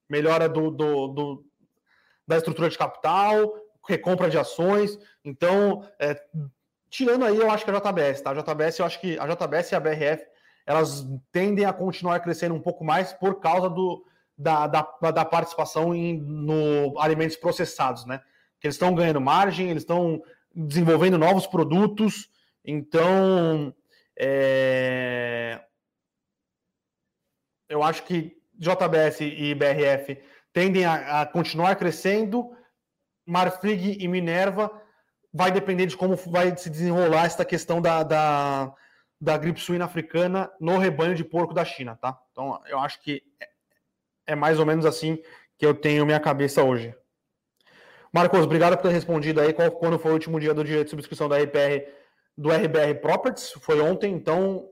melhora 0.09 0.49
do, 0.49 0.71
do, 0.71 1.09
do, 1.09 1.45
da 2.27 2.37
estrutura 2.37 2.71
de 2.71 2.79
capital, 2.79 3.53
recompra 3.87 4.31
de 4.31 4.39
ações. 4.39 4.97
Então, 5.25 5.87
é, 5.99 6.23
tirando 6.89 7.25
aí, 7.25 7.37
eu 7.37 7.51
acho 7.51 7.65
que 7.65 7.71
a 7.71 7.75
JBS, 7.75 8.21
tá? 8.21 8.31
A 8.31 8.35
JBS, 8.35 8.79
eu 8.79 8.87
acho 8.87 9.01
que 9.01 9.19
a 9.19 9.27
JBS 9.27 9.73
e 9.73 9.75
a 9.75 9.81
BRF 9.81 10.33
elas 10.65 11.05
tendem 11.33 11.65
a 11.65 11.73
continuar 11.73 12.21
crescendo 12.21 12.55
um 12.55 12.61
pouco 12.61 12.85
mais 12.85 13.13
por 13.13 13.41
causa 13.41 13.69
do, 13.69 14.05
da, 14.39 14.69
da, 14.69 15.11
da 15.13 15.25
participação 15.25 15.93
em, 15.93 16.21
no 16.21 16.99
alimentos 17.01 17.37
processados, 17.37 18.07
né? 18.07 18.21
Que 18.63 18.69
eles 18.69 18.77
estão 18.77 18.95
ganhando 18.95 19.21
margem, 19.21 19.69
eles 19.71 19.83
estão 19.83 20.23
desenvolvendo 20.55 21.19
novos 21.19 21.47
produtos, 21.47 22.31
então 22.65 23.75
é... 24.17 25.61
eu 27.69 27.83
acho 27.83 28.05
que 28.05 28.37
JBS 28.55 29.21
e 29.21 29.53
BRF 29.55 30.23
tendem 30.53 30.85
a, 30.85 31.23
a 31.23 31.27
continuar 31.27 31.75
crescendo, 31.75 32.55
Marfrig 33.27 33.99
e 33.99 34.07
Minerva 34.07 34.71
vai 35.35 35.51
depender 35.51 35.87
de 35.87 35.97
como 35.97 36.15
vai 36.15 36.57
se 36.57 36.71
desenrolar 36.71 37.25
essa 37.25 37.45
questão 37.45 37.81
da, 37.81 38.05
da 38.05 38.73
da 39.21 39.37
gripe 39.39 39.61
suína 39.61 39.85
africana 39.85 40.51
no 40.59 40.79
rebanho 40.79 41.15
de 41.15 41.23
porco 41.23 41.55
da 41.55 41.65
China, 41.65 41.95
tá? 41.95 42.21
Então, 42.33 42.61
eu 42.67 42.81
acho 42.81 43.01
que 43.01 43.23
é 44.27 44.35
mais 44.35 44.59
ou 44.59 44.67
menos 44.67 44.85
assim 44.85 45.23
que 45.57 45.65
eu 45.65 45.73
tenho 45.73 46.05
minha 46.05 46.19
cabeça 46.19 46.65
hoje. 46.65 46.93
Marcos, 48.13 48.41
obrigado 48.41 48.77
por 48.77 48.83
ter 48.83 48.93
respondido 48.93 49.41
aí 49.41 49.55
qual, 49.55 49.71
quando 49.71 49.99
foi 49.99 50.11
o 50.11 50.15
último 50.15 50.39
dia 50.39 50.53
do 50.53 50.63
direito 50.63 50.85
de 50.85 50.91
subscrição 50.91 51.29
da 51.31 51.39
RPR, 51.39 51.89
do 52.37 52.51
RBR 52.51 53.01
Properties. 53.01 53.53
Foi 53.53 53.81
ontem, 53.81 54.13
então 54.13 54.69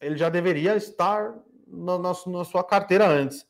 ele 0.00 0.16
já 0.16 0.30
deveria 0.30 0.74
estar 0.76 1.34
na, 1.66 1.98
na, 1.98 2.12
na 2.26 2.44
sua 2.44 2.64
carteira 2.64 3.06
antes. 3.06 3.46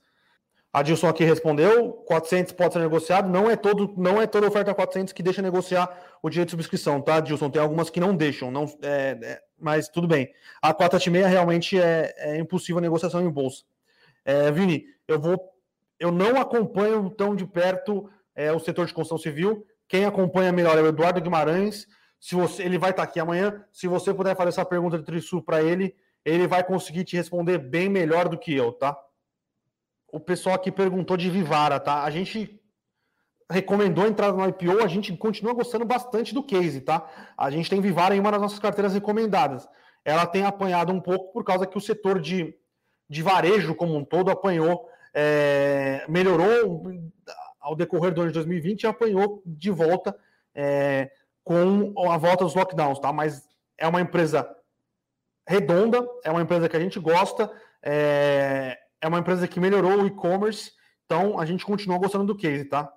A 0.73 0.83
Dilson 0.83 1.09
aqui 1.09 1.25
respondeu, 1.25 1.93
400 2.07 2.53
pode 2.53 2.73
ser 2.73 2.79
negociado, 2.81 3.29
não 3.29 3.51
é 3.51 3.57
todo, 3.57 3.93
não 3.97 4.21
é 4.21 4.27
toda 4.27 4.47
oferta 4.47 4.73
400 4.73 5.13
que 5.13 5.23
deixa 5.23 5.43
negociar 5.43 5.89
o 6.23 6.31
direito 6.31 6.49
de 6.49 6.53
subscrição, 6.53 7.01
tá, 7.01 7.19
Dilson? 7.19 7.51
Tem 7.51 7.61
algumas 7.61 7.91
que 7.91 7.99
não 7.99 8.15
deixam, 8.15 8.53
não, 8.53 8.65
é, 8.83 9.19
é, 9.21 9.43
mas 9.59 9.89
tudo 9.89 10.07
bem. 10.07 10.33
A 10.63 10.73
476 10.73 11.27
realmente 11.27 11.81
é, 11.81 12.15
é 12.19 12.39
impossível 12.39 12.79
a 12.79 12.83
negociação 12.83 13.21
em 13.21 13.31
bolsa. 13.31 13.65
É, 14.25 14.51
Vini, 14.53 14.85
eu 15.09 15.19
vou, 15.19 15.41
eu 15.99 16.13
não 16.13 16.41
acompanho 16.41 17.11
tão 17.11 17.35
de 17.35 17.45
perto 17.47 18.09
é, 18.35 18.53
o 18.53 18.59
setor 18.59 18.87
de 18.87 18.95
construção 18.95 19.19
civil. 19.19 19.67
Quem 19.89 20.05
acompanha 20.05 20.53
melhor 20.53 20.79
é 20.79 20.83
o 20.83 20.87
Eduardo 20.87 21.21
Guimarães. 21.21 21.87
Se 22.19 22.35
você, 22.35 22.63
ele 22.63 22.79
vai 22.79 22.91
estar 22.91 23.03
aqui 23.03 23.19
amanhã. 23.19 23.65
Se 23.73 23.89
você 23.89 24.13
puder 24.13 24.37
fazer 24.37 24.51
essa 24.51 24.65
pergunta 24.65 24.99
de 24.99 25.05
Trisul 25.05 25.43
para 25.43 25.63
ele, 25.63 25.95
ele 26.25 26.47
vai 26.47 26.63
conseguir 26.63 27.05
te 27.05 27.17
responder 27.17 27.59
bem 27.59 27.89
melhor 27.89 28.29
do 28.29 28.39
que 28.39 28.55
eu, 28.55 28.73
tá? 28.73 28.97
o 30.13 30.21
pessoal 30.21 30.57
aqui 30.57 30.71
perguntou 30.71 31.17
de 31.17 31.31
Vivara, 31.31 31.79
tá? 31.79 32.03
A 32.03 32.11
gente 32.11 32.61
recomendou 33.51 34.07
entrar 34.07 34.33
no 34.33 34.47
IPO, 34.49 34.83
a 34.83 34.87
gente 34.87 35.17
continua 35.17 35.55
gostando 35.55 35.85
bastante 35.85 36.35
do 36.35 36.43
case, 36.43 36.81
tá? 36.81 37.09
A 37.37 37.51
gente 37.51 37.69
tem 37.69 37.81
Vivara 37.81 38.15
em 38.15 38.21
uma 38.21 38.31
das 38.31 38.41
nossas 38.41 38.59
carteiras 38.59 38.95
recomendadas. 38.95 39.69
Ela 40.05 40.27
tem 40.27 40.45
apanhado 40.45 40.93
um 40.93 41.01
pouco 41.01 41.33
por 41.33 41.45
causa 41.45 41.67
que 41.67 41.77
o 41.77 41.81
setor 41.81 42.21
de, 42.21 42.55
de 43.09 43.23
varejo 43.23 43.75
como 43.75 43.97
um 43.97 44.05
todo 44.05 44.31
apanhou, 44.31 44.89
é, 45.13 46.05
melhorou 46.09 46.85
ao 47.61 47.77
decorrer 47.77 48.13
do 48.13 48.23
ano 48.23 48.31
de 48.31 48.35
2020 48.35 48.83
e 48.83 48.87
apanhou 48.87 49.43
de 49.45 49.71
volta 49.71 50.17
é, 50.55 51.11
com 51.45 51.93
a 52.11 52.17
volta 52.17 52.45
dos 52.45 52.55
lockdowns, 52.55 52.99
tá? 52.99 53.13
Mas 53.13 53.49
é 53.77 53.87
uma 53.87 54.01
empresa 54.01 54.49
redonda, 55.47 56.07
é 56.25 56.31
uma 56.31 56.43
empresa 56.43 56.69
que 56.69 56.77
a 56.77 56.81
gente 56.81 56.99
gosta, 56.99 57.51
é, 57.83 58.79
é 59.01 59.09
uma 59.09 59.19
empresa 59.19 59.49
que 59.49 59.61
melhorou 59.61 60.03
o 60.03 60.07
e-commerce, 60.07 60.73
então 61.05 61.39
a 61.39 61.45
gente 61.45 61.65
continua 61.65 61.99
gostando 61.99 62.25
do 62.25 62.37
case, 62.37 62.65
tá? 62.65 62.93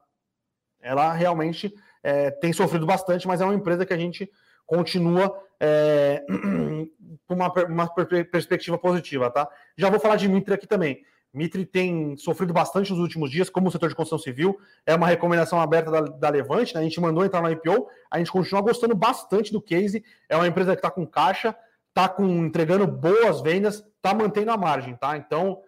Ela 0.82 1.14
realmente 1.14 1.74
é, 2.04 2.30
tem 2.30 2.54
sofrido 2.54 2.86
bastante, 2.86 3.28
mas 3.28 3.42
é 3.42 3.46
uma 3.46 3.56
empresa 3.56 3.86
que 3.86 3.94
a 3.94 3.98
gente 3.98 4.30
continua 4.66 5.34
é, 5.60 6.24
com 7.26 7.34
uma, 7.34 7.52
uma, 7.66 7.88
perspectiva 7.88 8.78
positiva, 8.78 9.32
tá? 9.32 9.50
Já 9.78 9.90
vou 9.90 10.00
falar 10.00 10.18
de 10.18 10.28
Mitre 10.28 10.54
aqui 10.54 10.68
também. 10.68 11.04
Mitre 11.34 11.66
tem 11.66 12.16
sofrido 12.16 12.54
bastante 12.54 12.92
nos 12.92 13.00
últimos 13.00 13.32
dias, 13.32 13.50
como 13.50 13.68
o 13.68 13.72
setor 13.72 13.90
de 13.90 13.96
construção 13.96 14.24
civil. 14.24 14.60
É 14.86 14.94
uma 14.94 15.08
recomendação 15.08 15.60
aberta 15.60 15.90
da, 15.90 16.02
da 16.02 16.30
Levante, 16.30 16.76
né? 16.76 16.82
A 16.82 16.84
gente 16.84 17.02
mandou 17.02 17.26
entrar 17.26 17.42
no 17.42 17.52
IPO, 17.52 17.88
a 18.12 18.20
gente 18.20 18.32
continua 18.32 18.62
gostando 18.62 18.94
bastante 18.94 19.52
do 19.52 19.60
case. 19.60 20.04
É 20.30 20.36
uma 20.36 20.48
empresa 20.48 20.74
que 20.74 20.80
está 20.80 20.92
com 20.92 21.08
caixa, 21.08 21.56
está 21.90 22.08
com, 22.08 22.46
entregando 22.46 22.86
boas 22.86 23.42
vendas, 23.42 23.84
está 23.96 24.14
mantendo 24.14 24.52
a 24.52 24.58
margem, 24.58 24.96
tá? 24.96 25.18
Então, 25.18 25.60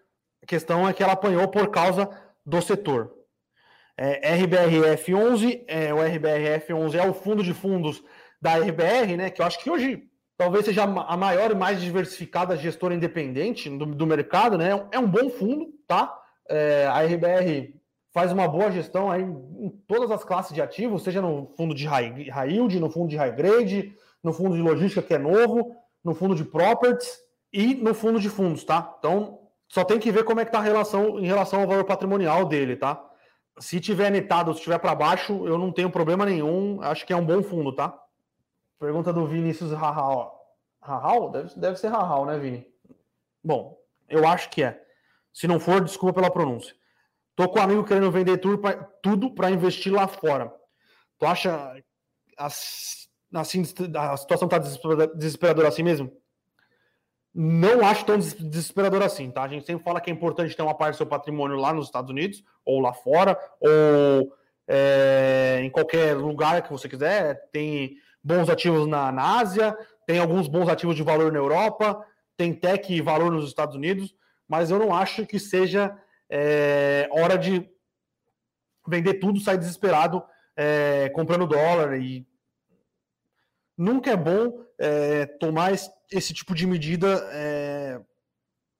a 0.41 0.45
questão 0.45 0.87
é 0.87 0.93
que 0.93 1.01
ela 1.01 1.13
apanhou 1.13 1.47
por 1.47 1.71
causa 1.71 2.07
do 2.45 2.61
setor. 2.61 3.11
É, 3.97 4.37
RBRF11, 4.37 5.63
é, 5.67 5.93
o 5.93 5.97
RBRF11 5.97 6.95
é 6.95 7.09
o 7.09 7.13
fundo 7.13 7.41
de 7.41 7.53
fundos 7.53 8.03
da 8.39 8.57
RBR, 8.57 9.17
né? 9.17 9.29
Que 9.31 9.41
eu 9.41 9.45
acho 9.45 9.59
que 9.63 9.69
hoje 9.71 10.03
talvez 10.37 10.65
seja 10.65 10.83
a 10.83 11.17
maior 11.17 11.51
e 11.51 11.55
mais 11.55 11.81
diversificada 11.81 12.57
gestora 12.57 12.93
independente 12.93 13.69
do, 13.69 13.85
do 13.85 14.07
mercado, 14.07 14.57
né? 14.57 14.87
É 14.91 14.99
um 14.99 15.07
bom 15.07 15.29
fundo, 15.29 15.67
tá? 15.87 16.13
É, 16.47 16.87
a 16.87 17.01
RBR 17.01 17.73
faz 18.13 18.31
uma 18.31 18.47
boa 18.47 18.71
gestão 18.71 19.11
aí 19.11 19.23
em 19.23 19.69
todas 19.87 20.09
as 20.11 20.23
classes 20.23 20.53
de 20.53 20.61
ativos, 20.61 21.03
seja 21.03 21.21
no 21.21 21.47
fundo 21.57 21.73
de 21.73 21.85
high, 21.85 22.29
high 22.29 22.49
yield, 22.49 22.79
no 22.79 22.89
fundo 22.89 23.09
de 23.09 23.17
high 23.17 23.35
grade, 23.35 23.93
no 24.23 24.31
fundo 24.31 24.55
de 24.55 24.61
logística 24.61 25.01
que 25.01 25.13
é 25.13 25.17
novo, 25.17 25.75
no 26.03 26.15
fundo 26.15 26.35
de 26.35 26.43
properties 26.43 27.17
e 27.51 27.75
no 27.75 27.93
fundo 27.93 28.19
de 28.19 28.29
fundos, 28.29 28.63
tá? 28.63 28.95
Então, 28.99 29.39
só 29.67 29.83
tem 29.83 29.99
que 29.99 30.11
ver 30.11 30.23
como 30.23 30.39
é 30.39 30.45
que 30.45 30.51
tá 30.51 30.59
a 30.59 30.61
relação 30.61 31.19
em 31.19 31.25
relação 31.25 31.61
ao 31.61 31.67
valor 31.67 31.83
patrimonial 31.83 32.45
dele, 32.45 32.75
tá? 32.75 33.03
Se 33.59 33.79
tiver 33.79 34.11
netado, 34.11 34.53
se 34.53 34.61
tiver 34.61 34.77
para 34.77 34.95
baixo, 34.95 35.45
eu 35.47 35.57
não 35.57 35.71
tenho 35.71 35.89
problema 35.89 36.25
nenhum. 36.25 36.81
Acho 36.81 37.05
que 37.05 37.13
é 37.13 37.15
um 37.15 37.25
bom 37.25 37.41
fundo, 37.41 37.73
tá? 37.73 37.97
Pergunta 38.79 39.13
do 39.13 39.25
Vinícius 39.25 39.71
Rahal. 39.71 40.39
Rahal? 40.81 41.31
Deve, 41.31 41.59
deve 41.59 41.77
ser 41.77 41.87
Rahal, 41.87 42.25
né, 42.25 42.37
Vini? 42.37 42.67
Bom, 43.43 43.77
eu 44.09 44.27
acho 44.27 44.49
que 44.49 44.63
é. 44.63 44.81
Se 45.33 45.47
não 45.47 45.59
for, 45.59 45.83
desculpa 45.83 46.21
pela 46.21 46.31
pronúncia. 46.31 46.75
Tô 47.35 47.49
com 47.49 47.59
um 47.59 47.63
amigo 47.63 47.83
querendo 47.83 48.11
vender 48.11 48.39
tudo 49.01 49.31
para 49.31 49.51
investir 49.51 49.91
lá 49.91 50.07
fora. 50.07 50.53
Tu 51.19 51.25
acha 51.25 51.75
assim, 52.37 53.63
a 53.97 54.17
situação 54.17 54.47
tá 54.47 54.57
desesperadora 54.57 55.67
assim 55.67 55.83
mesmo? 55.83 56.11
Não 57.33 57.85
acho 57.85 58.05
tão 58.05 58.17
desesperador 58.17 59.03
assim, 59.03 59.29
tá? 59.29 59.43
A 59.43 59.47
gente 59.49 59.65
sempre 59.65 59.83
fala 59.83 59.99
que 59.99 60.09
é 60.09 60.13
importante 60.13 60.55
ter 60.55 60.61
uma 60.61 60.73
parte 60.73 60.93
do 60.93 60.97
seu 60.97 61.05
patrimônio 61.05 61.57
lá 61.57 61.73
nos 61.73 61.87
Estados 61.87 62.09
Unidos, 62.09 62.41
ou 62.63 62.79
lá 62.79 62.93
fora, 62.93 63.37
ou 63.59 64.33
é, 64.65 65.59
em 65.61 65.69
qualquer 65.69 66.15
lugar 66.15 66.61
que 66.61 66.71
você 66.71 66.87
quiser. 66.87 67.49
Tem 67.51 67.97
bons 68.25 68.49
ativos 68.49 68.87
na, 68.87 69.11
na 69.11 69.37
Ásia, 69.39 69.77
tem 70.07 70.17
alguns 70.17 70.47
bons 70.47 70.67
ativos 70.67 70.95
de 70.95 71.03
valor 71.03 71.31
na 71.31 71.37
Europa, 71.37 72.03
tem 72.35 72.51
tech 72.51 72.91
e 72.91 72.99
valor 72.99 73.31
nos 73.31 73.47
Estados 73.47 73.75
Unidos, 73.75 74.15
mas 74.47 74.71
eu 74.71 74.79
não 74.79 74.93
acho 74.93 75.27
que 75.27 75.37
seja 75.37 75.95
é, 76.27 77.07
hora 77.11 77.37
de 77.37 77.69
vender 78.87 79.15
tudo, 79.15 79.39
sair 79.39 79.59
desesperado 79.59 80.23
é, 80.55 81.09
comprando 81.09 81.45
dólar 81.45 81.99
e 81.99 82.25
nunca 83.77 84.09
é 84.09 84.17
bom 84.17 84.65
é, 84.79 85.27
tomar 85.27 85.71
esse, 85.71 86.33
tipo 86.33 86.55
de 86.55 86.65
medida 86.65 87.29
é, 87.31 88.01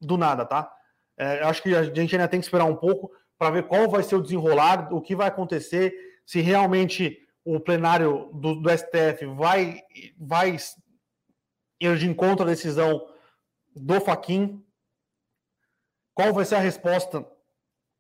do 0.01 0.17
nada, 0.17 0.43
tá? 0.43 0.71
É, 1.17 1.43
acho 1.43 1.61
que 1.61 1.75
a 1.75 1.83
gente 1.83 2.15
ainda 2.15 2.27
tem 2.27 2.39
que 2.39 2.45
esperar 2.45 2.65
um 2.65 2.75
pouco 2.75 3.11
para 3.37 3.51
ver 3.51 3.67
qual 3.67 3.87
vai 3.89 4.01
ser 4.01 4.15
o 4.15 4.21
desenrolar, 4.21 4.91
o 4.91 5.01
que 5.01 5.15
vai 5.15 5.27
acontecer, 5.27 5.93
se 6.25 6.41
realmente 6.41 7.24
o 7.45 7.59
plenário 7.59 8.31
do, 8.33 8.55
do 8.55 8.69
STF 8.69 9.25
vai, 9.37 9.79
vai 10.17 10.57
ir 11.79 11.97
de 11.97 12.07
encontro 12.07 12.43
à 12.43 12.49
decisão 12.49 13.07
do 13.75 14.01
Faquin, 14.01 14.65
qual 16.15 16.33
vai 16.33 16.43
ser 16.43 16.55
a 16.55 16.59
resposta 16.59 17.23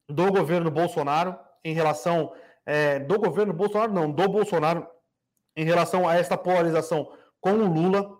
do 0.09 0.31
governo 0.31 0.71
Bolsonaro 0.71 1.37
em 1.63 1.73
relação 1.73 2.33
é, 2.65 2.99
do 2.99 3.19
governo 3.19 3.53
Bolsonaro, 3.53 3.93
não, 3.93 4.11
do 4.11 4.27
Bolsonaro 4.27 4.87
em 5.55 5.63
relação 5.63 6.07
a 6.07 6.15
esta 6.15 6.37
polarização 6.37 7.11
com 7.39 7.51
o 7.51 7.71
Lula. 7.71 8.17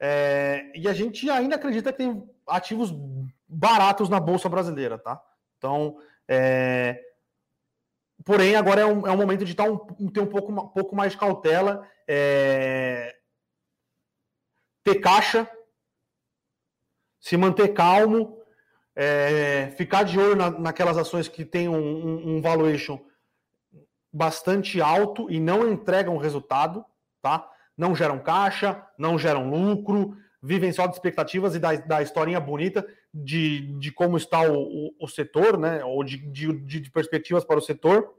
É, 0.00 0.70
e 0.74 0.86
a 0.86 0.92
gente 0.92 1.30
ainda 1.30 1.56
acredita 1.56 1.90
que 1.90 1.98
tem 1.98 2.28
ativos 2.46 2.92
baratos 3.48 4.08
na 4.08 4.20
Bolsa 4.20 4.48
Brasileira, 4.48 4.98
tá? 4.98 5.22
Então, 5.56 5.98
é, 6.28 7.00
porém, 8.24 8.56
agora 8.56 8.80
é 8.80 8.86
um, 8.86 9.06
é 9.06 9.10
um 9.10 9.16
momento 9.16 9.44
de 9.44 9.54
tá 9.54 9.64
um, 9.64 10.08
ter 10.08 10.20
um 10.20 10.26
pouco, 10.26 10.52
um 10.52 10.68
pouco 10.68 10.96
mais 10.96 11.14
cautela, 11.14 11.86
é, 12.08 13.14
ter 14.82 14.96
caixa, 14.96 15.48
se 17.20 17.36
manter 17.36 17.68
calmo, 17.68 18.38
é, 18.96 19.72
ficar 19.76 20.04
de 20.04 20.18
olho 20.18 20.36
na, 20.36 20.50
naquelas 20.50 20.96
ações 20.96 21.28
que 21.28 21.44
têm 21.44 21.68
um, 21.68 21.76
um, 21.76 22.36
um 22.36 22.40
valuation 22.40 22.98
bastante 24.12 24.80
alto 24.80 25.30
e 25.30 25.40
não 25.40 25.68
entregam 25.68 26.16
resultado, 26.16 26.84
tá? 27.20 27.50
Não 27.76 27.94
geram 27.94 28.20
caixa, 28.20 28.86
não 28.96 29.18
geram 29.18 29.50
lucro, 29.50 30.16
vivem 30.40 30.72
só 30.72 30.86
de 30.86 30.94
expectativas 30.94 31.54
e 31.54 31.58
da, 31.58 31.74
da 31.74 32.02
historinha 32.02 32.38
bonita 32.38 32.86
de, 33.14 33.60
de 33.78 33.92
como 33.92 34.16
está 34.16 34.40
o, 34.42 34.88
o, 34.88 34.94
o 35.00 35.06
setor, 35.06 35.56
né? 35.56 35.84
Ou 35.84 36.02
de, 36.02 36.16
de, 36.16 36.52
de, 36.52 36.90
perspectivas 36.90 37.44
para 37.44 37.58
o 37.58 37.62
setor. 37.62 38.12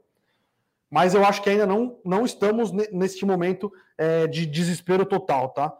Mas 0.90 1.14
eu 1.14 1.24
acho 1.24 1.42
que 1.42 1.50
ainda 1.50 1.66
não, 1.66 2.00
não 2.02 2.24
estamos 2.24 2.72
neste 2.72 3.26
momento 3.26 3.70
é, 3.98 4.26
de 4.26 4.46
desespero 4.46 5.04
total, 5.04 5.50
tá? 5.50 5.76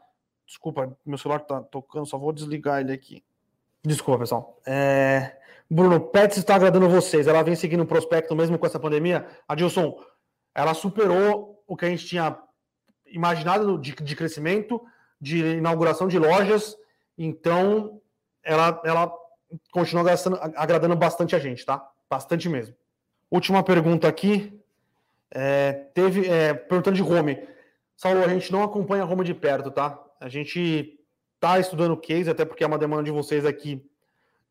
Desculpa, 0.46 0.96
meu 1.04 1.16
celular 1.16 1.40
tá 1.40 1.62
tocando, 1.62 2.06
só 2.06 2.18
vou 2.18 2.32
desligar 2.32 2.80
ele 2.80 2.92
aqui. 2.92 3.24
Desculpa, 3.82 4.20
pessoal. 4.20 4.60
É... 4.66 5.36
Bruno, 5.70 6.00
Pets 6.00 6.38
está 6.38 6.54
agradando 6.54 6.88
vocês. 6.88 7.26
Ela 7.26 7.42
vem 7.42 7.56
seguindo 7.56 7.82
o 7.82 7.86
prospecto 7.86 8.36
mesmo 8.36 8.58
com 8.58 8.66
essa 8.66 8.78
pandemia. 8.78 9.26
Adilson, 9.48 9.98
ela 10.54 10.74
superou 10.74 11.62
o 11.66 11.76
que 11.76 11.86
a 11.86 11.88
gente 11.88 12.06
tinha 12.06 12.38
imaginado 13.06 13.78
de, 13.78 13.92
de 13.92 14.16
crescimento, 14.16 14.80
de 15.20 15.38
inauguração 15.38 16.06
de 16.06 16.18
lojas. 16.18 16.76
Então, 17.16 18.00
ela, 18.46 18.80
ela 18.84 19.12
continua 19.72 20.04
agradando, 20.54 20.96
bastante 20.96 21.34
a 21.34 21.38
gente, 21.38 21.66
tá? 21.66 21.86
Bastante 22.08 22.48
mesmo. 22.48 22.74
Última 23.30 23.62
pergunta 23.62 24.06
aqui. 24.08 24.58
É, 25.30 25.72
teve 25.92 26.28
é, 26.28 26.54
perguntando 26.54 26.96
de 26.96 27.02
home. 27.02 27.46
Saulo, 27.96 28.24
a 28.24 28.28
gente 28.28 28.52
não 28.52 28.62
acompanha 28.62 29.04
Roma 29.04 29.24
de 29.24 29.34
perto, 29.34 29.70
tá? 29.70 30.00
A 30.20 30.28
gente 30.28 30.98
está 31.34 31.58
estudando 31.58 31.92
o 31.92 31.96
case, 31.96 32.30
até 32.30 32.44
porque 32.44 32.62
é 32.62 32.66
uma 32.66 32.78
demanda 32.78 33.02
de 33.02 33.10
vocês 33.10 33.44
aqui 33.44 33.84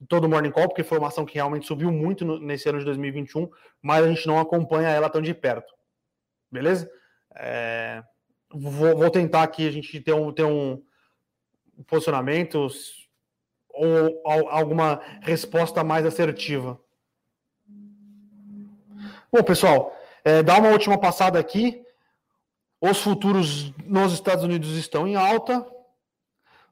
todo 0.10 0.28
Morning 0.28 0.52
Call, 0.52 0.68
porque 0.68 0.84
foi 0.84 0.98
uma 0.98 1.08
ação 1.08 1.26
que 1.26 1.36
realmente 1.36 1.66
subiu 1.66 1.92
muito 1.92 2.26
no, 2.26 2.40
nesse 2.40 2.68
ano 2.68 2.80
de 2.80 2.86
2021, 2.86 3.50
mas 3.82 4.04
a 4.04 4.10
gente 4.10 4.28
não 4.28 4.40
acompanha 4.40 4.90
ela 4.90 5.10
tão 5.10 5.22
de 5.22 5.34
perto. 5.34 5.74
Beleza? 6.52 6.90
É, 7.36 8.04
vou, 8.52 8.98
vou, 8.98 9.10
tentar 9.10 9.44
aqui 9.44 9.68
a 9.68 9.72
gente 9.72 10.02
ter 10.02 10.14
um, 10.14 10.32
ter 10.32 10.44
um 10.44 10.84
posicionamento 11.88 12.68
ou, 13.76 14.22
ou 14.24 14.50
alguma 14.50 15.02
resposta 15.22 15.84
mais 15.84 16.06
assertiva. 16.06 16.80
Bom, 19.32 19.44
pessoal, 19.44 19.96
é, 20.24 20.42
dá 20.42 20.58
uma 20.58 20.70
última 20.70 20.98
passada 20.98 21.38
aqui. 21.38 21.84
Os 22.80 23.02
futuros 23.02 23.74
nos 23.86 24.14
Estados 24.14 24.44
Unidos 24.44 24.72
estão 24.78 25.08
em 25.08 25.16
alta. 25.16 25.66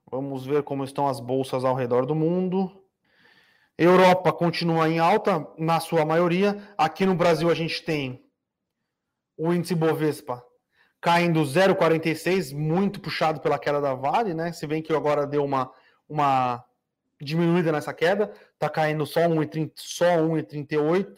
Vamos 0.10 0.46
ver 0.46 0.64
como 0.64 0.84
estão 0.84 1.08
as 1.08 1.20
bolsas 1.20 1.66
ao 1.66 1.76
redor 1.76 2.06
do 2.06 2.16
mundo. 2.16 2.84
Europa 3.78 4.32
continua 4.32 4.88
em 4.88 5.00
alta, 5.00 5.48
na 5.58 5.80
sua 5.80 6.06
maioria. 6.06 6.62
Aqui 6.78 7.06
no 7.06 7.16
Brasil 7.16 7.50
a 7.50 7.56
gente 7.56 7.84
tem 7.84 8.24
o 9.36 9.52
índice 9.52 9.74
Bovespa 9.74 10.44
caindo 11.04 11.42
0,46, 11.42 12.56
muito 12.56 13.02
puxado 13.02 13.42
pela 13.42 13.60
queda 13.60 13.82
da 13.82 13.94
Vale, 13.94 14.34
né? 14.34 14.54
Se 14.54 14.66
bem 14.66 14.82
que 14.82 14.94
agora 14.94 15.28
deu 15.28 15.44
uma, 15.44 15.70
uma 16.08 16.64
diminuída 17.24 17.72
nessa 17.72 17.94
queda, 17.94 18.32
está 18.54 18.70
caindo 18.70 19.06
só 19.06 19.22
1,30, 19.22 19.72
só 19.76 20.18
1,38. 20.18 21.16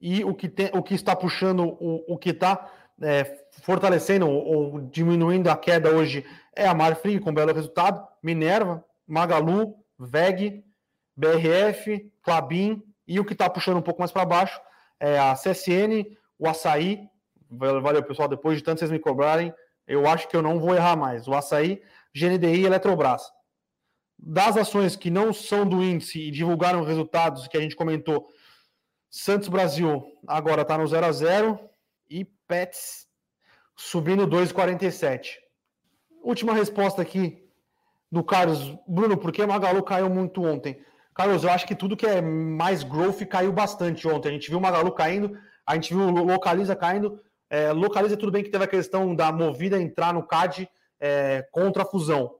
E 0.00 0.24
o 0.24 0.34
que, 0.34 0.48
tem, 0.48 0.70
o 0.74 0.82
que 0.82 0.94
está 0.94 1.16
puxando, 1.16 1.64
o, 1.64 2.04
o 2.06 2.18
que 2.18 2.30
está 2.30 2.70
é, 3.00 3.24
fortalecendo 3.62 4.28
ou, 4.28 4.44
ou 4.44 4.80
diminuindo 4.80 5.48
a 5.48 5.56
queda 5.56 5.90
hoje 5.90 6.24
é 6.54 6.66
a 6.66 6.74
Marfrig, 6.74 7.20
com 7.20 7.32
belo 7.32 7.52
resultado, 7.52 8.06
Minerva, 8.22 8.84
Magalu, 9.06 9.76
VEG, 9.98 10.64
BRF, 11.16 12.10
Clabin 12.22 12.82
e 13.06 13.20
o 13.20 13.24
que 13.24 13.32
está 13.32 13.48
puxando 13.48 13.78
um 13.78 13.82
pouco 13.82 14.00
mais 14.00 14.12
para 14.12 14.24
baixo 14.24 14.60
é 14.98 15.18
a 15.18 15.34
CSN, 15.34 16.16
o 16.38 16.48
Açaí. 16.48 17.08
Valeu, 17.50 18.02
pessoal. 18.02 18.28
Depois 18.28 18.58
de 18.58 18.64
tanto 18.64 18.78
vocês 18.78 18.90
me 18.90 18.98
cobrarem, 18.98 19.52
eu 19.86 20.06
acho 20.08 20.28
que 20.28 20.36
eu 20.36 20.42
não 20.42 20.58
vou 20.58 20.74
errar 20.74 20.96
mais. 20.96 21.28
O 21.28 21.34
Açaí, 21.34 21.82
GNDI 22.14 22.62
e 22.62 22.66
Eletrobras. 22.66 23.22
Das 24.26 24.56
ações 24.56 24.96
que 24.96 25.10
não 25.10 25.34
são 25.34 25.68
do 25.68 25.82
índice 25.82 26.18
e 26.18 26.30
divulgaram 26.30 26.82
resultados 26.82 27.46
que 27.46 27.58
a 27.58 27.60
gente 27.60 27.76
comentou, 27.76 28.26
Santos 29.10 29.48
Brasil 29.48 30.02
agora 30.26 30.62
está 30.62 30.78
no 30.78 30.86
0 30.86 31.04
a 31.04 31.12
0 31.12 31.60
e 32.08 32.24
Pets 32.24 33.06
subindo 33.76 34.26
2,47. 34.26 35.36
Última 36.22 36.54
resposta 36.54 37.02
aqui 37.02 37.46
do 38.10 38.24
Carlos. 38.24 38.74
Bruno, 38.88 39.18
por 39.18 39.30
que 39.30 39.44
Magalu 39.44 39.82
caiu 39.82 40.08
muito 40.08 40.42
ontem? 40.42 40.82
Carlos, 41.14 41.44
eu 41.44 41.50
acho 41.50 41.66
que 41.66 41.74
tudo 41.74 41.96
que 41.96 42.06
é 42.06 42.22
mais 42.22 42.82
growth 42.82 43.26
caiu 43.26 43.52
bastante 43.52 44.08
ontem. 44.08 44.30
A 44.30 44.32
gente 44.32 44.48
viu 44.48 44.58
Magalu 44.58 44.92
caindo, 44.92 45.38
a 45.66 45.74
gente 45.74 45.92
viu 45.92 46.08
Localiza 46.08 46.74
caindo. 46.74 47.20
É, 47.50 47.72
Localiza, 47.72 48.16
tudo 48.16 48.32
bem 48.32 48.42
que 48.42 48.48
teve 48.48 48.64
a 48.64 48.68
questão 48.68 49.14
da 49.14 49.30
movida 49.30 49.78
entrar 49.78 50.14
no 50.14 50.26
CAD 50.26 50.66
é, 50.98 51.46
contra 51.52 51.82
a 51.82 51.86
fusão. 51.86 52.36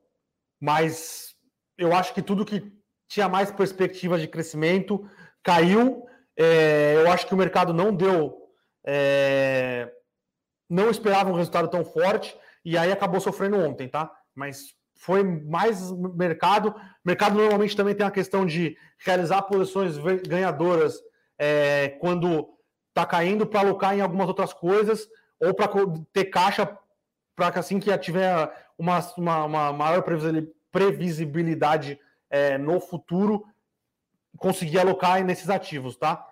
Mas 0.59 1.34
eu 1.77 1.95
acho 1.95 2.15
que 2.15 2.23
tudo 2.23 2.45
que 2.45 2.73
tinha 3.09 3.29
mais 3.29 3.51
perspectivas 3.51 4.21
de 4.21 4.29
crescimento 4.29 5.09
caiu. 5.43 6.07
É, 6.37 6.95
eu 6.97 7.11
acho 7.11 7.27
que 7.27 7.35
o 7.35 7.37
mercado 7.37 7.73
não 7.73 7.95
deu. 7.95 8.37
É, 8.87 9.91
não 10.69 10.91
esperava 10.91 11.31
um 11.31 11.35
resultado 11.35 11.69
tão 11.69 11.85
forte 11.85 12.37
e 12.65 12.77
aí 12.77 12.91
acabou 12.91 13.21
sofrendo 13.21 13.59
ontem, 13.59 13.89
tá? 13.89 14.11
Mas 14.35 14.75
foi 14.97 15.23
mais 15.23 15.91
mercado. 15.93 16.75
Mercado 17.05 17.37
normalmente 17.37 17.77
também 17.77 17.95
tem 17.95 18.07
a 18.07 18.11
questão 18.11 18.47
de 18.47 18.77
realizar 18.99 19.43
posições 19.43 19.97
ganhadoras 20.27 20.99
é, 21.39 21.91
quando 22.01 22.49
está 22.89 23.05
caindo 23.05 23.47
para 23.47 23.61
alocar 23.61 23.97
em 23.97 24.01
algumas 24.01 24.29
outras 24.29 24.53
coisas 24.53 25.07
ou 25.41 25.53
para 25.53 25.69
ter 26.13 26.27
caixa 26.27 26.79
para 27.37 27.51
que 27.51 27.59
assim 27.59 27.81
que 27.81 27.97
tiver 27.99 28.53
uma, 28.79 29.01
uma, 29.17 29.45
uma 29.45 29.73
maior 29.73 30.03
previsibilidade 30.75 32.01
é, 32.29 32.59
no 32.59 32.81
futuro 32.81 33.45
conseguir 34.37 34.81
alocar 34.81 35.25
nesses 35.25 35.49
ativos, 35.49 35.97
tá? 35.97 36.27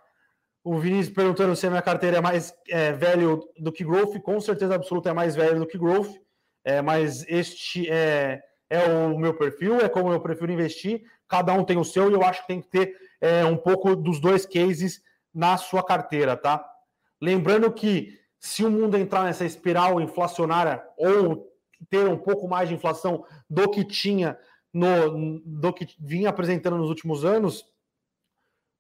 O 0.65 0.79
Vinícius 0.79 1.15
perguntando 1.15 1.55
se 1.55 1.65
a 1.65 1.71
minha 1.71 1.81
carteira 1.81 2.17
é 2.17 2.21
mais 2.21 2.53
é, 2.69 2.91
velho 2.93 3.49
do 3.57 3.71
que 3.71 3.85
growth, 3.85 4.21
com 4.21 4.41
certeza 4.41 4.75
absoluta 4.75 5.11
é 5.11 5.13
mais 5.13 5.37
velho 5.37 5.61
do 5.61 5.67
que 5.67 5.79
growth, 5.79 6.17
é, 6.65 6.83
mas 6.83 7.25
este 7.29 7.89
é 7.89 8.43
é 8.69 8.87
o 8.87 9.19
meu 9.19 9.35
perfil, 9.35 9.81
é 9.81 9.89
como 9.89 10.11
eu 10.11 10.21
prefiro 10.21 10.51
investir, 10.51 11.03
cada 11.29 11.53
um 11.53 11.63
tem 11.63 11.77
o 11.77 11.85
seu 11.85 12.11
e 12.11 12.15
eu 12.15 12.23
acho 12.25 12.41
que 12.41 12.47
tem 12.47 12.63
que 12.63 12.69
ter 12.69 12.97
é, 13.21 13.45
um 13.45 13.57
pouco 13.57 13.95
dos 13.95 14.19
dois 14.19 14.47
cases 14.47 15.03
na 15.33 15.59
sua 15.59 15.85
carteira, 15.85 16.39
tá? 16.39 16.65
Lembrando 17.21 17.71
que 17.71 18.19
se 18.41 18.65
o 18.65 18.71
mundo 18.71 18.97
entrar 18.97 19.25
nessa 19.25 19.45
espiral 19.45 20.01
inflacionária 20.01 20.83
ou 20.97 21.52
ter 21.89 22.07
um 22.09 22.17
pouco 22.17 22.49
mais 22.49 22.69
de 22.69 22.75
inflação 22.75 23.25
do 23.49 23.71
que 23.71 23.85
tinha 23.85 24.39
no 24.73 25.41
do 25.45 25.73
que 25.73 25.87
vinha 25.99 26.31
apresentando 26.31 26.79
nos 26.79 26.89
últimos 26.89 27.25
anos, 27.25 27.67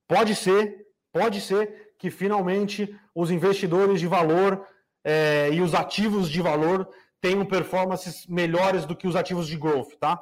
pode 0.09 0.35
ser, 0.35 0.87
pode 1.13 1.41
ser 1.41 1.95
que 1.99 2.11
finalmente 2.11 2.99
os 3.15 3.31
investidores 3.31 4.01
de 4.01 4.07
valor 4.07 4.67
é, 5.05 5.51
e 5.53 5.61
os 5.61 5.75
ativos 5.75 6.31
de 6.31 6.41
valor 6.41 6.89
tenham 7.21 7.47
performances 7.47 8.27
melhores 8.27 8.85
do 8.85 8.97
que 8.97 9.07
os 9.07 9.15
ativos 9.15 9.47
de 9.47 9.57
growth, 9.57 9.95
tá? 10.01 10.21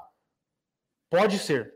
Pode 1.09 1.39
ser. 1.39 1.75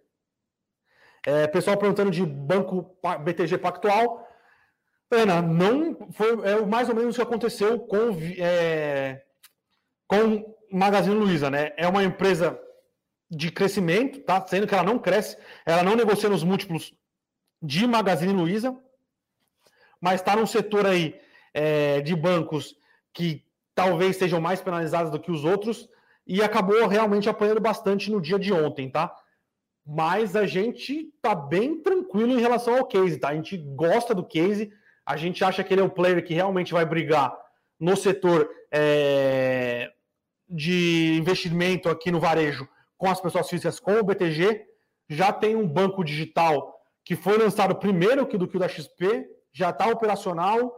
É, 1.26 1.46
pessoal 1.46 1.78
perguntando 1.78 2.10
de 2.10 2.24
banco 2.24 2.96
BTG 3.24 3.58
Pactual. 3.58 4.28
Ana, 5.10 5.40
não 5.40 6.12
foi 6.12 6.32
é 6.46 6.64
mais 6.66 6.88
ou 6.88 6.94
menos 6.94 7.14
o 7.14 7.18
que 7.18 7.22
aconteceu 7.22 7.80
com, 7.80 8.10
é, 8.38 9.24
com 10.06 10.53
Magazine 10.74 11.14
Luiza, 11.14 11.48
né? 11.48 11.72
É 11.76 11.86
uma 11.86 12.02
empresa 12.02 12.58
de 13.30 13.48
crescimento, 13.52 14.18
tá? 14.20 14.44
Sendo 14.44 14.66
que 14.66 14.74
ela 14.74 14.82
não 14.82 14.98
cresce, 14.98 15.38
ela 15.64 15.84
não 15.84 15.94
negocia 15.94 16.28
nos 16.28 16.42
múltiplos 16.42 16.92
de 17.62 17.86
Magazine 17.86 18.32
Luiza, 18.32 18.76
mas 20.00 20.20
está 20.20 20.34
num 20.34 20.46
setor 20.46 20.84
aí 20.84 21.18
é, 21.54 22.00
de 22.00 22.16
bancos 22.16 22.74
que 23.12 23.44
talvez 23.72 24.16
sejam 24.16 24.40
mais 24.40 24.60
penalizadas 24.60 25.12
do 25.12 25.20
que 25.20 25.30
os 25.30 25.44
outros 25.44 25.88
e 26.26 26.42
acabou 26.42 26.88
realmente 26.88 27.28
apanhando 27.28 27.60
bastante 27.60 28.10
no 28.10 28.20
dia 28.20 28.38
de 28.38 28.52
ontem, 28.52 28.90
tá? 28.90 29.14
Mas 29.86 30.34
a 30.34 30.44
gente 30.44 31.14
tá 31.22 31.36
bem 31.36 31.80
tranquilo 31.82 32.32
em 32.32 32.40
relação 32.40 32.76
ao 32.76 32.86
case, 32.86 33.20
tá? 33.20 33.28
A 33.28 33.34
gente 33.36 33.56
gosta 33.56 34.12
do 34.12 34.24
case, 34.24 34.72
a 35.06 35.16
gente 35.16 35.44
acha 35.44 35.62
que 35.62 35.72
ele 35.72 35.82
é 35.82 35.84
um 35.84 35.88
player 35.88 36.24
que 36.24 36.34
realmente 36.34 36.72
vai 36.72 36.84
brigar 36.84 37.32
no 37.78 37.96
setor 37.96 38.50
é, 38.72 39.93
de 40.48 41.16
investimento 41.18 41.88
aqui 41.88 42.10
no 42.10 42.20
varejo 42.20 42.68
com 42.96 43.08
as 43.08 43.20
pessoas 43.20 43.48
físicas, 43.48 43.80
com 43.80 43.94
o 43.94 44.04
BTG. 44.04 44.64
Já 45.08 45.32
tem 45.32 45.56
um 45.56 45.66
banco 45.66 46.04
digital 46.04 46.74
que 47.04 47.14
foi 47.14 47.36
lançado 47.36 47.74
primeiro 47.76 48.26
que 48.26 48.38
do 48.38 48.48
que 48.48 48.56
o 48.56 48.60
da 48.60 48.68
XP, 48.68 49.26
já 49.52 49.70
está 49.70 49.88
operacional, 49.88 50.74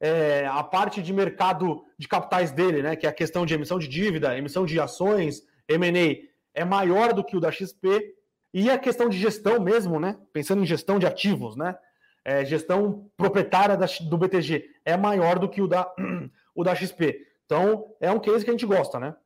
é, 0.00 0.46
a 0.46 0.62
parte 0.62 1.00
de 1.02 1.12
mercado 1.12 1.84
de 1.98 2.08
capitais 2.08 2.50
dele, 2.50 2.82
né, 2.82 2.96
que 2.96 3.06
é 3.06 3.08
a 3.08 3.12
questão 3.12 3.46
de 3.46 3.54
emissão 3.54 3.78
de 3.78 3.88
dívida, 3.88 4.36
emissão 4.36 4.66
de 4.66 4.78
ações, 4.80 5.42
M&A, 5.68 6.16
é 6.54 6.64
maior 6.64 7.12
do 7.12 7.24
que 7.24 7.36
o 7.36 7.40
da 7.40 7.50
XP, 7.50 8.14
e 8.52 8.70
a 8.70 8.78
questão 8.78 9.08
de 9.08 9.18
gestão 9.18 9.60
mesmo, 9.60 10.00
né, 10.00 10.16
pensando 10.32 10.62
em 10.62 10.66
gestão 10.66 10.98
de 10.98 11.06
ativos, 11.06 11.56
né, 11.56 11.76
é, 12.24 12.44
gestão 12.44 13.10
proprietária 13.16 13.76
da, 13.76 13.86
do 14.02 14.18
BTG 14.18 14.68
é 14.84 14.96
maior 14.96 15.38
do 15.38 15.48
que 15.48 15.62
o 15.62 15.68
da, 15.68 15.90
o 16.54 16.62
da 16.62 16.74
XP. 16.74 17.27
Então, 17.48 17.96
é 17.98 18.12
um 18.12 18.18
case 18.18 18.44
que 18.44 18.50
a 18.50 18.52
gente 18.52 18.66
gosta, 18.66 19.00
né? 19.00 19.16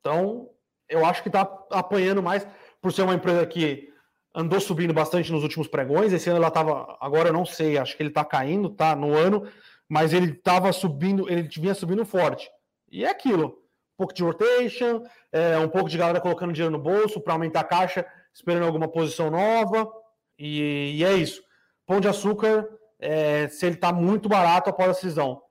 Então, 0.00 0.50
eu 0.86 1.02
acho 1.06 1.22
que 1.22 1.30
está 1.30 1.40
apanhando 1.70 2.22
mais 2.22 2.46
por 2.78 2.92
ser 2.92 3.02
uma 3.02 3.14
empresa 3.14 3.46
que 3.46 3.90
andou 4.34 4.60
subindo 4.60 4.92
bastante 4.92 5.32
nos 5.32 5.42
últimos 5.42 5.66
pregões. 5.66 6.12
Esse 6.12 6.28
ano 6.28 6.36
ela 6.36 6.48
estava, 6.48 6.98
agora 7.00 7.30
eu 7.30 7.32
não 7.32 7.46
sei, 7.46 7.78
acho 7.78 7.96
que 7.96 8.02
ele 8.02 8.10
está 8.10 8.22
caindo, 8.22 8.68
tá 8.68 8.94
no 8.94 9.16
ano, 9.16 9.50
mas 9.88 10.12
ele 10.12 10.32
estava 10.32 10.70
subindo, 10.74 11.26
ele 11.30 11.42
vinha 11.42 11.74
subindo 11.74 12.04
forte. 12.04 12.50
E 12.90 13.02
é 13.02 13.08
aquilo: 13.08 13.46
um 13.46 13.96
pouco 13.96 14.12
de 14.12 14.22
rotation, 14.22 15.02
é, 15.32 15.56
um 15.56 15.68
pouco 15.68 15.88
de 15.88 15.96
galera 15.96 16.20
colocando 16.20 16.52
dinheiro 16.52 16.76
no 16.76 16.82
bolso 16.82 17.18
para 17.18 17.32
aumentar 17.32 17.60
a 17.60 17.64
caixa, 17.64 18.04
esperando 18.34 18.66
alguma 18.66 18.88
posição 18.88 19.30
nova. 19.30 19.90
E, 20.38 20.98
e 20.98 21.04
é 21.04 21.14
isso. 21.14 21.42
Pão 21.86 21.98
de 21.98 22.08
açúcar, 22.08 22.68
é, 22.98 23.48
se 23.48 23.64
ele 23.64 23.76
está 23.76 23.90
muito 23.90 24.28
barato 24.28 24.68
após 24.68 24.90
a 24.90 24.92
decisão. 24.92 25.42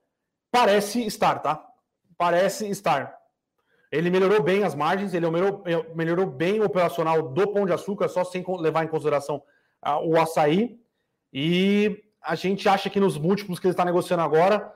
Parece 0.52 1.04
estar, 1.06 1.40
tá? 1.40 1.69
Parece 2.20 2.70
estar. 2.70 3.18
Ele 3.90 4.10
melhorou 4.10 4.44
bem 4.44 4.66
as 4.66 4.76
margens, 4.76 5.14
ele 5.14 5.30
melhorou, 5.30 5.64
melhorou 5.96 6.26
bem 6.26 6.60
o 6.60 6.66
operacional 6.66 7.30
do 7.30 7.48
Pão 7.54 7.66
de 7.66 7.72
Açúcar, 7.72 8.10
só 8.10 8.26
sem 8.26 8.44
levar 8.60 8.84
em 8.84 8.90
consideração 8.90 9.42
uh, 9.86 10.06
o 10.06 10.20
açaí. 10.20 10.78
E 11.32 12.04
a 12.22 12.36
gente 12.36 12.68
acha 12.68 12.90
que 12.90 13.00
nos 13.00 13.18
múltiplos 13.18 13.58
que 13.58 13.68
ele 13.68 13.72
está 13.72 13.86
negociando 13.86 14.22
agora, 14.22 14.70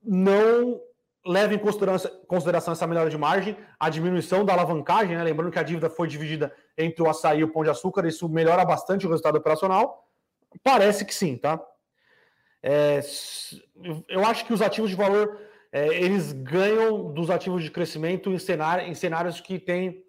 não 0.00 0.80
leva 1.26 1.52
em 1.52 1.58
consideração, 1.58 2.12
consideração, 2.28 2.72
essa 2.72 2.86
melhora 2.86 3.10
de 3.10 3.18
margem, 3.18 3.56
a 3.78 3.90
diminuição 3.90 4.44
da 4.44 4.52
alavancagem, 4.52 5.16
né? 5.16 5.24
lembrando 5.24 5.50
que 5.50 5.58
a 5.58 5.64
dívida 5.64 5.90
foi 5.90 6.06
dividida 6.06 6.54
entre 6.78 7.02
o 7.02 7.10
açaí 7.10 7.40
e 7.40 7.44
o 7.44 7.52
pão 7.52 7.64
de 7.64 7.70
açúcar, 7.70 8.06
isso 8.06 8.28
melhora 8.28 8.64
bastante 8.64 9.04
o 9.04 9.10
resultado 9.10 9.36
operacional. 9.36 10.08
Parece 10.62 11.04
que 11.04 11.12
sim, 11.12 11.36
tá? 11.36 11.60
É, 12.62 13.00
eu 14.08 14.24
acho 14.24 14.44
que 14.44 14.52
os 14.52 14.62
ativos 14.62 14.90
de 14.90 14.96
valor 14.96 15.49
é, 15.72 15.88
eles 16.02 16.32
ganham 16.32 17.12
dos 17.12 17.30
ativos 17.30 17.62
de 17.62 17.70
crescimento 17.70 18.30
em, 18.30 18.36
em 18.88 18.94
cenários 18.94 19.40
que 19.40 19.58
têm 19.58 20.02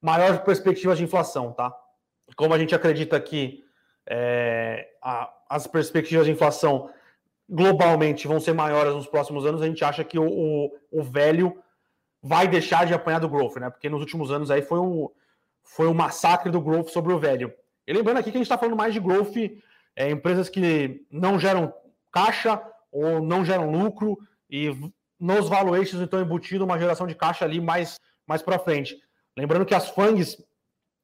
maior 0.00 0.42
perspectiva 0.44 0.94
de 0.94 1.04
inflação, 1.04 1.52
tá? 1.52 1.74
Como 2.36 2.52
a 2.52 2.58
gente 2.58 2.74
acredita 2.74 3.20
que 3.20 3.64
é, 4.06 4.88
a, 5.00 5.32
as 5.48 5.66
perspectivas 5.66 6.26
de 6.26 6.32
inflação 6.32 6.90
globalmente 7.48 8.26
vão 8.26 8.40
ser 8.40 8.54
maiores 8.54 8.94
nos 8.94 9.06
próximos 9.06 9.46
anos, 9.46 9.62
a 9.62 9.66
gente 9.66 9.84
acha 9.84 10.02
que 10.02 10.18
o, 10.18 10.26
o, 10.26 10.70
o 10.90 11.02
velho 11.02 11.56
vai 12.22 12.48
deixar 12.48 12.86
de 12.86 12.94
apanhar 12.94 13.20
do 13.20 13.28
growth, 13.28 13.56
né? 13.56 13.70
Porque 13.70 13.88
nos 13.88 14.00
últimos 14.00 14.30
anos 14.32 14.50
aí 14.50 14.62
foi 14.62 14.80
um, 14.80 15.08
foi 15.62 15.86
um 15.86 15.94
massacre 15.94 16.50
do 16.50 16.60
growth 16.60 16.88
sobre 16.88 17.12
o 17.12 17.18
velho. 17.18 17.52
E 17.86 17.92
lembrando 17.92 18.18
aqui 18.18 18.30
que 18.30 18.36
a 18.36 18.40
gente 18.40 18.46
está 18.46 18.58
falando 18.58 18.76
mais 18.76 18.94
de 18.94 19.00
growth, 19.00 19.36
é, 19.94 20.10
empresas 20.10 20.48
que 20.48 21.06
não 21.10 21.38
geram 21.38 21.72
caixa 22.10 22.60
ou 22.90 23.22
não 23.22 23.44
geram 23.44 23.70
lucro 23.70 24.18
e 24.48 24.70
nos 25.18 25.48
valuations 25.48 26.02
então 26.02 26.20
embutido 26.20 26.64
uma 26.64 26.78
geração 26.78 27.06
de 27.06 27.14
caixa 27.14 27.44
ali 27.44 27.60
mais, 27.60 27.98
mais 28.26 28.42
para 28.42 28.58
frente. 28.58 28.96
Lembrando 29.36 29.66
que 29.66 29.74
as 29.74 29.88
FANGs 29.90 30.36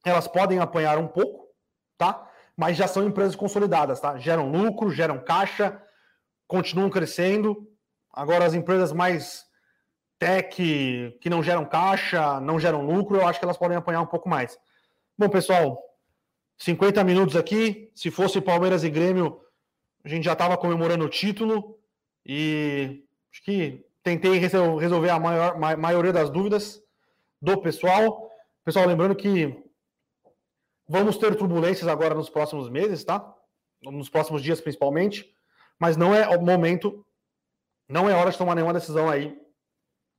elas 0.05 0.27
podem 0.27 0.59
apanhar 0.59 0.99
um 0.99 1.07
pouco, 1.07 1.49
tá? 1.99 2.29
Mas 2.57 2.77
já 2.77 2.87
são 2.87 3.07
empresas 3.07 3.37
consolidadas, 3.37 4.01
tá? 4.01 4.19
Geram 4.19 4.51
lucro, 4.51 4.91
geram 4.91 5.19
caixa, 5.19 5.81
continuam 6.47 6.91
crescendo. 6.91 7.69
Agora, 8.13 8.45
as 8.45 8.55
empresas 8.55 8.93
mais 8.93 9.47
tech, 10.19 10.55
que 11.21 11.31
não 11.31 11.43
geram 11.43 11.65
caixa, 11.65 12.41
não 12.41 12.59
geram 12.59 12.85
lucro, 12.85 13.17
eu 13.17 13.27
acho 13.27 13.39
que 13.39 13.45
elas 13.45 13.57
podem 13.57 13.77
apanhar 13.77 14.03
um 14.03 14.07
pouco 14.07 14.29
mais. 14.29 14.59
Bom, 15.17 15.29
pessoal, 15.29 15.83
50 16.59 17.03
minutos 17.05 17.37
aqui. 17.37 17.91
Se 17.95 18.11
fosse 18.11 18.41
Palmeiras 18.41 18.85
e 18.85 18.91
Grêmio, 18.91 19.41
a 20.05 20.09
gente 20.09 20.25
já 20.25 20.35
estava 20.35 20.57
comemorando 20.57 21.05
o 21.05 21.09
título. 21.09 21.79
E 22.25 23.05
acho 23.33 23.43
que 23.43 23.85
tentei 24.03 24.39
resolver 24.39 25.11
a 25.11 25.19
maior, 25.19 25.59
ma 25.59 25.77
maioria 25.77 26.13
das 26.13 26.31
dúvidas 26.31 26.83
do 27.41 27.61
pessoal. 27.61 28.31
Pessoal, 28.65 28.87
lembrando 28.87 29.15
que 29.15 29.63
vamos 30.89 31.17
ter 31.17 31.35
turbulências 31.37 31.89
agora 31.89 32.15
nos 32.15 32.29
próximos 32.31 32.69
meses, 32.69 33.05
tá? 33.05 33.35
Nos 33.83 34.09
próximos 34.09 34.43
dias, 34.43 34.61
principalmente 34.61 35.35
mas 35.81 35.97
não 35.97 36.15
é 36.15 36.29
o 36.29 36.43
momento, 36.43 37.05
não 37.89 38.09
é 38.09 38.15
hora 38.15 38.31
de 38.31 38.37
tomar 38.37 38.55
nenhuma 38.55 38.75
decisão 38.75 39.09
aí 39.09 39.41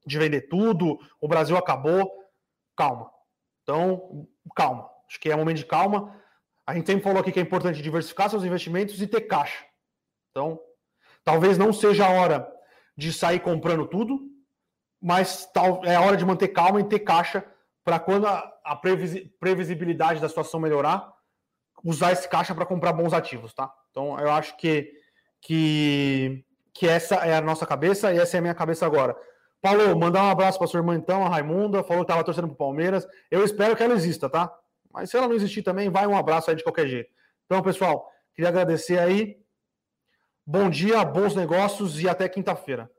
de 0.03 0.17
vender 0.17 0.41
tudo, 0.49 0.97
o 1.21 1.27
Brasil 1.27 1.55
acabou. 1.55 2.11
Calma. 2.75 3.11
Então, 3.61 4.27
calma. 4.55 4.89
Acho 5.07 5.19
que 5.19 5.29
é 5.29 5.35
momento 5.35 5.57
de 5.57 5.65
calma. 5.67 6.19
A 6.65 6.73
gente 6.73 6.87
sempre 6.87 7.03
falou 7.03 7.19
aqui 7.19 7.31
que 7.31 7.39
é 7.39 7.43
importante 7.43 7.83
diversificar 7.83 8.27
seus 8.27 8.43
investimentos 8.43 8.99
e 8.99 9.05
ter 9.05 9.21
caixa. 9.21 9.63
Então, 10.31 10.59
talvez 11.23 11.59
não 11.59 11.71
seja 11.71 12.07
a 12.07 12.09
hora 12.09 12.51
de 13.01 13.11
sair 13.11 13.39
comprando 13.39 13.87
tudo, 13.87 14.21
mas 15.01 15.49
tal, 15.51 15.83
é 15.83 15.99
hora 15.99 16.15
de 16.15 16.23
manter 16.23 16.49
calma 16.49 16.79
e 16.79 16.83
ter 16.83 16.99
caixa 16.99 17.43
para 17.83 17.99
quando 17.99 18.27
a, 18.27 18.53
a 18.63 18.75
previsibilidade 18.75 20.21
da 20.21 20.29
situação 20.29 20.59
melhorar, 20.59 21.11
usar 21.83 22.11
esse 22.11 22.29
caixa 22.29 22.53
para 22.53 22.63
comprar 22.63 22.93
bons 22.93 23.11
ativos, 23.11 23.55
tá? 23.55 23.73
Então, 23.89 24.19
eu 24.19 24.31
acho 24.31 24.55
que 24.55 24.91
que, 25.41 26.45
que 26.71 26.87
essa 26.87 27.15
é 27.15 27.35
a 27.35 27.41
nossa 27.41 27.65
cabeça 27.65 28.13
e 28.13 28.19
essa 28.19 28.37
é 28.37 28.39
a 28.39 28.41
minha 28.41 28.53
cabeça 28.53 28.85
agora. 28.85 29.17
Paulo, 29.59 29.97
mandar 29.97 30.23
um 30.23 30.29
abraço 30.29 30.59
para 30.59 30.67
sua 30.67 30.79
irmã 30.79 30.93
então, 30.93 31.25
a 31.25 31.29
Raimunda, 31.29 31.83
falou 31.83 32.05
que 32.05 32.11
estava 32.11 32.23
torcendo 32.23 32.49
para 32.49 32.53
o 32.53 32.57
Palmeiras. 32.57 33.07
Eu 33.31 33.43
espero 33.43 33.75
que 33.75 33.81
ela 33.81 33.95
exista, 33.95 34.29
tá? 34.29 34.55
Mas 34.93 35.09
se 35.09 35.17
ela 35.17 35.27
não 35.27 35.33
existir 35.33 35.63
também, 35.63 35.89
vai 35.89 36.05
um 36.05 36.15
abraço 36.15 36.51
aí 36.51 36.55
de 36.55 36.61
qualquer 36.63 36.87
jeito. 36.87 37.09
Então, 37.47 37.63
pessoal, 37.63 38.07
queria 38.35 38.49
agradecer 38.49 38.99
aí. 38.99 39.40
Bom 40.45 40.71
dia, 40.71 41.05
bons 41.05 41.35
negócios 41.35 42.01
e 42.01 42.09
até 42.09 42.27
quinta-feira. 42.27 42.89